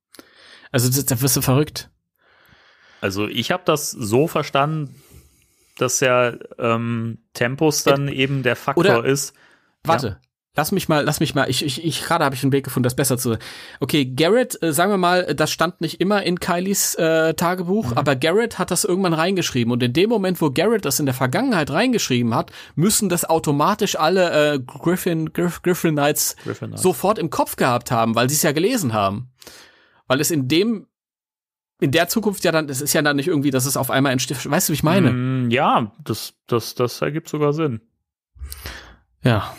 [0.72, 1.90] Also das, da wirst du verrückt.
[3.00, 5.02] Also ich habe das so verstanden,
[5.78, 9.34] dass ja ähm, Tempus dann eben der Faktor Oder- ist.
[9.84, 10.20] Warte.
[10.58, 12.86] Lass mich mal, lass mich mal, ich, ich, ich gerade habe ich einen Weg gefunden,
[12.86, 13.38] das besser zu.
[13.80, 18.16] Okay, Garrett, äh, sagen wir mal, das stand nicht immer in Kylies äh, Tagebuch, aber
[18.16, 19.72] Garrett hat das irgendwann reingeschrieben.
[19.72, 24.00] Und in dem Moment, wo Garrett das in der Vergangenheit reingeschrieben hat, müssen das automatisch
[24.00, 26.82] alle äh, Griffin, Griff, Griffinites Griffinites.
[26.82, 29.30] sofort im Kopf gehabt haben, weil sie es ja gelesen haben.
[30.08, 30.88] Weil es in dem,
[31.80, 34.12] in der Zukunft ja dann, es ist ja dann nicht irgendwie, dass es auf einmal
[34.12, 34.50] entsteht.
[34.50, 35.12] Weißt du, wie ich meine?
[35.12, 37.82] Mm, ja, das, das, das ergibt sogar Sinn.
[39.24, 39.54] Ja.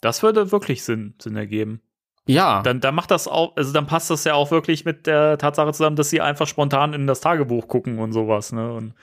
[0.00, 1.80] Das würde wirklich Sinn, Sinn ergeben.
[2.28, 2.60] Ja.
[2.62, 5.72] Dann, dann macht das auch, also dann passt das ja auch wirklich mit der Tatsache
[5.72, 8.72] zusammen, dass sie einfach spontan in das Tagebuch gucken und sowas, ne?
[8.72, 8.94] Und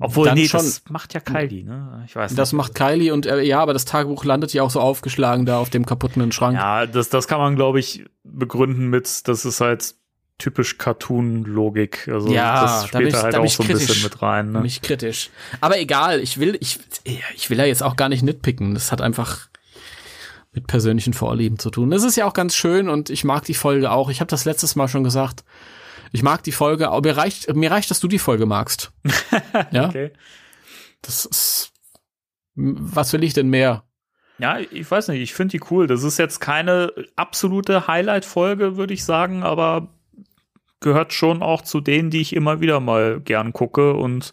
[0.00, 2.02] obwohl, Dann nee, schon- das macht ja Kylie, ne?
[2.06, 2.56] Ich weiß Das nicht.
[2.56, 5.70] macht Kylie und äh, ja, aber das Tagebuch landet ja auch so aufgeschlagen da auf
[5.70, 6.56] dem kaputten Schrank.
[6.56, 9.94] Ja, das, das kann man, glaube ich, begründen mit, das ist halt
[10.38, 12.08] typisch Cartoon-Logik.
[12.08, 13.86] Also Ja, das da spielt ich- da halt da bin auch ich so ein kritisch.
[13.86, 14.52] bisschen mit rein.
[14.52, 14.60] Ne?
[14.60, 15.30] Mich kritisch.
[15.60, 16.78] Aber egal, ich will, ich,
[17.36, 18.74] ich will ja jetzt auch gar nicht nitpicken.
[18.74, 19.48] Das hat einfach
[20.52, 21.90] mit persönlichen Vorlieben zu tun.
[21.90, 24.10] Das ist ja auch ganz schön und ich mag die Folge auch.
[24.10, 25.44] Ich habe das letztes Mal schon gesagt.
[26.12, 28.92] Ich mag die Folge, aber mir reicht, mir reicht, dass du die Folge magst.
[29.72, 30.12] ja, Okay.
[31.02, 31.72] das ist,
[32.54, 33.82] was will ich denn mehr?
[34.38, 35.86] Ja, ich weiß nicht, ich finde die cool.
[35.88, 39.88] Das ist jetzt keine absolute Highlight-Folge, würde ich sagen, aber
[40.84, 44.32] gehört schon auch zu denen, die ich immer wieder mal gern gucke und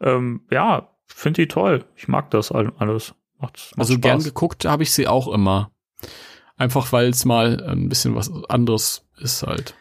[0.00, 1.84] ähm, ja, finde die toll.
[1.94, 3.14] Ich mag das all- alles.
[3.38, 4.00] Macht, macht Also Spaß.
[4.02, 5.70] gern geguckt habe ich sie auch immer.
[6.56, 9.76] Einfach weil es mal ein bisschen was anderes ist halt.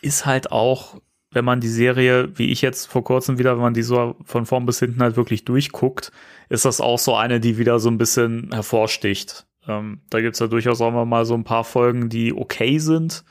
[0.00, 1.00] ist halt auch,
[1.32, 4.46] wenn man die Serie, wie ich jetzt vor kurzem wieder, wenn man die so von
[4.46, 6.12] vorn bis hinten halt wirklich durchguckt,
[6.48, 9.46] ist das auch so eine, die wieder so ein bisschen hervorsticht.
[9.66, 13.24] Ähm, da gibt's ja durchaus auch mal so ein paar Folgen, die okay sind.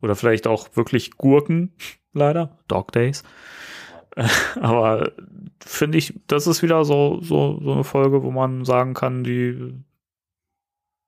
[0.00, 1.72] Oder vielleicht auch wirklich Gurken,
[2.12, 2.58] leider.
[2.68, 3.22] Dog Days.
[4.60, 5.12] Aber
[5.64, 9.74] finde ich, das ist wieder so, so, so eine Folge, wo man sagen kann, die,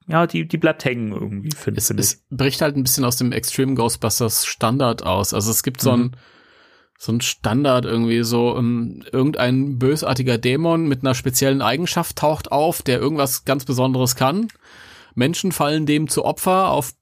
[0.06, 2.06] ja, die, die bleibt hängen irgendwie, finde Es, find ich.
[2.06, 5.34] es bricht halt ein bisschen aus dem Extreme Ghostbusters Standard aus.
[5.34, 6.02] Also es gibt so Mhm.
[6.02, 6.16] ein
[7.02, 12.82] so ein Standard irgendwie so um, irgendein bösartiger Dämon mit einer speziellen Eigenschaft taucht auf,
[12.82, 14.48] der irgendwas ganz Besonderes kann.
[15.14, 16.92] Menschen fallen dem zu Opfer auf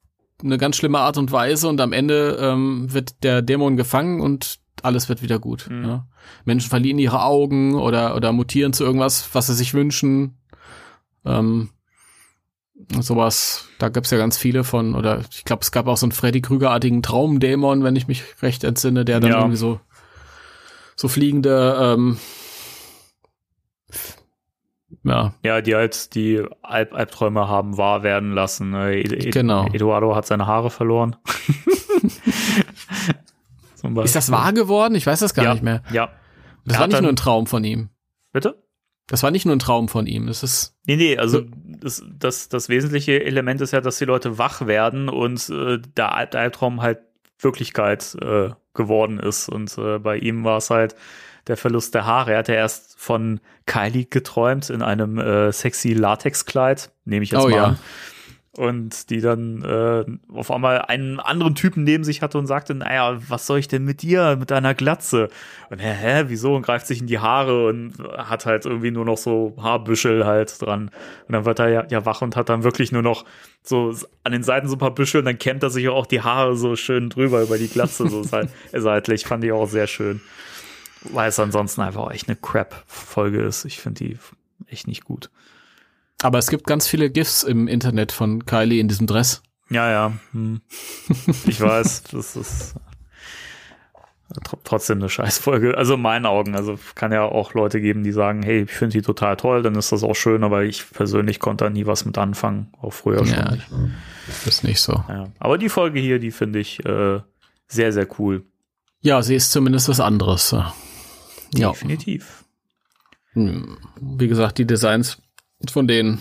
[0.43, 4.59] eine ganz schlimme Art und Weise und am Ende ähm, wird der Dämon gefangen und
[4.83, 5.69] alles wird wieder gut.
[5.71, 5.85] Mhm.
[5.85, 6.07] Ja.
[6.45, 10.39] Menschen verlieren ihre Augen oder oder mutieren zu irgendwas, was sie sich wünschen.
[11.25, 11.71] Ähm,
[13.01, 16.13] sowas, da gab's ja ganz viele von, oder ich glaube, es gab auch so einen
[16.13, 19.39] Freddy Krüger-artigen Traumdämon, wenn ich mich recht entsinne, der dann Ja.
[19.39, 19.81] irgendwie so,
[20.97, 22.19] so fliegende, ähm,
[25.05, 28.71] ja, Ja, die halt die Alb Albträume haben wahr werden lassen.
[28.71, 28.97] ne?
[28.97, 29.67] Ed Ed Genau.
[29.73, 31.17] Eduardo hat seine Haare verloren.
[34.05, 34.95] Ist das wahr geworden?
[34.95, 35.83] Ich weiß das gar ja, nicht mehr.
[35.93, 36.11] Ja.
[36.65, 37.91] Das Er war nicht nur ein Traum von ihm.
[38.33, 38.63] Bitte?
[39.07, 40.27] Das war nicht nur ein Traum von ihm.
[40.27, 41.43] Das ist, Nee, nee, also
[41.81, 46.15] das, das, das wesentliche Element ist ja, dass die Leute wach werden und äh, der
[46.15, 46.99] Alb Albtraum halt
[47.39, 49.49] Wirklichkeit äh, geworden ist.
[49.49, 50.95] Und äh, bei ihm war es halt
[51.49, 52.33] der Verlust der Haare.
[52.33, 57.49] Er hatte erst von Kylie geträumt in einem äh, sexy Latexkleid, nehme ich jetzt Oh
[57.49, 57.65] mal ja.
[57.65, 57.79] an.
[58.57, 60.05] Und die dann äh,
[60.37, 63.85] auf einmal einen anderen Typen neben sich hatte und sagte, naja, was soll ich denn
[63.85, 65.29] mit dir, mit deiner Glatze?
[65.71, 66.57] Und hä, hä, wieso?
[66.57, 70.61] Und greift sich in die Haare und hat halt irgendwie nur noch so Haarbüschel halt
[70.61, 70.91] dran.
[71.29, 73.25] Und dann wird er ja, ja wach und hat dann wirklich nur noch
[73.63, 73.95] so
[74.25, 76.57] an den Seiten so ein paar Büschel und dann kämmt er sich auch die Haare
[76.57, 79.25] so schön drüber über die Glatze, so seit- seitlich.
[79.25, 80.21] Fand ich auch sehr schön.
[81.13, 83.65] Weil es ansonsten einfach auch echt eine Crap-Folge ist.
[83.65, 84.19] Ich finde die
[84.67, 85.31] echt nicht gut.
[86.23, 89.43] aber es gibt ganz viele GIFs im Internet von Kylie in diesem Dress.
[89.71, 90.13] Ja, ja.
[90.33, 90.61] Hm.
[91.47, 92.75] Ich weiß, das ist
[94.45, 95.77] tr- trotzdem eine Scheißfolge.
[95.77, 96.55] Also in meinen Augen.
[96.57, 99.75] Also kann ja auch Leute geben, die sagen, hey, ich finde die total toll, dann
[99.75, 102.73] ist das auch schön, aber ich persönlich konnte da nie was mit anfangen.
[102.81, 103.67] Auch früher schon Ja, nicht.
[104.47, 104.93] ist nicht so.
[105.09, 105.29] Ja.
[105.39, 107.21] Aber die Folge hier, die finde ich äh,
[107.69, 108.45] sehr, sehr cool.
[109.01, 110.55] Ja, sie ist zumindest was anderes.
[111.55, 111.71] Ja.
[111.71, 112.45] Definitiv.
[113.33, 115.21] Hm, Wie gesagt, die Designs
[115.71, 116.21] von den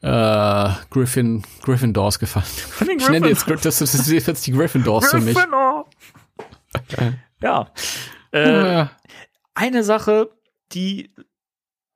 [0.00, 2.46] äh, Griffin, Gryffindors gefallen.
[2.80, 5.36] den Ich nenne jetzt, das das ist jetzt die Gryffindors für mich.
[7.42, 7.70] Ja.
[8.32, 8.90] Äh, Ja.
[9.54, 10.30] eine Sache,
[10.72, 11.10] die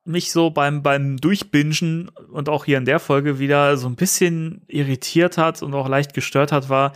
[0.05, 4.63] mich so beim, beim Durchbingen und auch hier in der Folge wieder so ein bisschen
[4.69, 6.93] irritiert hat und auch leicht gestört hat, war,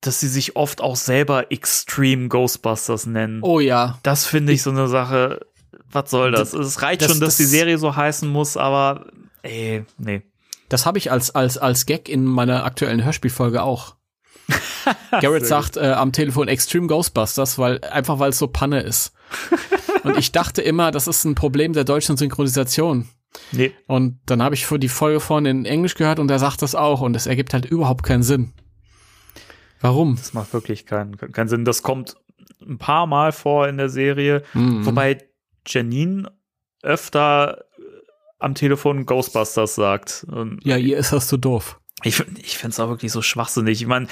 [0.00, 3.40] dass sie sich oft auch selber Extreme Ghostbusters nennen.
[3.42, 3.98] Oh ja.
[4.02, 5.40] Das finde ich so eine Sache.
[5.92, 6.52] Was soll das?
[6.54, 9.06] Es reicht Das- schon, dass das- die Serie so heißen muss, aber
[9.42, 10.22] ey, nee.
[10.68, 13.96] Das habe ich als, als, als Gag in meiner aktuellen Hörspielfolge auch.
[15.20, 19.12] Garrett sagt äh, am Telefon Extreme Ghostbusters, weil einfach weil es so Panne ist.
[20.02, 23.08] Und ich dachte immer, das ist ein Problem der deutschen Synchronisation.
[23.52, 23.72] Nee.
[23.86, 26.74] Und dann habe ich für die Folge vorhin in Englisch gehört und er sagt das
[26.74, 28.52] auch und es ergibt halt überhaupt keinen Sinn.
[29.80, 30.16] Warum?
[30.16, 31.64] Das macht wirklich keinen, keinen Sinn.
[31.64, 32.16] Das kommt
[32.60, 34.84] ein paar Mal vor in der Serie, Mhm.
[34.86, 35.18] wobei
[35.66, 36.30] Janine
[36.82, 37.82] öfter äh,
[38.38, 40.26] am Telefon Ghostbusters sagt.
[40.30, 41.80] Und Ja, ihr ist das so doof.
[42.02, 43.80] ich ich finde es auch wirklich so schwachsinnig.
[43.82, 44.06] Ich meine,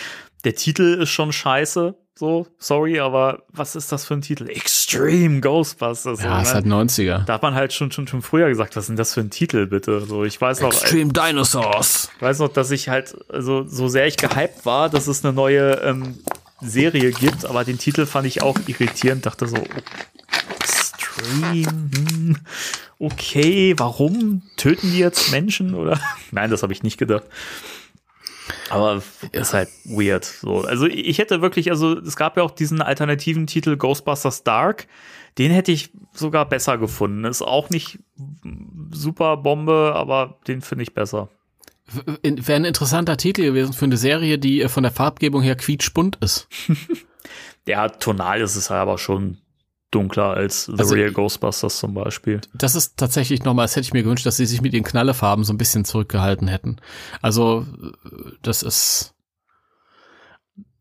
[0.44, 4.48] der Titel ist schon scheiße, so, sorry, aber was ist das für ein Titel?
[4.48, 6.20] Extreme Ghostbusters.
[6.20, 6.54] Ja, so, ist ne?
[6.54, 7.24] halt 90er.
[7.24, 9.30] Da hat man halt schon, schon, schon früher gesagt, was ist denn das für ein
[9.30, 10.00] Titel, bitte?
[10.00, 12.10] So, ich weiß noch, Extreme Dinosaurs.
[12.16, 15.32] ich weiß noch, dass ich halt, also so sehr ich gehypt war, dass es eine
[15.32, 16.18] neue ähm,
[16.60, 22.36] Serie gibt, aber den Titel fand ich auch irritierend, dachte so, oh, Extreme, hm,
[22.98, 26.00] okay, warum töten die jetzt Menschen oder?
[26.32, 27.22] Nein, das habe ich nicht gedacht.
[28.70, 30.24] Aber ist halt weird.
[30.24, 34.86] So, also ich hätte wirklich, also es gab ja auch diesen alternativen Titel Ghostbusters Dark.
[35.38, 37.24] Den hätte ich sogar besser gefunden.
[37.24, 37.98] Ist auch nicht
[38.90, 41.28] super Bombe, aber den finde ich besser.
[42.22, 46.16] Wäre ein interessanter Titel gewesen für eine Serie, die äh, von der Farbgebung her quietschbunt
[46.16, 46.48] ist.
[47.68, 49.36] Ja, tonal ist es aber schon
[49.90, 52.40] dunkler als The Also- Real Ghostbusters zum Beispiel.
[52.54, 55.44] Das ist tatsächlich nochmal, das hätte ich mir gewünscht, dass sie sich mit den Knallefarben
[55.44, 56.76] so ein bisschen zurückgehalten hätten.
[57.22, 57.66] Also,
[58.42, 59.14] das ist,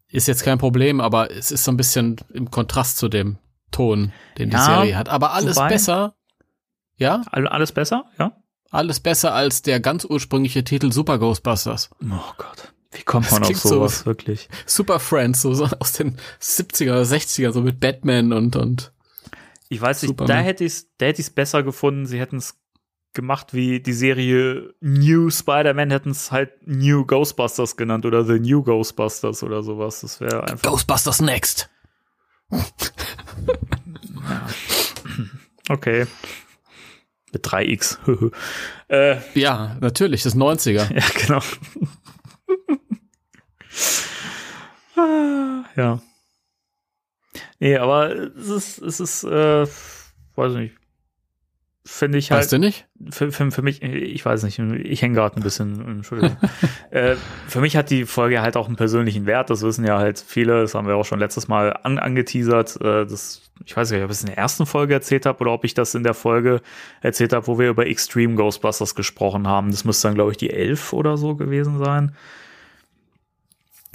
[0.09, 3.37] ist jetzt kein Problem, aber es ist so ein bisschen im Kontrast zu dem
[3.71, 5.09] Ton, den die Ja, Serie hat.
[5.09, 6.15] Aber alles wobei- besser.
[6.95, 8.05] Ja, All- Alles besser?
[8.17, 8.35] Ja?
[8.71, 11.89] alles besser als der ganz ursprüngliche Titel Super Ghostbusters.
[12.03, 12.73] Oh Gott.
[12.91, 14.49] Wie kommt Das man auf klingt so- sowas wirklich?
[14.65, 18.91] Super Friends, so, so aus den 70er oder 60er, so mit Batman und, und.
[19.69, 20.37] Ich weiß nicht, Superman.
[20.37, 22.05] da hätte ich es hätte ich's besser gefunden.
[22.05, 22.59] Sie hätten es
[23.13, 28.63] gemacht wie die Serie New Spider-Man, hätten es halt New Ghostbusters genannt oder The New
[28.63, 30.01] Ghostbusters oder sowas.
[30.01, 30.69] Das wäre einfach.
[30.71, 31.69] Ghostbusters Next.
[35.69, 36.07] Okay.
[37.33, 37.97] Mit 3x.
[38.87, 40.93] äh, Ja, natürlich, das ist 90er.
[40.93, 41.41] Ja, genau.
[44.95, 46.01] Ah, ja.
[47.59, 49.65] Nee, aber es ist, es ist, äh,
[50.35, 50.75] weiß nicht.
[51.85, 52.41] Finde ich halt.
[52.41, 52.85] Weißt du nicht?
[53.11, 56.37] für, für, für mich, ich weiß nicht, ich hänge gerade ein bisschen, Entschuldigung.
[56.91, 57.15] äh,
[57.47, 60.61] für mich hat die Folge halt auch einen persönlichen Wert, das wissen ja halt viele,
[60.61, 62.81] das haben wir auch schon letztes Mal an, angeteasert.
[62.81, 65.53] Äh, das, ich weiß nicht, ob ich es in der ersten Folge erzählt habe oder
[65.53, 66.61] ob ich das in der Folge
[67.01, 69.71] erzählt habe, wo wir über Extreme Ghostbusters gesprochen haben.
[69.71, 72.15] Das müsste dann, glaube ich, die elf oder so gewesen sein.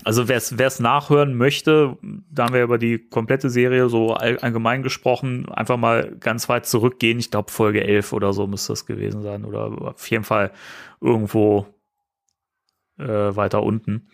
[0.05, 1.97] Also wer es nachhören möchte,
[2.31, 6.67] da haben wir über die komplette Serie so all, allgemein gesprochen, einfach mal ganz weit
[6.67, 7.19] zurückgehen.
[7.19, 10.51] Ich glaube Folge 11 oder so müsste das gewesen sein oder auf jeden Fall
[11.01, 11.67] irgendwo
[12.99, 14.09] äh, weiter unten.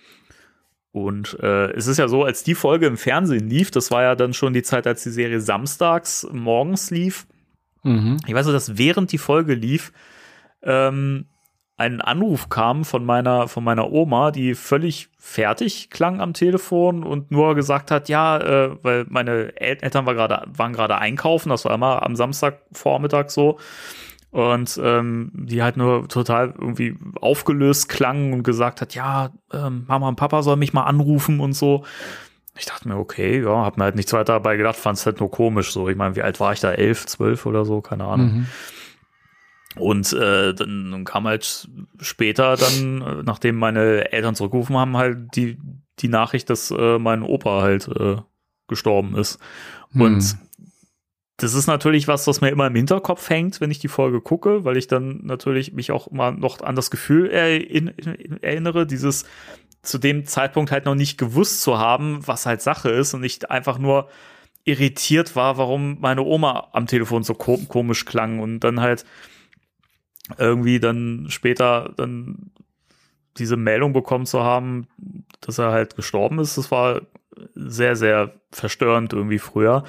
[0.92, 4.14] Und äh, es ist ja so, als die Folge im Fernsehen lief, das war ja
[4.14, 7.26] dann schon die Zeit, als die Serie samstags morgens lief.
[7.82, 8.18] Mhm.
[8.26, 9.92] Ich weiß nur, dass während die Folge lief,
[10.62, 11.26] ähm,
[11.78, 17.30] ein Anruf kam von meiner, von meiner Oma, die völlig fertig klang am Telefon und
[17.30, 21.64] nur gesagt hat, ja, äh, weil meine El Eltern war grade, waren gerade einkaufen, das
[21.64, 23.58] war immer am Samstagvormittag so.
[24.30, 30.08] Und ähm, die halt nur total irgendwie aufgelöst klang und gesagt hat, ja, ähm, Mama
[30.08, 31.84] und Papa sollen mich mal anrufen und so.
[32.58, 35.20] Ich dachte mir, okay, ja, hab mir halt nichts weiter dabei gedacht, fand es halt
[35.20, 35.88] nur komisch so.
[35.88, 36.72] Ich meine, wie alt war ich da?
[36.72, 38.26] Elf, zwölf oder so, keine Ahnung.
[38.26, 38.46] Mhm.
[39.78, 41.68] Und äh, dann, dann kam halt
[42.00, 45.58] später dann, äh, nachdem meine Eltern zurückgerufen haben, halt die,
[46.00, 48.16] die Nachricht, dass äh, mein Opa halt äh,
[48.68, 49.38] gestorben ist.
[49.94, 50.36] Und
[51.38, 54.64] das ist natürlich was, was mir immer im Hinterkopf hängt, wenn ich die Folge gucke,
[54.64, 59.24] weil ich dann natürlich mich auch immer noch an das Gefühl erinnere, dieses
[59.82, 63.50] zu dem Zeitpunkt halt noch nicht gewusst zu haben, was halt Sache ist und nicht
[63.50, 64.08] einfach nur
[64.64, 69.04] irritiert war, warum meine Oma am Telefon so komisch klang und dann halt
[70.36, 72.50] irgendwie dann später dann
[73.36, 74.88] diese Meldung bekommen zu haben,
[75.40, 77.02] dass er halt gestorben ist, das war
[77.54, 79.84] sehr, sehr verstörend irgendwie früher.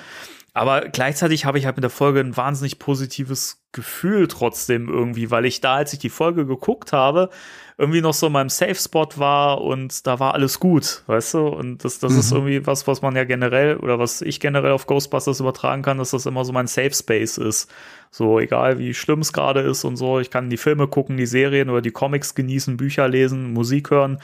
[0.59, 5.45] Aber gleichzeitig habe ich halt mit der Folge ein wahnsinnig positives Gefühl trotzdem irgendwie, weil
[5.45, 7.29] ich da, als ich die Folge geguckt habe,
[7.77, 11.47] irgendwie noch so in meinem Safe Spot war und da war alles gut, weißt du?
[11.47, 12.19] Und das, das mhm.
[12.19, 15.97] ist irgendwie was, was man ja generell oder was ich generell auf Ghostbusters übertragen kann,
[15.97, 17.71] dass das immer so mein Safe Space ist.
[18.11, 21.25] So, egal wie schlimm es gerade ist und so, ich kann die Filme gucken, die
[21.25, 24.19] Serien oder die Comics genießen, Bücher lesen, Musik hören.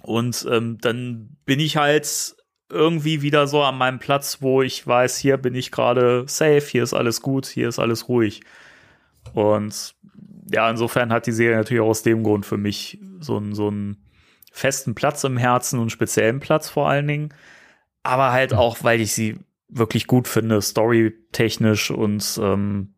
[0.00, 2.36] Und ähm, dann bin ich halt
[2.70, 6.82] irgendwie wieder so an meinem Platz, wo ich weiß, hier bin ich gerade safe, hier
[6.82, 8.42] ist alles gut, hier ist alles ruhig.
[9.32, 9.94] Und
[10.52, 13.68] ja, insofern hat die Serie natürlich auch aus dem Grund für mich so einen, so
[13.68, 14.04] einen
[14.52, 17.34] festen Platz im Herzen und speziellen Platz vor allen Dingen.
[18.02, 19.38] Aber halt auch, weil ich sie
[19.68, 22.94] wirklich gut finde, storytechnisch und ähm,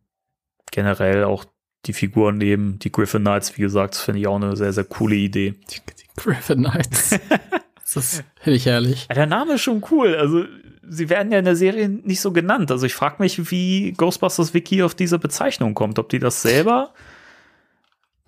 [0.72, 1.44] generell auch
[1.86, 5.14] die Figuren neben die Griffin Knights, wie gesagt, finde ich auch eine sehr, sehr coole
[5.14, 5.54] Idee.
[5.70, 7.18] Die, die Griffin Knights.
[7.94, 9.08] Das finde ich herrlich.
[9.08, 10.16] Der Name ist schon cool.
[10.16, 10.44] Also,
[10.88, 12.70] sie werden ja in der Serie nicht so genannt.
[12.70, 15.98] Also, ich frage mich, wie Ghostbusters Wiki auf diese Bezeichnung kommt.
[15.98, 16.92] Ob die das selber.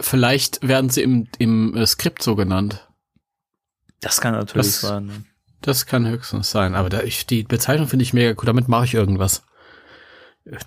[0.01, 2.89] Vielleicht werden sie im, im äh, Skript so genannt.
[4.01, 5.07] Das kann natürlich das, sein.
[5.07, 5.25] Ne?
[5.61, 6.77] Das kann höchstens sein.
[6.77, 8.47] Aber da ich, die Bezeichnung finde ich mega cool.
[8.47, 9.43] Damit mache ich irgendwas.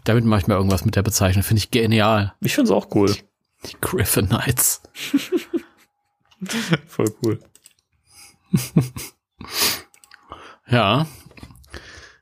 [0.03, 1.43] Damit mache ich mal irgendwas mit der Bezeichnung.
[1.43, 2.33] Finde ich genial.
[2.41, 3.15] Ich finde es auch cool.
[3.65, 4.81] Die Griffin Knights.
[6.87, 7.39] Voll cool.
[10.67, 11.07] ja.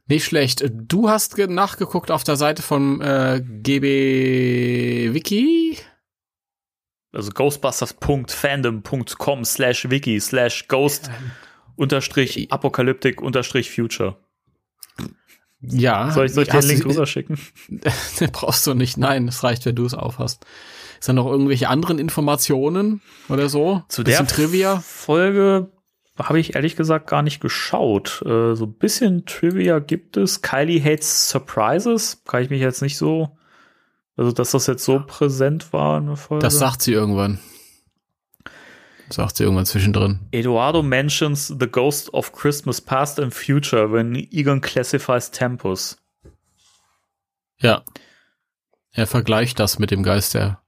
[0.08, 0.64] Nicht schlecht.
[0.72, 5.78] Du hast nachgeguckt auf der Seite von äh, GB Wiki.
[7.12, 11.10] Also ghostbusters.fandom.com slash wiki slash ghost
[11.76, 14.18] unterstrich apokalyptik unterstrich future.
[15.62, 16.12] Ja.
[16.12, 17.40] Soll ich, soll ich dir den Link rüberschicken?
[18.32, 18.98] Brauchst du nicht.
[18.98, 20.46] Nein, es reicht, wenn du es aufhast.
[21.00, 23.84] Ist da noch irgendwelche anderen Informationen oder so?
[23.90, 24.80] Zu Bisschen der Trivia?
[24.80, 25.70] Folge
[26.20, 28.22] habe ich ehrlich gesagt gar nicht geschaut.
[28.26, 30.42] Äh, so ein bisschen Trivia gibt es.
[30.42, 32.22] Kylie hates Surprises.
[32.26, 33.38] Kann ich mich jetzt nicht so,
[34.18, 36.44] also dass das jetzt so präsent war in der Folge.
[36.44, 37.40] Das sagt sie irgendwann.
[39.08, 40.20] Das sagt sie irgendwann zwischendrin.
[40.32, 45.98] Eduardo mentions the ghost of Christmas past and future when Egon classifies Tempus.
[47.60, 47.84] Ja.
[48.92, 50.62] Er vergleicht das mit dem Geist der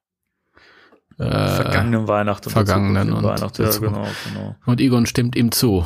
[1.21, 2.49] äh, vergangenen Weihnachten.
[2.49, 4.55] Vergangenen und, Weihnachten, ja, genau, genau.
[4.65, 5.85] Und Egon stimmt ihm zu.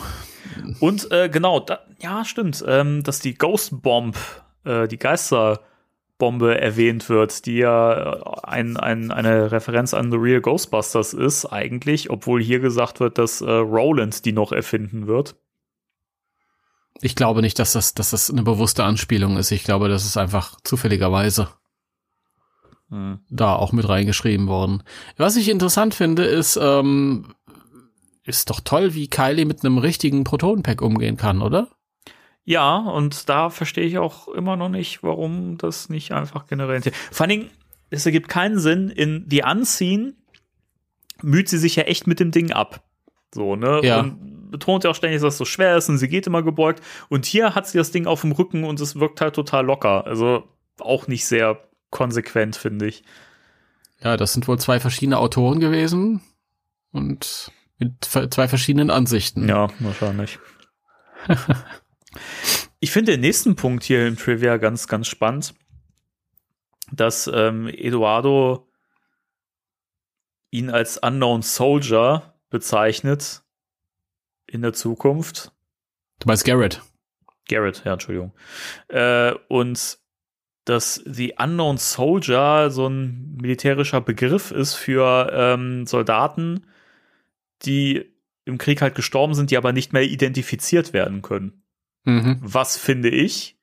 [0.79, 4.17] Und äh, genau, da, ja, stimmt, ähm, dass die Ghost Bomb,
[4.63, 11.13] äh, die Geisterbombe erwähnt wird, die ja ein, ein, eine Referenz an The Real Ghostbusters
[11.13, 15.35] ist, eigentlich, obwohl hier gesagt wird, dass äh, Roland die noch erfinden wird.
[17.01, 19.51] Ich glaube nicht, dass das, dass das eine bewusste Anspielung ist.
[19.51, 21.49] Ich glaube, das ist einfach zufälligerweise
[22.89, 23.19] hm.
[23.29, 24.83] da auch mit reingeschrieben worden.
[25.17, 27.33] Was ich interessant finde, ist, ähm,
[28.23, 31.69] ist doch toll, wie Kylie mit einem richtigen Protonenpack umgehen kann, oder?
[32.43, 36.81] Ja, und da verstehe ich auch immer noch nicht, warum das nicht einfach generell.
[37.11, 37.49] Vor allen Dingen,
[37.89, 40.15] es ergibt keinen Sinn, in die Anziehen
[41.21, 42.83] müht sie sich ja echt mit dem Ding ab.
[43.33, 43.81] So, ne?
[43.83, 44.01] Ja.
[44.01, 46.83] Und betont ja auch ständig, dass es so schwer ist und sie geht immer gebeugt.
[47.09, 50.05] Und hier hat sie das Ding auf dem Rücken und es wirkt halt total locker.
[50.05, 50.43] Also
[50.79, 51.59] auch nicht sehr
[51.95, 53.05] konsequent, finde ich.
[54.01, 56.19] Ja, das sind wohl zwei verschiedene Autoren gewesen
[56.91, 59.47] und mit zwei verschiedenen Ansichten.
[59.47, 60.37] Ja, wahrscheinlich.
[62.81, 65.55] ich finde den nächsten Punkt hier im Trivia ganz, ganz spannend,
[66.91, 68.69] dass ähm, Eduardo
[70.51, 73.41] ihn als Unknown Soldier bezeichnet
[74.47, 75.53] in der Zukunft.
[76.19, 76.81] Du meinst Garrett?
[77.47, 78.33] Garrett, ja, Entschuldigung.
[78.89, 79.99] Äh, und
[80.65, 86.65] dass The Unknown Soldier so ein militärischer Begriff ist für ähm, Soldaten,
[87.63, 88.11] die
[88.45, 91.63] im Krieg halt gestorben sind, die aber nicht mehr identifiziert werden können.
[92.03, 92.37] Mhm.
[92.41, 93.57] Was finde ich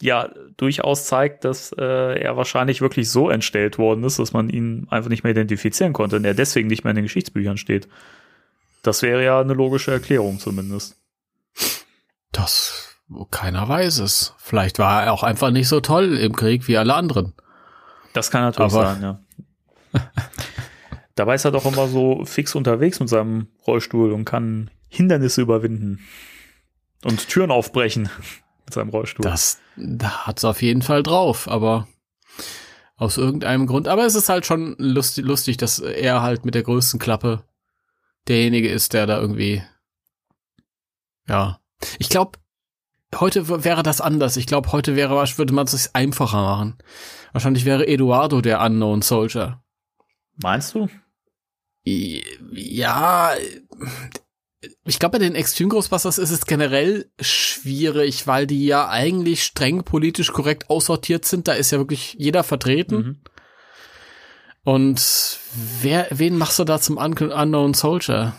[0.00, 4.86] ja durchaus zeigt, dass äh, er wahrscheinlich wirklich so entstellt worden ist, dass man ihn
[4.90, 7.88] einfach nicht mehr identifizieren konnte und er deswegen nicht mehr in den Geschichtsbüchern steht.
[8.82, 10.96] Das wäre ja eine logische Erklärung zumindest.
[12.32, 12.73] Das
[13.30, 14.34] keiner weiß es.
[14.38, 17.34] Vielleicht war er auch einfach nicht so toll im Krieg wie alle anderen.
[18.12, 19.20] Das kann natürlich Aber sein, ja.
[21.14, 26.00] Dabei ist er doch immer so fix unterwegs mit seinem Rollstuhl und kann Hindernisse überwinden
[27.04, 28.08] und Türen aufbrechen
[28.64, 29.24] mit seinem Rollstuhl.
[29.24, 31.88] Das da hat's auf jeden Fall drauf, aber
[32.96, 33.88] aus irgendeinem Grund.
[33.88, 37.44] Aber es ist halt schon lustig, lustig, dass er halt mit der größten Klappe
[38.28, 39.62] derjenige ist, der da irgendwie.
[41.28, 41.60] Ja.
[41.98, 42.38] Ich glaube,
[43.20, 44.36] heute wäre das anders.
[44.36, 46.78] Ich glaube, heute wäre, würde man es einfacher machen.
[47.32, 49.62] Wahrscheinlich wäre Eduardo der Unknown Soldier.
[50.36, 50.88] Meinst du?
[51.84, 53.32] Ja,
[54.86, 59.84] ich glaube, bei den Extreme Ghostbusters ist es generell schwierig, weil die ja eigentlich streng
[59.84, 61.48] politisch korrekt aussortiert sind.
[61.48, 62.96] Da ist ja wirklich jeder vertreten.
[62.96, 63.20] Mhm.
[64.64, 65.38] Und
[65.82, 68.34] wer, wen machst du da zum Un Unknown Soldier?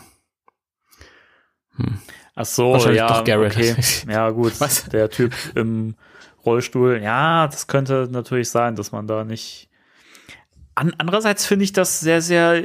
[2.36, 3.56] Ach so, Wahrscheinlich ja, doch Garrett.
[3.56, 3.74] okay.
[4.08, 4.52] Ja, gut.
[4.60, 4.84] Was?
[4.84, 5.94] Der Typ im
[6.44, 7.00] Rollstuhl.
[7.02, 9.68] Ja, das könnte natürlich sein, dass man da nicht.
[10.74, 12.62] An, andererseits finde ich das sehr, sehr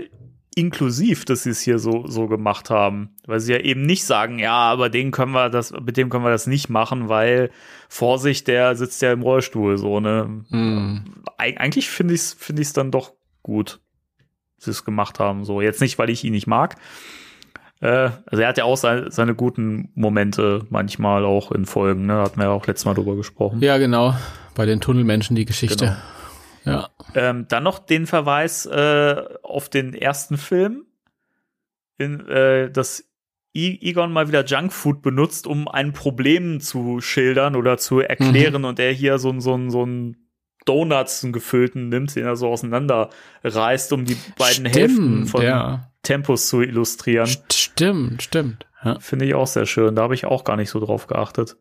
[0.55, 3.15] inklusiv, dass sie es hier so, so gemacht haben.
[3.25, 6.25] Weil sie ja eben nicht sagen, ja, aber den können wir das, mit dem können
[6.25, 7.49] wir das nicht machen, weil
[7.87, 10.43] Vorsicht, der sitzt ja im Rollstuhl, so, ne?
[11.37, 13.79] Eig eigentlich finde ich es finde ich's dann doch gut,
[14.57, 15.45] dass sie es gemacht haben.
[15.45, 16.75] So, jetzt nicht, weil ich ihn nicht mag.
[17.81, 22.21] Äh, also er hat ja auch seine, seine guten Momente manchmal auch in Folgen, ne?
[22.21, 23.59] Hatten wir ja auch letztes Mal drüber gesprochen.
[23.61, 24.15] Ja, genau.
[24.55, 25.97] Bei den Tunnelmenschen die Geschichte.
[26.63, 26.77] Genau.
[26.77, 26.89] Ja.
[27.15, 30.85] Ähm, dann noch den Verweis äh, auf den ersten Film,
[31.97, 33.03] in, äh, dass
[33.53, 38.93] Egon mal wieder Junkfood benutzt, um ein Problem zu schildern oder zu erklären und er
[38.93, 40.15] hier so ein so ein so ein
[40.65, 43.09] Donuts einen gefüllten nimmt, den er so auseinander
[43.43, 45.90] reißt, um die beiden Hälften von ja.
[46.03, 47.27] Tempos zu illustrieren.
[47.27, 48.65] St- Stimmt, stimmt.
[48.83, 48.99] Ja.
[48.99, 49.95] Finde ich auch sehr schön.
[49.95, 51.57] Da habe ich auch gar nicht so drauf geachtet.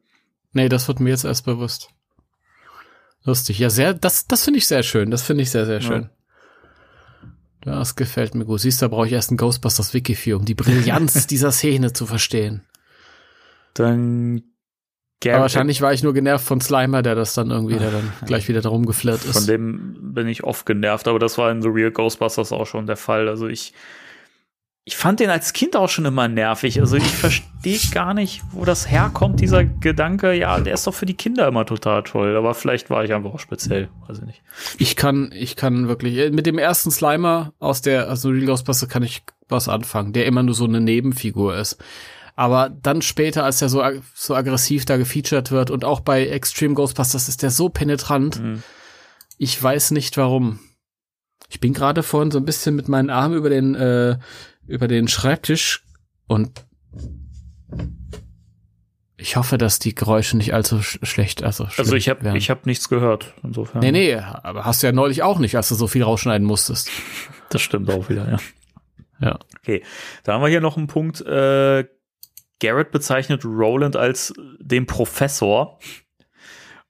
[0.53, 1.91] Nee, das wird mir jetzt erst bewusst.
[3.25, 3.59] Lustig.
[3.59, 5.11] Ja, sehr, das, das finde ich sehr schön.
[5.11, 6.09] Das finde ich sehr, sehr schön.
[7.61, 8.61] Das gefällt mir gut.
[8.61, 11.93] Siehst du, da brauche ich erst ein Ghostbusters Wiki für, um die Brillanz dieser Szene
[11.93, 12.63] zu verstehen.
[13.75, 14.43] Dann
[15.25, 18.49] Aber wahrscheinlich war ich nur genervt von Slimer, der das dann irgendwie, der dann gleich
[18.49, 19.47] wieder darum geflirrt Von ist.
[19.49, 22.97] dem bin ich oft genervt, aber das war in The Real Ghostbusters auch schon der
[22.97, 23.29] Fall.
[23.29, 23.75] Also ich,
[24.91, 26.81] ich fand den als Kind auch schon immer nervig.
[26.81, 31.07] Also ich verstehe gar nicht, wo das herkommt, dieser Gedanke, ja, der ist doch für
[31.07, 32.37] die Kinder immer total toll.
[32.37, 34.43] Aber vielleicht war ich einfach auch speziell, weiß ich nicht.
[34.79, 38.89] Ich kann, ich kann wirklich, äh, mit dem ersten Slimer aus der, also Real Ghostbusters
[38.89, 41.79] kann ich was anfangen, der immer nur so eine Nebenfigur ist.
[42.35, 46.27] Aber dann später, als er so, ag- so aggressiv da gefeatured wird und auch bei
[46.27, 48.43] Extreme Ghostbusters ist der so penetrant.
[48.43, 48.65] Mhm.
[49.39, 50.59] Ich weiß nicht warum.
[51.49, 54.19] Ich bin gerade vorhin so ein bisschen mit meinen Armen über den, äh,
[54.67, 55.85] über den Schreibtisch
[56.27, 56.67] und
[59.17, 62.65] ich hoffe, dass die Geräusche nicht allzu sch schlecht, also Also ich habe ich hab
[62.65, 63.81] nichts gehört, insofern.
[63.81, 66.91] Nee, nee, aber hast du ja neulich auch nicht, als du so viel rausschneiden musstest.
[67.51, 68.39] Das stimmt auch wieder, ja.
[69.23, 69.39] Ja.
[69.59, 69.83] Okay,
[70.25, 71.21] da haben wir hier noch einen Punkt.
[71.21, 71.85] Äh,
[72.59, 75.79] Garrett bezeichnet Roland als den Professor.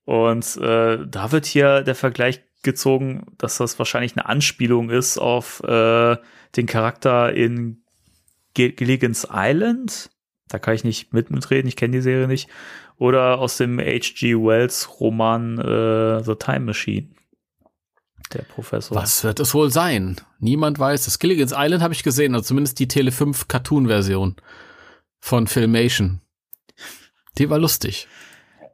[0.04, 5.60] Und äh, da wird hier der Vergleich gezogen, dass das wahrscheinlich eine Anspielung ist auf
[5.64, 6.16] äh,
[6.56, 7.82] den Charakter in
[8.54, 10.10] Ge Gilligan's Island.
[10.48, 12.48] Da kann ich nicht mit mitreden, ich kenne die Serie nicht.
[12.96, 14.34] Oder aus dem H.G.
[14.34, 17.08] Wells Roman äh, The Time Machine.
[18.32, 18.96] Der Professor.
[18.96, 20.20] Was wird es wohl sein?
[20.38, 21.18] Niemand weiß es.
[21.18, 24.36] Gilligan's Island habe ich gesehen, also zumindest die Tele 5 Cartoon-Version
[25.18, 26.20] von Filmation.
[27.38, 28.06] Die war lustig.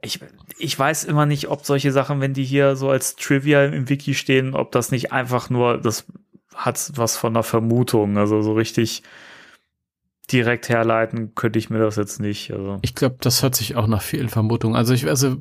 [0.01, 0.19] ich,
[0.57, 4.13] ich weiß immer nicht, ob solche Sachen, wenn die hier so als Trivia im Wiki
[4.13, 6.05] stehen, ob das nicht einfach nur, das
[6.57, 9.03] hat was von einer Vermutung, also so richtig
[10.31, 12.51] direkt herleiten könnte ich mir das jetzt nicht.
[12.51, 14.75] Also Ich glaube, das hört sich auch nach vielen Vermutungen.
[14.75, 15.37] Also ich also,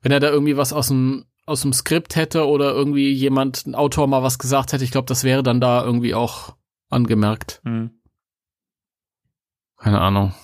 [0.00, 3.74] wenn er da irgendwie was aus dem aus dem Skript hätte oder irgendwie jemand, ein
[3.74, 6.54] Autor mal was gesagt hätte, ich glaube, das wäre dann da irgendwie auch
[6.90, 7.60] angemerkt.
[7.64, 7.90] hm.
[9.76, 10.34] Keine Ahnung.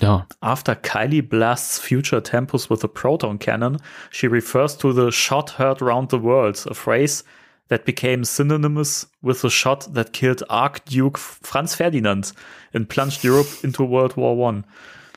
[0.00, 0.26] Ja.
[0.40, 3.78] After Kylie blasts future temples with a proton cannon,
[4.10, 7.24] she refers to the shot heard round the world, a phrase
[7.68, 12.32] that became synonymous with the shot that killed Archduke Franz Ferdinand
[12.74, 14.64] and plunged Europe into World War One.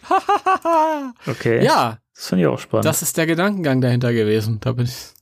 [1.27, 1.63] Okay.
[1.63, 2.85] Ja, Das finde ich auch spannend.
[2.85, 4.59] das ist der Gedankengang dahinter gewesen.
[4.59, 5.13] Da bin ich.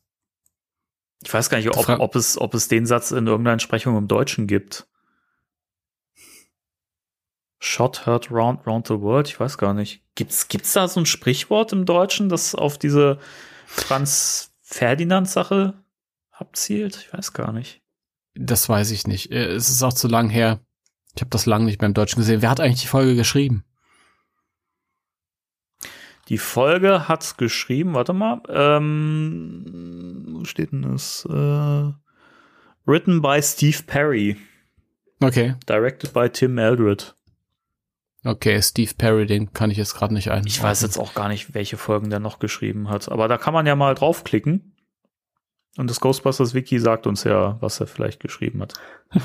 [1.23, 4.07] ich weiß gar nicht, ob, ob, es, ob es den Satz in irgendeiner Entsprechung im
[4.07, 4.87] Deutschen gibt.
[7.63, 9.27] Shot heard round, round the world?
[9.27, 10.01] Ich weiß gar nicht.
[10.15, 13.19] Gibt's, gibt's da so ein Sprichwort im Deutschen, das auf diese
[13.67, 15.75] Franz Ferdinand Sache
[16.31, 16.97] abzielt?
[17.05, 17.81] Ich weiß gar nicht.
[18.33, 19.31] Das weiß ich nicht.
[19.31, 20.59] Äh, Es ist auch zu lang her.
[21.15, 22.41] Ich habe das lang nicht mehr im Deutschen gesehen.
[22.41, 23.63] Wer hat eigentlich die Folge geschrieben?
[26.29, 31.25] Die Folge hat geschrieben, warte mal, ähm, wo steht denn das?
[31.29, 31.91] Äh,
[32.89, 34.37] written by Steve Perry,
[35.21, 35.55] Okay.
[35.67, 37.15] directed by Tim Eldred.
[38.23, 40.45] Okay, Steve Perry, den kann ich jetzt gerade nicht ein.
[40.45, 43.53] Ich weiß jetzt auch gar nicht, welche Folgen der noch geschrieben hat, aber da kann
[43.53, 44.75] man ja mal draufklicken.
[45.77, 48.73] Und das Ghostbusters Wiki sagt uns ja, was er vielleicht geschrieben hat.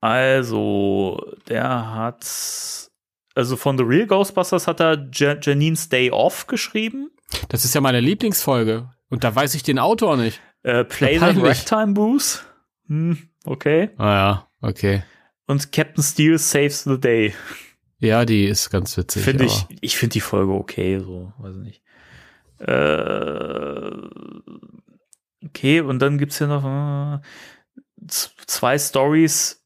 [0.00, 2.26] also, der hat,
[3.34, 7.10] also von The Real Ghostbusters hat er Ja- Janine's Day Off geschrieben.
[7.48, 8.90] Das ist ja meine Lieblingsfolge.
[9.08, 10.40] Und da weiß ich den Autor nicht.
[10.62, 11.40] Äh, Play the.
[11.40, 12.44] Ragtime Booth.
[12.88, 13.90] Hm, okay.
[13.96, 15.02] Ah ja, okay.
[15.48, 17.34] Und Captain Steel Saves the Day.
[18.00, 19.24] Ja, die ist ganz witzig.
[19.24, 21.82] Finde ich, ich finde die Folge okay, so, weiß ich nicht.
[22.60, 23.90] Äh,
[25.46, 27.20] okay, und dann gibt's hier noch äh,
[28.06, 29.64] zwei Stories,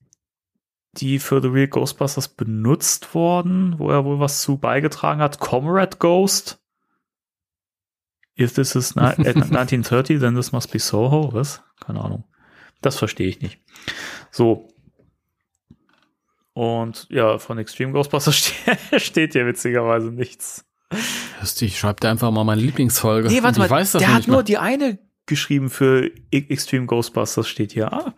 [0.93, 5.41] die für The Real Ghostbusters benutzt wurden, wo er wohl was zu beigetragen hat.
[5.41, 6.63] Comrade Ghost.
[8.39, 11.33] If this is ni- at 1930, then this must be Soho.
[11.33, 11.63] Was?
[11.81, 12.25] Keine Ahnung.
[12.83, 13.59] Das verstehe ich nicht.
[14.31, 14.72] So.
[16.55, 18.37] Und ja, von Extreme Ghostbusters
[18.91, 20.65] ste steht hier witzigerweise nichts.
[21.61, 23.29] Ich schreibe da einfach mal meine Lieblingsfolge.
[23.29, 24.43] Nee, warte mal, weiß das der noch hat nur mal.
[24.43, 27.93] die eine geschrieben für E- Extreme Ghostbusters steht hier.
[27.93, 28.15] Ah,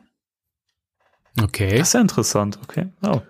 [1.40, 1.78] Okay.
[1.78, 2.88] das ist ja interessant, okay.
[3.02, 3.20] Oh.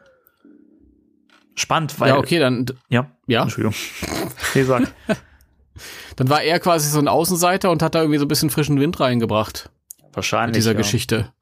[1.55, 2.09] Spannend, weil.
[2.11, 3.43] ja, okay, dann, Ja, ja.
[3.43, 3.75] Entschuldigung.
[4.55, 4.93] Nee, sag.
[6.17, 8.79] Dann war er quasi so ein Außenseiter und hat da irgendwie so ein bisschen frischen
[8.79, 9.71] Wind reingebracht
[10.05, 10.55] mit Wahrscheinlich.
[10.57, 10.77] dieser ja.
[10.77, 11.33] Geschichte.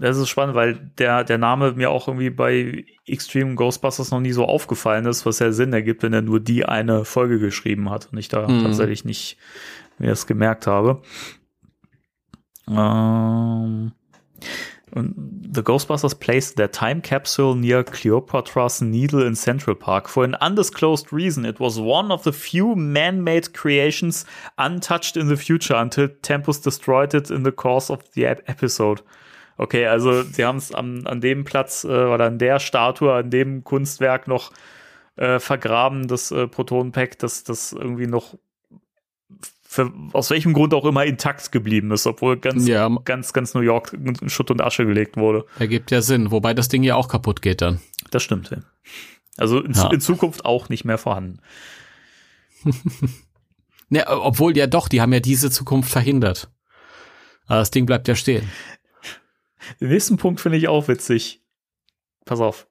[0.00, 4.32] Das ist spannend, weil der, der Name mir auch irgendwie bei Extreme Ghostbusters noch nie
[4.32, 8.08] so aufgefallen ist, was ja Sinn ergibt, wenn er nur die eine Folge geschrieben hat
[8.10, 8.62] und ich da Mhm.
[8.62, 9.36] tatsächlich nicht
[9.98, 11.02] mir das gemerkt habe.
[12.68, 13.92] Ähm,
[14.92, 15.14] und
[15.54, 21.12] The Ghostbusters placed their time capsule near Cleopatra's Needle in Central Park for an undisclosed
[21.12, 21.44] reason.
[21.44, 24.24] It was one of the few man-made creations
[24.56, 29.02] untouched in the future until Tempus destroyed it in the course of the ep- episode.
[29.62, 33.28] Okay, also sie haben es an, an dem Platz äh, oder an der Statue, an
[33.28, 34.52] dem Kunstwerk noch
[35.16, 38.38] äh, vergraben, das äh, Protonenpack, das, das irgendwie noch
[39.62, 42.88] für, aus welchem Grund auch immer intakt geblieben ist, obwohl ganz, Ja.
[43.04, 45.44] ganz, ganz New York in Schutt und Asche gelegt wurde.
[45.58, 46.30] Ergibt ja Sinn.
[46.30, 47.80] Wobei das Ding ja auch kaputt geht dann.
[48.10, 48.48] Das stimmt.
[48.50, 48.58] Ja.
[49.36, 49.90] Also in, Ja.
[49.92, 51.40] in Zukunft auch nicht mehr vorhanden.
[53.92, 56.48] Ne, obwohl ja doch, die haben ja diese Zukunft verhindert.
[57.46, 58.48] Aber das Ding bleibt ja stehen.
[59.80, 61.42] Den nächsten Punkt finde ich auch witzig.
[62.24, 62.66] Pass auf.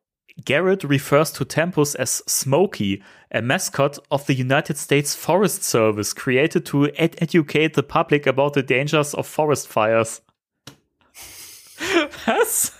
[0.45, 6.66] Garrett refers to Tempus as Smokey, a mascot of the United States Forest Service, created
[6.66, 10.22] to ed educate the public about the dangers of forest fires.
[12.26, 12.72] Was?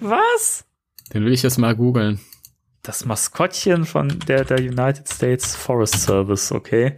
[0.00, 0.64] Was?
[1.12, 2.20] Den will ich jetzt mal googeln.
[2.82, 6.96] Das Maskottchen von der, der United States Forest Service, okay.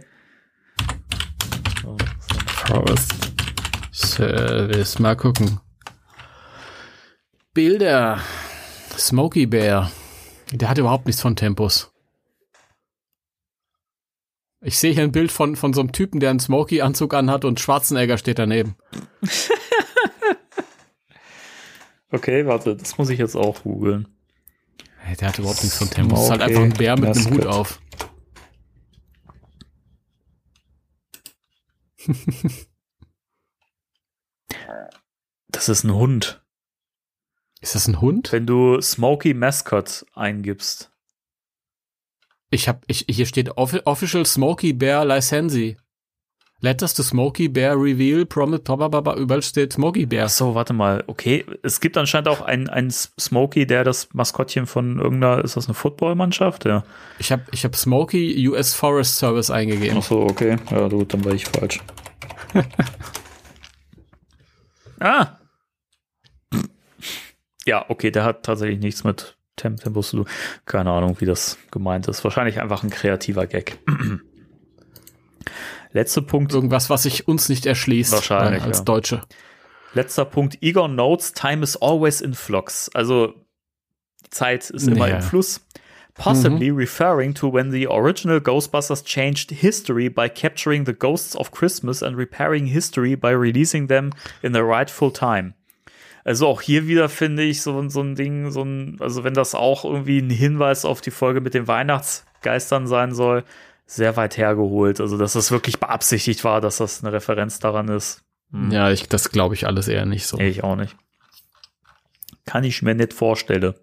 [1.81, 2.73] So, so.
[2.73, 3.34] Forest
[4.15, 4.99] Service.
[4.99, 5.59] Mal gucken.
[7.53, 8.19] Bilder.
[8.97, 9.91] Smokey Bear.
[10.51, 11.91] Der hat überhaupt nichts von Tempus.
[14.61, 17.59] Ich sehe hier ein Bild von, von so einem Typen, der einen Smokey-Anzug anhat und
[17.59, 18.75] Schwarzenegger steht daneben.
[22.11, 24.07] Okay, warte, das muss ich jetzt auch googeln.
[24.99, 26.17] Hey, der hat überhaupt nichts von Tempus.
[26.19, 27.81] Das ist halt einfach ein Bär mit einem Hut auf.
[35.55, 36.41] Das ist ein Hund.
[37.61, 38.33] Ist das ein Hund?
[38.33, 40.91] Wenn du Smokey Mascot eingibst.
[42.49, 45.77] Ich hab, ich, hier steht Offi- Official Smokey Bear Licensee.
[46.59, 50.25] Letters to Smokey Bear Reveal, Promise, blablabla, überall steht Smokey Bear.
[50.25, 51.05] Ach so, warte mal.
[51.07, 55.67] Okay, es gibt anscheinend auch einen, einen Smokey, der das Maskottchen von irgendeiner, ist das
[55.67, 56.65] eine Footballmannschaft?
[56.65, 56.83] Ja.
[57.17, 59.99] Ich habe ich hab Smokey US Forest Service eingegeben.
[59.99, 60.57] Ach so, okay.
[60.69, 61.79] Ja, gut, dann war ich falsch.
[64.99, 65.37] ah!
[67.65, 70.27] Ja, okay, der hat tatsächlich nichts mit Temp Tempus zu tun.
[70.65, 72.23] Keine Ahnung, wie das gemeint ist.
[72.23, 73.79] Wahrscheinlich einfach ein kreativer Gag.
[75.91, 76.53] Letzter Punkt.
[76.53, 78.11] Irgendwas, was sich uns nicht erschließt.
[78.11, 78.83] Wahrscheinlich, äh, Als ja.
[78.83, 79.21] Deutsche.
[79.93, 80.57] Letzter Punkt.
[80.61, 82.89] Igor notes, time is always in flux.
[82.93, 83.33] Also,
[84.29, 85.17] Zeit ist immer Ja.
[85.17, 85.61] im Fluss.
[86.15, 92.01] Possibly referring to when the original Ghostbusters changed history by capturing the ghosts of Christmas
[92.01, 94.11] and repairing history by releasing them
[94.41, 95.55] in the rightful time.
[96.25, 99.33] Also auch hier wieder finde ich so, ein- so ein Ding, so ein, also wenn
[99.35, 103.43] das auch irgendwie ein Hinweis auf die Folge mit den Weihnachtsgeistern sein soll,
[103.85, 104.99] sehr weit hergeholt.
[104.99, 108.23] Also, dass das wirklich beabsichtigt war, dass das eine Referenz daran ist.
[108.51, 108.71] Hm.
[108.71, 110.39] Ja, ich, das glaube ich alles eher nicht so.
[110.39, 110.95] Ich auch nicht.
[112.47, 113.75] Kann ich mir nicht vorstellen.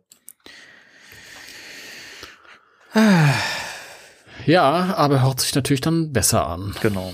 [4.47, 6.75] Ja, aber hört sich natürlich dann besser an.
[6.83, 7.13] Genau.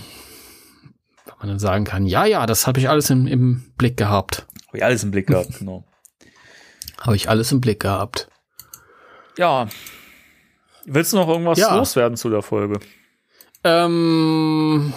[1.29, 4.47] Wenn man dann sagen kann, ja, ja, das habe ich alles im, im Blick gehabt.
[4.69, 5.85] Habe ich alles im Blick gehabt, genau.
[7.01, 8.29] Habe ich alles im Blick gehabt.
[9.37, 9.69] Ja.
[10.85, 11.77] Willst du noch irgendwas Ja.
[11.77, 12.81] loswerden zu der Folge?
[13.63, 14.93] Ähm,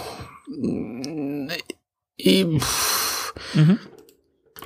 [2.18, 2.45] ich,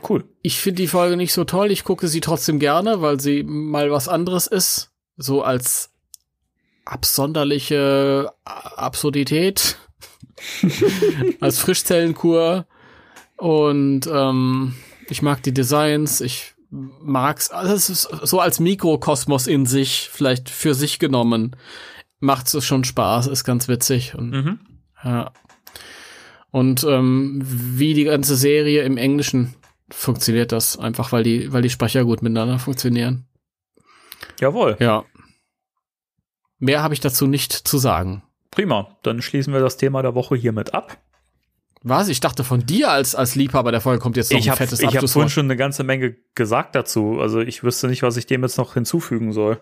[0.08, 0.24] Cool.
[0.42, 1.72] ich finde die Folge nicht so toll.
[1.72, 4.92] Ich gucke sie trotzdem gerne, weil sie mal was anderes ist.
[5.18, 5.92] So als
[6.86, 9.78] absonderliche Absurdität.
[11.40, 12.66] als Frischzellenkur.
[13.38, 14.76] Und ähm,
[15.10, 16.22] ich mag die Designs.
[16.22, 17.52] Ich mag's.
[17.52, 17.78] Also
[18.26, 21.56] so als Mikrokosmos in sich, vielleicht für sich genommen,
[22.20, 23.28] macht es schon Spaß.
[23.28, 24.16] Ist ganz witzig.
[24.16, 24.60] Und Mhm.
[25.04, 25.32] ja.
[26.52, 29.56] Und ähm, wie die ganze Serie im Englischen
[29.92, 33.28] funktioniert das einfach, weil die, weil die Sprecher gut miteinander funktionieren.
[34.40, 34.78] Jawohl.
[34.80, 35.04] Ja.
[36.58, 38.24] Mehr habe ich dazu nicht zu sagen.
[38.56, 38.98] Prima.
[39.04, 40.98] Dann schließen wir das Thema der Woche hiermit ab.
[41.84, 42.08] Was?
[42.08, 44.58] Ich dachte von dir als, als Liebhaber der Folge kommt jetzt noch ich ein habe
[44.58, 47.20] fettes ich hab vorhin schon eine ganze Menge gesagt dazu.
[47.20, 49.60] Also ich wüsste nicht, was ich dem jetzt noch hinzufügen soll.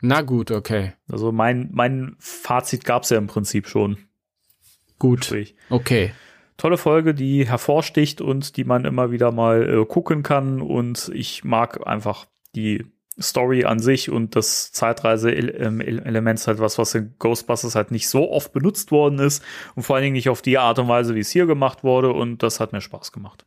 [0.00, 0.94] Na gut, okay.
[1.12, 3.98] Also mein, mein Fazit gab's ja im Prinzip schon.
[4.98, 5.26] Gut.
[5.26, 5.54] Sprich.
[5.68, 6.12] Okay.
[6.56, 10.62] Tolle Folge, die hervorsticht und die man immer wieder mal äh, gucken kann.
[10.62, 12.26] Und ich mag einfach
[12.56, 12.86] die
[13.22, 18.30] Story an sich und das Zeitreise-Element ist halt was, was in Ghostbusters halt nicht so
[18.30, 19.42] oft benutzt worden ist
[19.74, 22.12] und vor allen Dingen nicht auf die Art und Weise, wie es hier gemacht wurde.
[22.12, 23.46] Und das hat mir Spaß gemacht.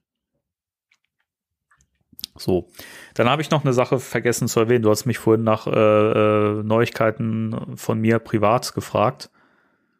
[2.36, 2.68] So,
[3.14, 4.84] dann habe ich noch eine Sache vergessen zu erwähnen.
[4.84, 9.30] Du hast mich vorhin nach äh, äh, Neuigkeiten von mir privat gefragt.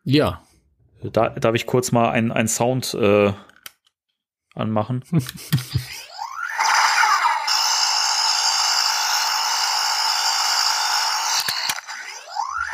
[0.04, 0.42] Ja.
[1.04, 3.34] Da, darf ich kurz mal einen, einen Sound äh,
[4.56, 5.04] anmachen?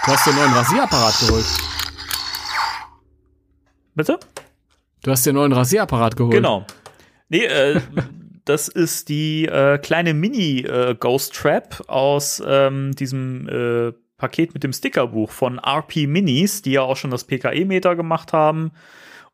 [0.09, 1.45] Du hast dir einen neuen Rasierapparat geholt.
[3.93, 4.19] Bitte?
[5.03, 6.33] Du hast dir einen neuen Rasierapparat geholt.
[6.33, 6.65] Genau.
[7.27, 7.79] Nee, äh,
[8.45, 15.29] das ist die äh, kleine Mini-Ghost Trap aus ähm, diesem äh, Paket mit dem Stickerbuch
[15.29, 18.71] von RP Minis, die ja auch schon das PKE-Meter gemacht haben.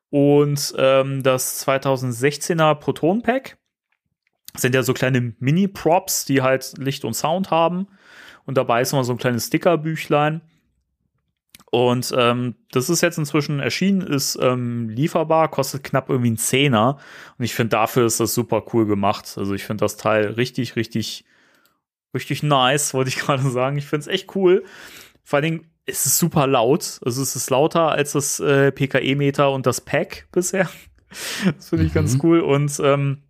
[0.09, 3.57] Und ähm, das 2016er Proton Pack
[4.57, 7.87] sind ja so kleine Mini-Props, die halt Licht und Sound haben.
[8.43, 10.41] Und dabei ist immer so ein kleines Stickerbüchlein.
[11.75, 16.99] Und ähm, das ist jetzt inzwischen erschienen, ist ähm, lieferbar, kostet knapp irgendwie einen Zehner.
[17.37, 19.33] Und ich finde, dafür ist das super cool gemacht.
[19.37, 21.25] Also ich finde das Teil richtig, richtig,
[22.13, 23.77] richtig nice, wollte ich gerade sagen.
[23.77, 24.63] Ich finde es echt cool.
[25.25, 27.01] Vor allen Dingen ist es super laut.
[27.03, 30.69] Also es ist lauter als das äh, PKE-Meter und das Pack bisher.
[31.57, 32.39] das finde ich ganz cool.
[32.39, 33.21] Und ähm,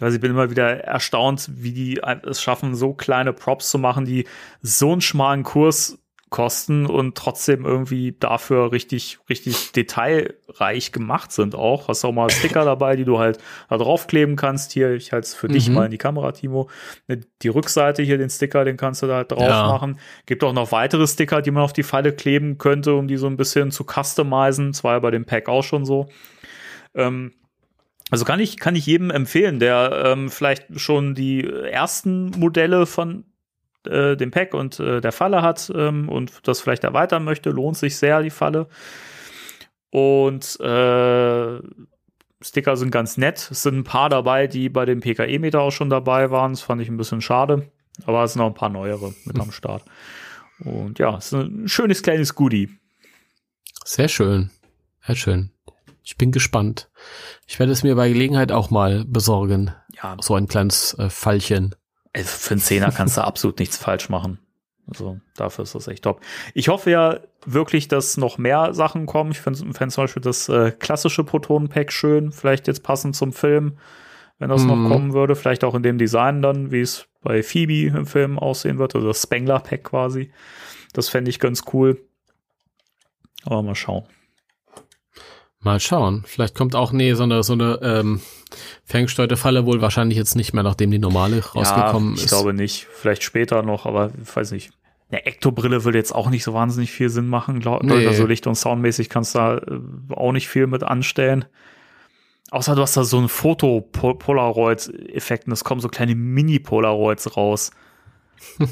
[0.00, 4.04] also ich bin immer wieder erstaunt, wie die es schaffen, so kleine Props zu machen,
[4.04, 4.26] die
[4.62, 5.99] so einen schmalen Kurs
[6.30, 11.88] kosten und trotzdem irgendwie dafür richtig, richtig detailreich gemacht sind auch.
[11.88, 13.38] Hast auch mal Sticker dabei, die du halt
[13.68, 14.72] da draufkleben kannst.
[14.72, 15.74] Hier, ich halte es für dich Mhm.
[15.74, 16.70] mal in die Kamera, Timo.
[17.08, 19.66] Ne, Die Rückseite hier, den Sticker, den kannst du da halt drauf Ja.
[19.66, 19.98] machen.
[20.26, 23.26] Gibt auch noch weitere Sticker, die man auf die Falle kleben könnte, um die so
[23.26, 24.70] ein bisschen zu customizen.
[24.70, 26.08] Das war ja bei dem Pack auch schon so.
[26.94, 27.32] Ähm,
[28.10, 33.24] also kann ich, kann ich jedem empfehlen, der ähm, vielleicht schon die ersten Modelle von
[33.86, 37.76] äh, dem Pack und äh, der Falle hat ähm, und das vielleicht erweitern möchte, lohnt
[37.76, 38.68] sich sehr die Falle.
[39.90, 41.60] Und äh,
[42.42, 43.48] Sticker sind ganz nett.
[43.50, 46.52] Es sind ein paar dabei, die bei dem PKE-Meter auch schon dabei waren.
[46.52, 47.70] Das fand ich ein bisschen schade.
[48.06, 49.82] Aber es sind noch ein paar neuere mit am Start.
[50.60, 52.70] Und ja, es ist ein schönes kleines Goodie.
[53.84, 54.50] Sehr schön.
[55.04, 55.50] Sehr schön.
[56.02, 56.90] Ich bin gespannt.
[57.46, 59.74] Ich werde es mir bei Gelegenheit auch mal besorgen.
[60.02, 61.74] Ja, So ein kleines äh, Fallchen.
[62.12, 64.38] Also für einen Zehner kannst du absolut nichts falsch machen.
[64.88, 66.20] Also dafür ist das echt top.
[66.52, 69.30] Ich hoffe ja wirklich, dass noch mehr Sachen kommen.
[69.30, 73.78] Ich finde fänd zum Beispiel das äh, klassische Proton-Pack schön, vielleicht jetzt passend zum Film,
[74.40, 74.68] wenn das Mhm.
[74.68, 75.36] noch kommen würde.
[75.36, 79.06] Vielleicht auch in dem Design dann, wie es bei Phoebe im Film aussehen wird, also
[79.06, 80.32] das Spengler-Pack quasi.
[80.92, 82.04] Das fände ich ganz cool.
[83.44, 84.04] Aber mal schauen.
[85.62, 86.24] Mal schauen.
[86.26, 88.20] Vielleicht kommt auch, nee, so eine, so eine ähm,
[88.84, 92.30] ferngesteuerte Falle wohl wahrscheinlich jetzt nicht mehr, nachdem die normale rausgekommen ja, ich ist.
[92.30, 92.86] glaube nicht.
[92.90, 94.70] Vielleicht später noch, aber ich weiß nicht.
[95.10, 97.98] Eine Ektobrille würde jetzt auch nicht so wahnsinnig viel Sinn machen, glaube Nee.
[98.02, 98.08] ich.
[98.08, 99.80] Also Licht- und Soundmäßig kannst du da äh,
[100.14, 101.44] auch nicht viel mit anstellen.
[102.50, 107.70] Außer du hast da so einen Foto-Polaroid-Effekt und es kommen so kleine Mini-Polaroids raus.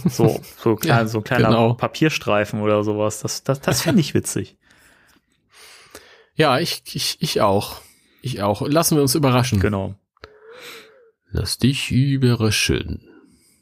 [0.08, 1.74] So, so, klein, Ja, so ein kleiner genau.
[1.74, 3.20] Papierstreifen oder sowas.
[3.20, 4.56] Das, das, das fände ich witzig.
[6.38, 7.82] Ja, ich, ich, ich auch.
[8.22, 8.62] Ich auch.
[8.62, 9.60] Lassen wir uns überraschen.
[9.60, 9.94] Genau.
[11.30, 13.06] Lass dich überraschen.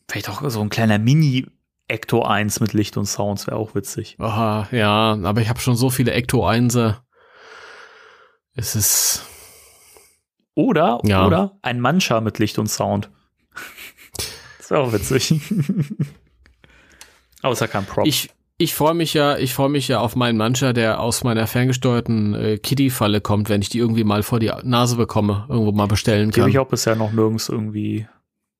[0.08, 4.16] Vielleicht auch so ein kleiner Mini-Ecto 1 mit Licht und Sounds wäre auch witzig.
[4.20, 6.78] Aha, ja, aber ich habe schon so viele Ecto 1.
[8.54, 9.24] Es ist.
[10.54, 11.26] Oder, Ja.
[11.26, 13.10] oder ein Mancha mit Licht und Sound.
[14.58, 15.32] Das wäre auch witzig.
[17.42, 18.04] Aber ist ja kein Prop.
[18.04, 21.46] Ich, ich freue mich ja, ich freue mich ja auf meinen Mancher, der aus meiner
[21.46, 25.86] ferngesteuerten äh, Kiddie-Falle kommt, wenn ich die irgendwie mal vor die Nase bekomme, irgendwo mal
[25.88, 26.50] bestellen Die habe kann.
[26.50, 28.06] ich auch bisher noch nirgends irgendwie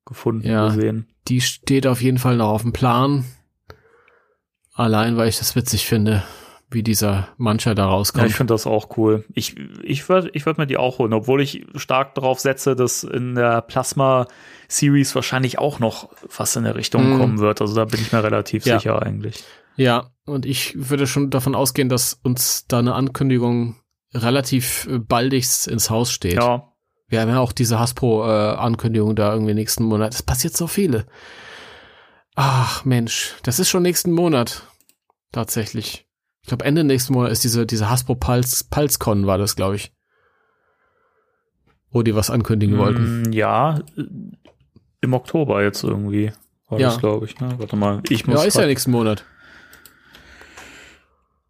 [0.05, 0.67] gefunden, Ja.
[0.69, 1.07] gesehen.
[1.27, 3.25] Die steht auf jeden Fall noch auf dem Plan.
[4.73, 6.23] Allein, weil ich das witzig finde,
[6.69, 8.27] wie dieser Mancher da Ja, rauskommt.
[8.27, 9.25] ich finde das auch cool.
[9.33, 13.03] Ich, ich würde ich würd mir die auch holen, obwohl ich stark darauf setze, dass
[13.03, 17.17] in der Plasma-Series wahrscheinlich auch noch was in der Richtung Mhm.
[17.17, 17.61] kommen wird.
[17.61, 18.77] Also da bin ich mir relativ Ja.
[18.77, 19.43] sicher eigentlich.
[19.77, 23.77] Ja, und ich würde schon davon ausgehen, dass uns da eine Ankündigung
[24.13, 26.33] relativ äh, baldigst ins Haus steht.
[26.33, 26.73] Ja,
[27.07, 30.13] Wir haben ja auch diese Hasbro-Ankündigung da irgendwie nächsten Monat.
[30.13, 31.05] Es passiert so viele.
[32.35, 34.63] Ach Mensch, das ist schon nächsten Monat.
[35.31, 36.05] Tatsächlich.
[36.41, 39.91] Ich glaube, Ende nächsten Monat ist diese, diese Hasbro Pulse, PulseCon war das, glaube ich.
[41.89, 43.23] Wo die was ankündigen wollten.
[43.23, 44.03] Mm, ja, äh,
[45.01, 46.31] im Oktober jetzt irgendwie.
[46.69, 46.87] War Ja.
[46.89, 47.39] das, glaube ich.
[47.39, 47.55] Ne?
[47.59, 48.45] Warte mal, ich Ja, muss.
[48.45, 49.23] ist ja nächsten Monat.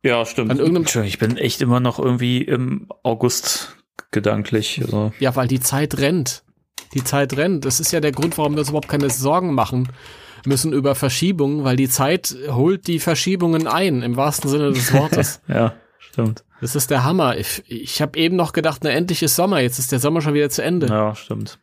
[0.04, 0.52] Ja, stimmt.
[0.52, 3.76] An irgendeinem- Entschuldigung, ich bin echt immer noch irgendwie im August
[4.12, 4.82] gedanklich.
[4.84, 6.44] Also, Ja, weil die Zeit rennt.
[6.94, 7.66] Die Zeit rennt.
[7.66, 9.90] Das ist ja der Grund, warum wir uns überhaupt keine Sorgen machen
[10.46, 15.42] müssen über Verschiebungen, weil die Zeit holt die Verschiebungen ein, im wahrsten Sinne des Wortes.
[15.48, 16.46] ja, stimmt.
[16.62, 17.38] Das ist der Hammer.
[17.38, 19.60] Ich, ich habe eben noch gedacht, na endlich ist Sommer.
[19.60, 20.88] Jetzt ist der Sommer schon wieder zu Ende.
[20.88, 21.60] Ja, stimmt.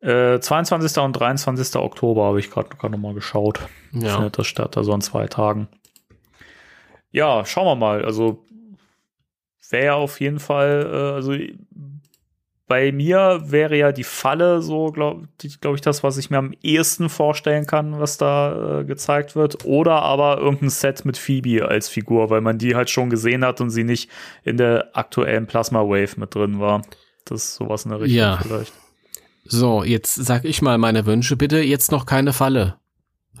[0.00, 0.98] Äh, 22.
[1.02, 1.76] und 23.
[1.76, 3.60] Oktober habe ich gerade noch mal geschaut.
[3.92, 4.14] Ja.
[4.16, 5.68] Findet das statt, also in zwei Tagen.
[7.10, 8.04] Ja, schauen wir mal.
[8.04, 8.44] Also
[9.70, 11.34] wäre ja auf jeden Fall, äh, also
[12.68, 15.28] bei mir wäre ja die Falle so, glaube
[15.60, 19.64] glaub ich, das, was ich mir am ehesten vorstellen kann, was da äh, gezeigt wird.
[19.64, 23.60] Oder aber irgendein Set mit Phoebe als Figur, weil man die halt schon gesehen hat
[23.60, 24.10] und sie nicht
[24.42, 26.82] in der aktuellen Plasma Wave mit drin war.
[27.24, 28.38] Das ist sowas in der Richtung Ja.
[28.42, 28.72] vielleicht.
[29.44, 31.36] So, jetzt sag ich mal meine Wünsche.
[31.36, 32.78] Bitte jetzt noch keine Falle.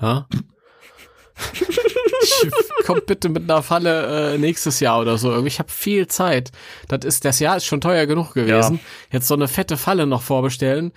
[2.42, 2.50] Ja?
[2.86, 5.30] Kommt bitte mit einer Falle äh, nächstes Jahr oder so.
[5.30, 6.52] Irgendwie, Ich habe viel Zeit.
[6.88, 8.80] Das ist das Jahr ist schon teuer genug gewesen.
[9.10, 10.92] Jetzt so eine fette Falle noch vorbestellen.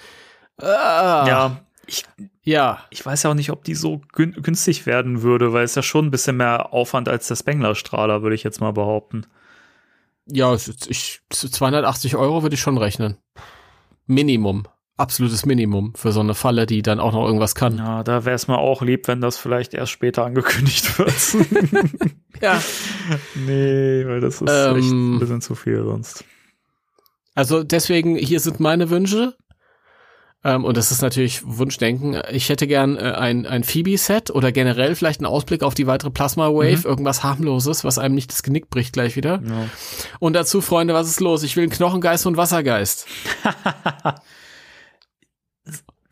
[0.57, 2.03] Ah, Ja, ich,
[2.43, 2.83] ja.
[2.89, 5.81] ich weiß ja auch nicht, ob die so gün günstig werden würde, weil es ja
[5.81, 9.25] schon ein bisschen mehr Aufwand als der Spengler-Strahler, würde ich jetzt mal behaupten.
[10.27, 13.17] Ja, ich, 280 Euro würde ich schon rechnen.
[14.05, 14.67] Minimum.
[14.99, 17.77] Absolutes Minimum für so eine Falle, die dann auch noch irgendwas kann.
[17.77, 21.13] Ja, da wäre es mir auch lieb, wenn das vielleicht erst später angekündigt wird.
[22.41, 22.61] Ja.
[23.35, 24.75] nee, weil das ist Ähm.
[24.77, 26.23] echt ein bisschen zu viel sonst.
[27.35, 29.35] Also deswegen, hier sind meine Wünsche.
[30.45, 32.21] Ähm, und das ist natürlich Wunschdenken.
[32.31, 36.11] Ich hätte gern äh, ein, ein Phoebe-Set oder generell vielleicht einen Ausblick auf die weitere
[36.11, 39.41] Plasma-Wave, irgendwas harmloses, was einem nicht das Genick bricht gleich wieder.
[39.45, 39.65] Ja.
[40.19, 41.43] Und dazu, Freunde, was ist los?
[41.43, 43.05] Ich will einen Knochengeist und Wassergeist,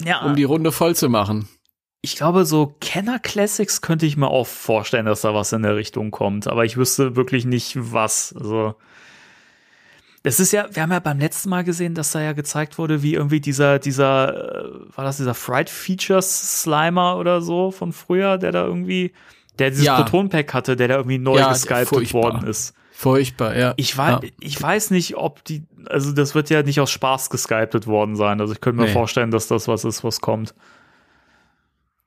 [0.03, 1.47] Ja, um die Runde voll zu machen.
[2.01, 5.75] ich glaube, so Kenner Classics könnte ich mir auch vorstellen, dass da was in der
[5.75, 8.33] Richtung kommt, aber ich wüsste wirklich nicht was.
[8.37, 8.75] Also
[10.23, 13.01] das ist ja, wir haben ja beim letzten Mal gesehen, dass da ja gezeigt wurde,
[13.01, 18.37] wie irgendwie dieser, dieser, äh, war das dieser Fried Features Slimer oder so von früher,
[18.37, 19.13] der da irgendwie,
[19.57, 20.01] der dieses Ja.
[20.01, 22.73] Proton-Pack hatte, der da irgendwie neu Ja, gesculptet worden ist.
[22.99, 23.73] Furchtbar, ja.
[23.77, 24.29] Ich weiß, Ja.
[24.39, 28.41] ich weiß nicht, ob die, also das wird ja nicht aus Spaß gesculptet worden sein.
[28.41, 28.93] Also ich könnte mir Nee.
[28.93, 30.55] vorstellen, dass das was ist, was kommt.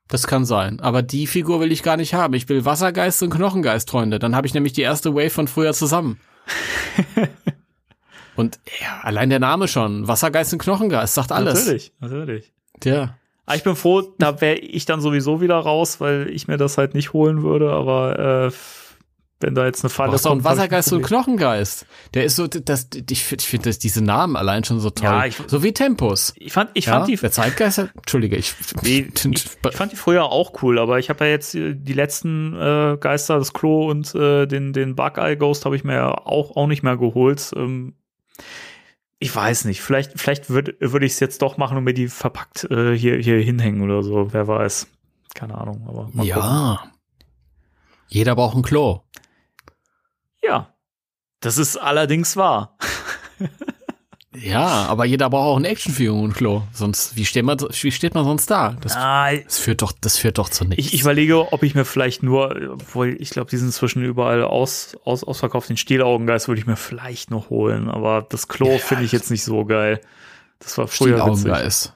[0.08, 0.80] Das kann sein.
[0.80, 2.34] Aber die Figur will ich gar nicht haben.
[2.34, 4.18] Ich will Wassergeist und Knochengeist, Freunde.
[4.18, 6.18] Dann habe ich nämlich die erste Wave von früher zusammen.
[8.34, 10.08] und ja, allein der Name schon.
[10.08, 11.60] Wassergeist und Knochengeist sagt alles.
[11.66, 12.52] Natürlich, natürlich.
[12.82, 13.16] Ja.
[13.46, 16.78] Aber ich bin froh, da wäre ich dann sowieso wieder raus, weil ich mir das
[16.78, 18.50] halt nicht holen würde, aber äh,
[19.40, 21.06] wenn da jetzt eine Falle hast doch einen Wassergeist und einen.
[21.06, 21.86] Knochengeist.
[22.14, 25.04] Der ist so, das, ich, find- ich finde diese Namen allein schon so toll.
[25.06, 26.32] Ja, ich- so wie Tempus.
[26.36, 29.96] Ich fand, ich Ja, fand die, der Zeitgeist, Entschuldige, ich, nee, ich, ich fand die
[29.96, 33.90] früher auch cool, aber ich habe ja jetzt äh, die letzten äh, Geister, das Klo
[33.90, 37.50] und äh, den, den Bug-Eye Ghost habe ich mir ja auch, auch nicht mehr geholt.
[37.56, 37.94] Ähm,
[39.18, 42.08] ich weiß nicht, vielleicht, vielleicht würde würd ich es jetzt doch machen und mir die
[42.08, 44.86] verpackt äh, hier, hier hinhängen oder so, wer weiß.
[45.34, 46.26] Keine Ahnung, aber mal gucken.
[46.26, 46.82] ja.
[48.08, 49.02] Jeder braucht ein Klo.
[50.42, 50.72] Ja,
[51.40, 52.76] das ist allerdings wahr.
[54.32, 56.62] Ja, aber jeder braucht auch eine Actionfigur und ein Klo.
[56.72, 58.76] Sonst, wie steht man, wie steht man sonst da?
[58.80, 60.86] Das, Ah, das führt doch, das führt doch zu nichts.
[60.86, 64.44] ich, ich überlege, ob ich mir vielleicht nur, obwohl ich glaube, die sind inzwischen überall
[64.44, 65.68] aus, aus, ausverkauft.
[65.68, 69.42] Den Stielaugengeist würde ich mir vielleicht noch holen, aber das Klo finde ich jetzt nicht
[69.42, 70.00] so geil.
[70.60, 71.90] Das war früher witzig.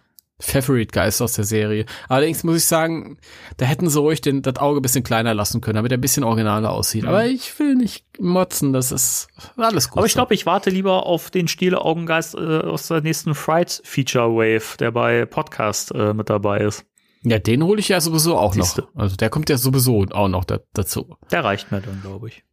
[0.45, 0.66] Stielaugengeist.
[0.66, 1.87] Favorite-Geist aus der Serie.
[2.09, 3.19] Allerdings muss ich sagen,
[3.57, 6.01] da hätten sie ruhig den, das Auge ein bisschen kleiner lassen können, damit er ein
[6.01, 7.05] bisschen originaler aussieht.
[7.05, 9.99] Aber ich will nicht motzen, das ist alles gut.
[9.99, 14.35] Aber ich glaube, ich warte lieber auf den Stielaugengeist äh, aus der nächsten Fright Feature
[14.35, 16.85] Wave, der bei Podcast äh, mit dabei ist.
[17.23, 18.83] Ja, den hole ich ja sowieso auch Siehste.
[18.83, 19.03] noch.
[19.03, 21.16] Also der kommt ja sowieso auch noch da, dazu.
[21.31, 22.45] Der reicht mir dann, glaube ich.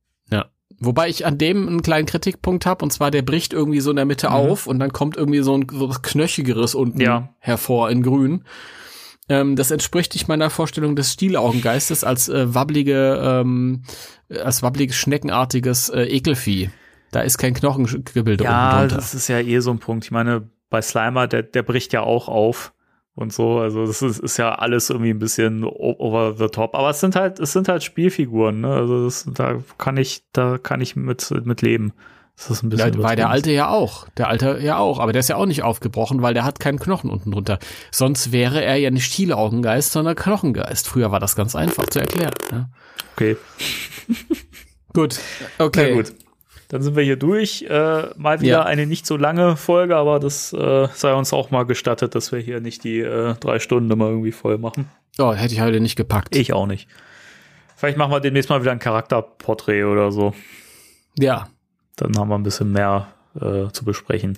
[0.82, 0.86] Ja.
[0.88, 3.96] Wobei ich an dem einen kleinen Kritikpunkt habe, und zwar der bricht irgendwie so in
[3.96, 4.34] der Mitte Mhm.
[4.36, 7.30] auf und dann kommt irgendwie so ein so was Knöchigeres unten Ja.
[7.40, 8.44] hervor in grün.
[9.30, 13.84] Ähm, das entspricht nicht meiner Vorstellung des Stielaugengeistes als äh, wabbelige, ähm,
[14.44, 16.70] als wabbliges, schneckenartiges äh, Ekelvieh.
[17.12, 18.96] Da ist kein Knochengebilde Ja, drunter.
[18.96, 20.06] das ist ja eh so ein Punkt.
[20.06, 22.74] Ich meine, bei Slimer, der, der bricht ja auch auf
[23.16, 23.60] und so.
[23.60, 26.76] Also das ist, ist ja alles irgendwie ein bisschen over the top.
[26.76, 28.74] Aber es sind halt, es sind halt Spielfiguren, ne?
[28.74, 31.94] Also das, da kann ich, da kann ich mit, mit leben.
[32.38, 32.94] Das ist ein bisschen.
[32.94, 34.08] Ja, war der alte ja auch.
[34.18, 35.00] Der alte ja auch.
[35.00, 37.60] Aber der ist ja auch nicht aufgebrochen, weil der hat keinen Knochen unten drunter.
[37.92, 40.88] Sonst wäre er ja nicht Stielaugengeist, sondern Knochengeist.
[40.88, 42.34] Früher war das ganz einfach zu erklären.
[42.52, 42.70] Ja.
[43.16, 43.38] Okay.
[44.94, 45.20] Gut.
[45.60, 45.94] Na Okay.
[45.94, 46.14] gut.
[46.72, 47.64] Dann sind wir hier durch.
[47.64, 48.64] Äh, mal wieder Ja.
[48.64, 52.40] eine nicht so lange Folge, aber das äh, sei uns auch mal gestattet, dass wir
[52.40, 54.90] hier nicht die äh, drei Stunden immer irgendwie voll machen.
[55.20, 56.34] Oh, hätte ich heute nicht gepackt.
[56.34, 56.88] Ich auch nicht.
[57.76, 60.34] Vielleicht machen wir demnächst mal wieder ein Charakterporträt oder so.
[61.20, 61.50] Ja.
[61.98, 64.38] Dann haben wir ein bisschen mehr äh, zu besprechen.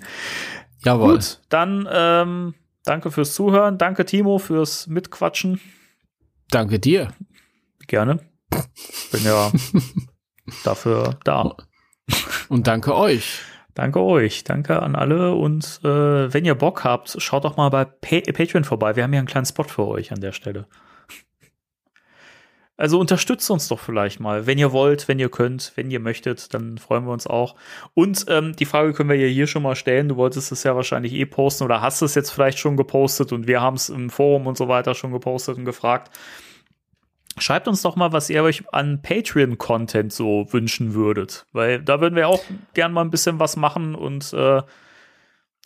[0.84, 1.14] Jawohl.
[1.14, 3.78] Gut, dann ähm, danke fürs Zuhören.
[3.78, 5.62] Danke, Timo, fürs Mitquatschen.
[6.50, 7.10] Danke dir.
[7.86, 8.22] Gerne.
[9.12, 9.52] Bin ja
[10.64, 11.56] dafür da.
[12.50, 13.42] Und danke euch.
[13.74, 17.86] Danke euch, danke an alle und äh, wenn ihr Bock habt, schaut doch mal bei
[17.86, 18.96] pa Patreon vorbei.
[18.96, 20.68] Wir haben hier einen kleinen Spot für euch an der Stelle.
[22.76, 26.54] Also unterstützt uns doch vielleicht mal, wenn ihr wollt, wenn ihr könnt, wenn ihr möchtet,
[26.54, 27.56] dann freuen wir uns auch.
[27.94, 30.10] Und ähm, die Frage können wir ja hier schon mal stellen.
[30.10, 33.48] Du wolltest es ja wahrscheinlich eh posten oder hast es jetzt vielleicht schon gepostet und
[33.48, 36.12] wir haben es im Forum und so weiter schon gepostet und gefragt.
[37.38, 42.16] Schreibt uns doch mal, was ihr euch an Patreon-Content so wünschen würdet, weil da würden
[42.16, 42.44] wir auch
[42.74, 44.62] gern mal ein bisschen was machen und äh,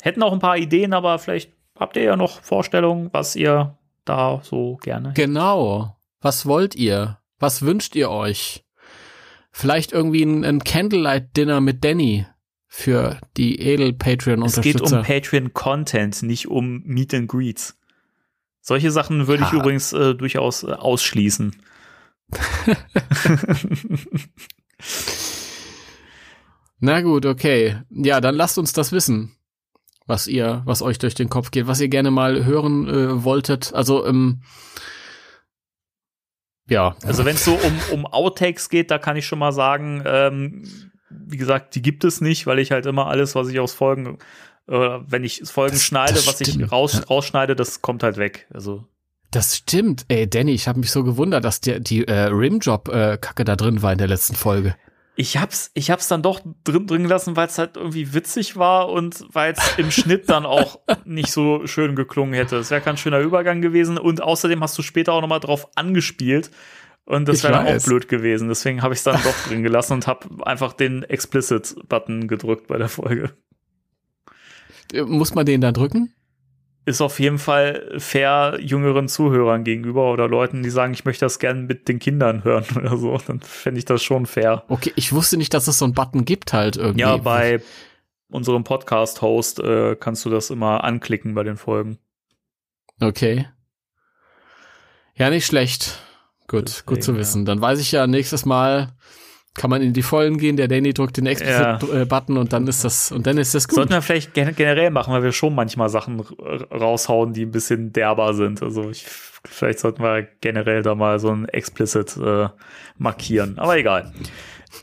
[0.02, 4.42] hätten auch ein paar Ideen, aber vielleicht habt ihr ja noch Vorstellungen, was ihr da
[4.44, 5.14] so gerne.
[5.16, 5.98] Genau.
[6.22, 7.20] Was wollt ihr?
[7.40, 8.64] Was wünscht ihr euch?
[9.52, 12.26] Vielleicht irgendwie ein, ein Candlelight-Dinner mit Danny
[12.68, 13.60] für die
[14.46, 15.02] es geht um.
[15.02, 17.77] Patreon-Content, nicht um Meet and Greets.
[18.68, 21.56] Solche Sachen würde ich übrigens äh, durchaus äh, ausschließen.
[26.80, 27.78] Na gut, okay.
[27.90, 29.38] Ja, dann lasst uns das wissen,
[30.06, 33.74] was ihr, was euch durch den Kopf geht, was ihr gerne mal hören äh, wolltet.
[33.74, 34.42] Also, ähm,
[36.70, 36.98] ja.
[37.06, 40.92] Also wenn es so um, um Outtakes geht, da kann ich schon mal sagen, ähm,
[41.10, 44.18] wie gesagt, die gibt es nicht, weil ich halt immer alles, was ich aus Folgen,
[44.68, 46.72] äh, wenn ich Folgen Das- schneide, das was ich stimmt.
[46.72, 48.48] raus, rausschneide, das kommt halt weg.
[48.54, 48.86] Also
[49.32, 50.06] Das stimmt.
[50.08, 53.92] Ey, Danny, ich habe mich so gewundert, dass der, die äh, Rimjob-Kacke da drin war
[53.92, 54.76] in der letzten Folge.
[55.16, 58.90] ich hab's, ich hab's dann doch drin, drin gelassen, weil es halt irgendwie witzig war
[58.90, 62.58] und weil es im Schnitt dann auch nicht so schön geklungen hätte.
[62.58, 65.68] Es wäre kein schöner Übergang gewesen und außerdem hast du später auch noch mal drauf
[65.76, 66.52] angespielt
[67.06, 68.48] und das Ich wäre dann auch blöd gewesen.
[68.50, 72.78] Deswegen habe ich es dann doch drin gelassen und habe einfach den Explicit-Button gedrückt bei
[72.78, 73.32] der Folge.
[74.94, 76.14] Äh, Muss man den dann drücken?
[76.86, 81.38] Ist auf jeden Fall fair jüngeren Zuhörern gegenüber oder Leuten, die sagen, ich möchte das
[81.38, 83.18] gerne mit den Kindern hören oder so.
[83.28, 84.64] Dann fände ich das schon fair.
[84.70, 87.02] Okay, ich wusste nicht, dass es so einen Button gibt halt irgendwie.
[87.02, 87.62] Ja, bei
[88.30, 91.98] unserem Podcast-Host äh, kannst du das immer anklicken bei den Folgen.
[93.02, 93.48] Okay.
[95.16, 96.00] Ja, nicht schlecht.
[96.48, 97.46] Gut, Deswegen, gut zu wissen.
[97.46, 98.94] Dann weiß ich ja, nächstes Mal
[99.58, 103.12] kann man in die Vollen gehen, der Danny drückt den Explicit-Button und dann ist das,
[103.12, 103.76] und dann ist das gut.
[103.76, 107.92] Sollten wir vielleicht gen generell machen, weil wir schon manchmal Sachen raushauen, die ein bisschen
[107.92, 108.62] derber sind.
[108.62, 109.06] Also ich,
[109.44, 112.50] vielleicht sollten wir generell da mal so ein Explicit äh,
[113.00, 113.58] markieren.
[113.58, 114.14] Aber egal.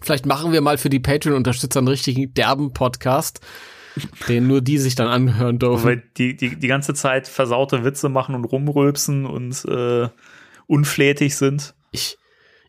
[0.02, 3.40] Vielleicht machen wir mal für die Patreon-Unterstützer einen richtigen derben Podcast,
[4.28, 5.84] den nur die sich dann anhören dürfen.
[5.84, 10.08] Weil die, die, die ganze Zeit versaute Witze machen und rumrülpsen und äh,
[10.66, 11.74] unflätig sind.
[11.92, 12.18] Ich,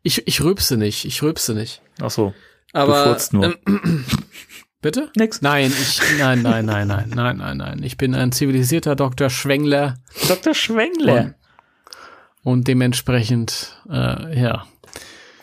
[0.06, 1.82] ich, ich rülpse nicht, ich rülpse nicht.
[2.00, 2.34] Ach so.
[2.74, 3.56] Aber, furzt nur.
[3.68, 4.06] ähm,
[4.82, 5.10] bitte?
[5.16, 5.42] Nix.
[5.42, 7.84] Nein, ich, nein, nein, nein, nein, nein, nein, nein.
[7.84, 9.32] Ich bin ein zivilisierter Dr.
[9.32, 9.96] Schwengler
[10.28, 10.54] Dr.
[10.54, 11.34] Schwengler.
[12.44, 14.68] und, und dementsprechend, äh, ja.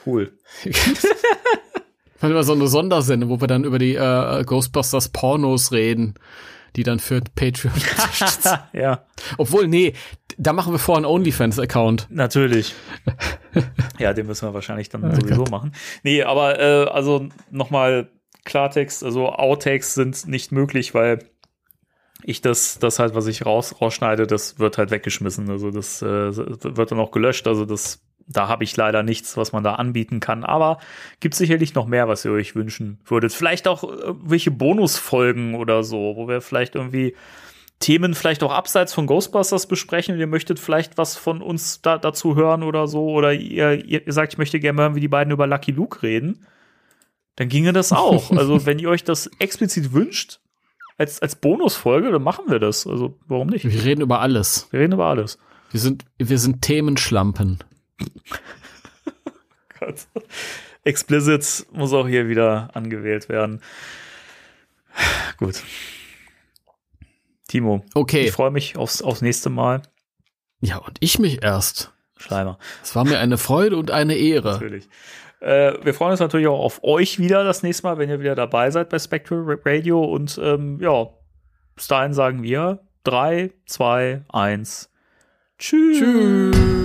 [0.07, 0.39] Cool.
[2.21, 6.15] Mal immer so eine Sondersendung, wo wir dann über die äh, Ghostbusters Pornos reden,
[6.77, 7.75] die dann für Patreon.
[8.73, 9.07] ja,
[9.39, 9.95] Obwohl, nee,
[10.43, 12.09] da machen wir vorher einen OnlyFans-Account.
[12.11, 12.75] natürlich.
[13.99, 15.51] ja, den müssen wir wahrscheinlich dann Oh sowieso Gott.
[15.51, 15.73] machen.
[16.03, 18.11] Nee, aber äh, also nochmal
[18.45, 21.21] Klartext, also Outtakes sind nicht möglich, weil
[22.25, 25.49] ich das, das halt, was ich raus, rausschneide, das wird halt weggeschmissen.
[25.51, 26.07] Also das äh,
[26.37, 27.47] wird dann auch gelöscht.
[27.47, 30.45] Also das, da habe ich leider nichts, was man da anbieten kann.
[30.45, 30.79] Aber
[31.21, 33.33] gibt sicherlich noch mehr, was ihr euch wünschen würdet.
[33.33, 37.15] Vielleicht auch äh, welche Bonusfolgen oder so, wo wir vielleicht irgendwie
[37.79, 41.99] Themen vielleicht auch abseits von Ghostbusters besprechen und ihr möchtet vielleicht was von uns da,
[41.99, 45.33] dazu hören oder so, oder ihr, ihr sagt, ich möchte gerne hören, wie die beiden
[45.33, 46.47] über Lucky Luke reden,
[47.37, 48.31] dann ginge das auch.
[48.37, 50.41] also, wenn ihr euch das explizit wünscht,
[50.99, 52.87] als, als Bonusfolge, dann machen wir das.
[52.87, 53.65] Also, warum nicht?
[53.65, 54.69] Wir reden über alles.
[54.71, 55.39] Wir reden über alles.
[55.71, 57.59] Wir sind, wir sind Themenschlampen.
[59.81, 60.07] Gott.
[60.85, 63.61] Explicit muss auch hier wieder angewählt werden.
[65.39, 65.63] Gut.
[67.53, 67.85] Timo.
[67.93, 68.23] Okay.
[68.23, 69.83] Ich freue mich aufs, aufs nächste Mal.
[70.61, 71.93] Ja, und ich mich erst.
[72.17, 72.57] Schleimer.
[72.83, 74.53] Es war mir eine Freude und eine Ehre.
[74.53, 74.89] Natürlich.
[75.41, 78.35] Äh, wir freuen uns natürlich auch auf euch wieder das nächste Mal, wenn ihr wieder
[78.35, 80.03] dabei seid bei Spectral Radio.
[80.03, 81.09] Und ähm, ja,
[81.75, 84.91] bis dahin sagen wir 3, 2, 1.
[85.59, 85.99] Tschüss.
[85.99, 86.82] Tschüss.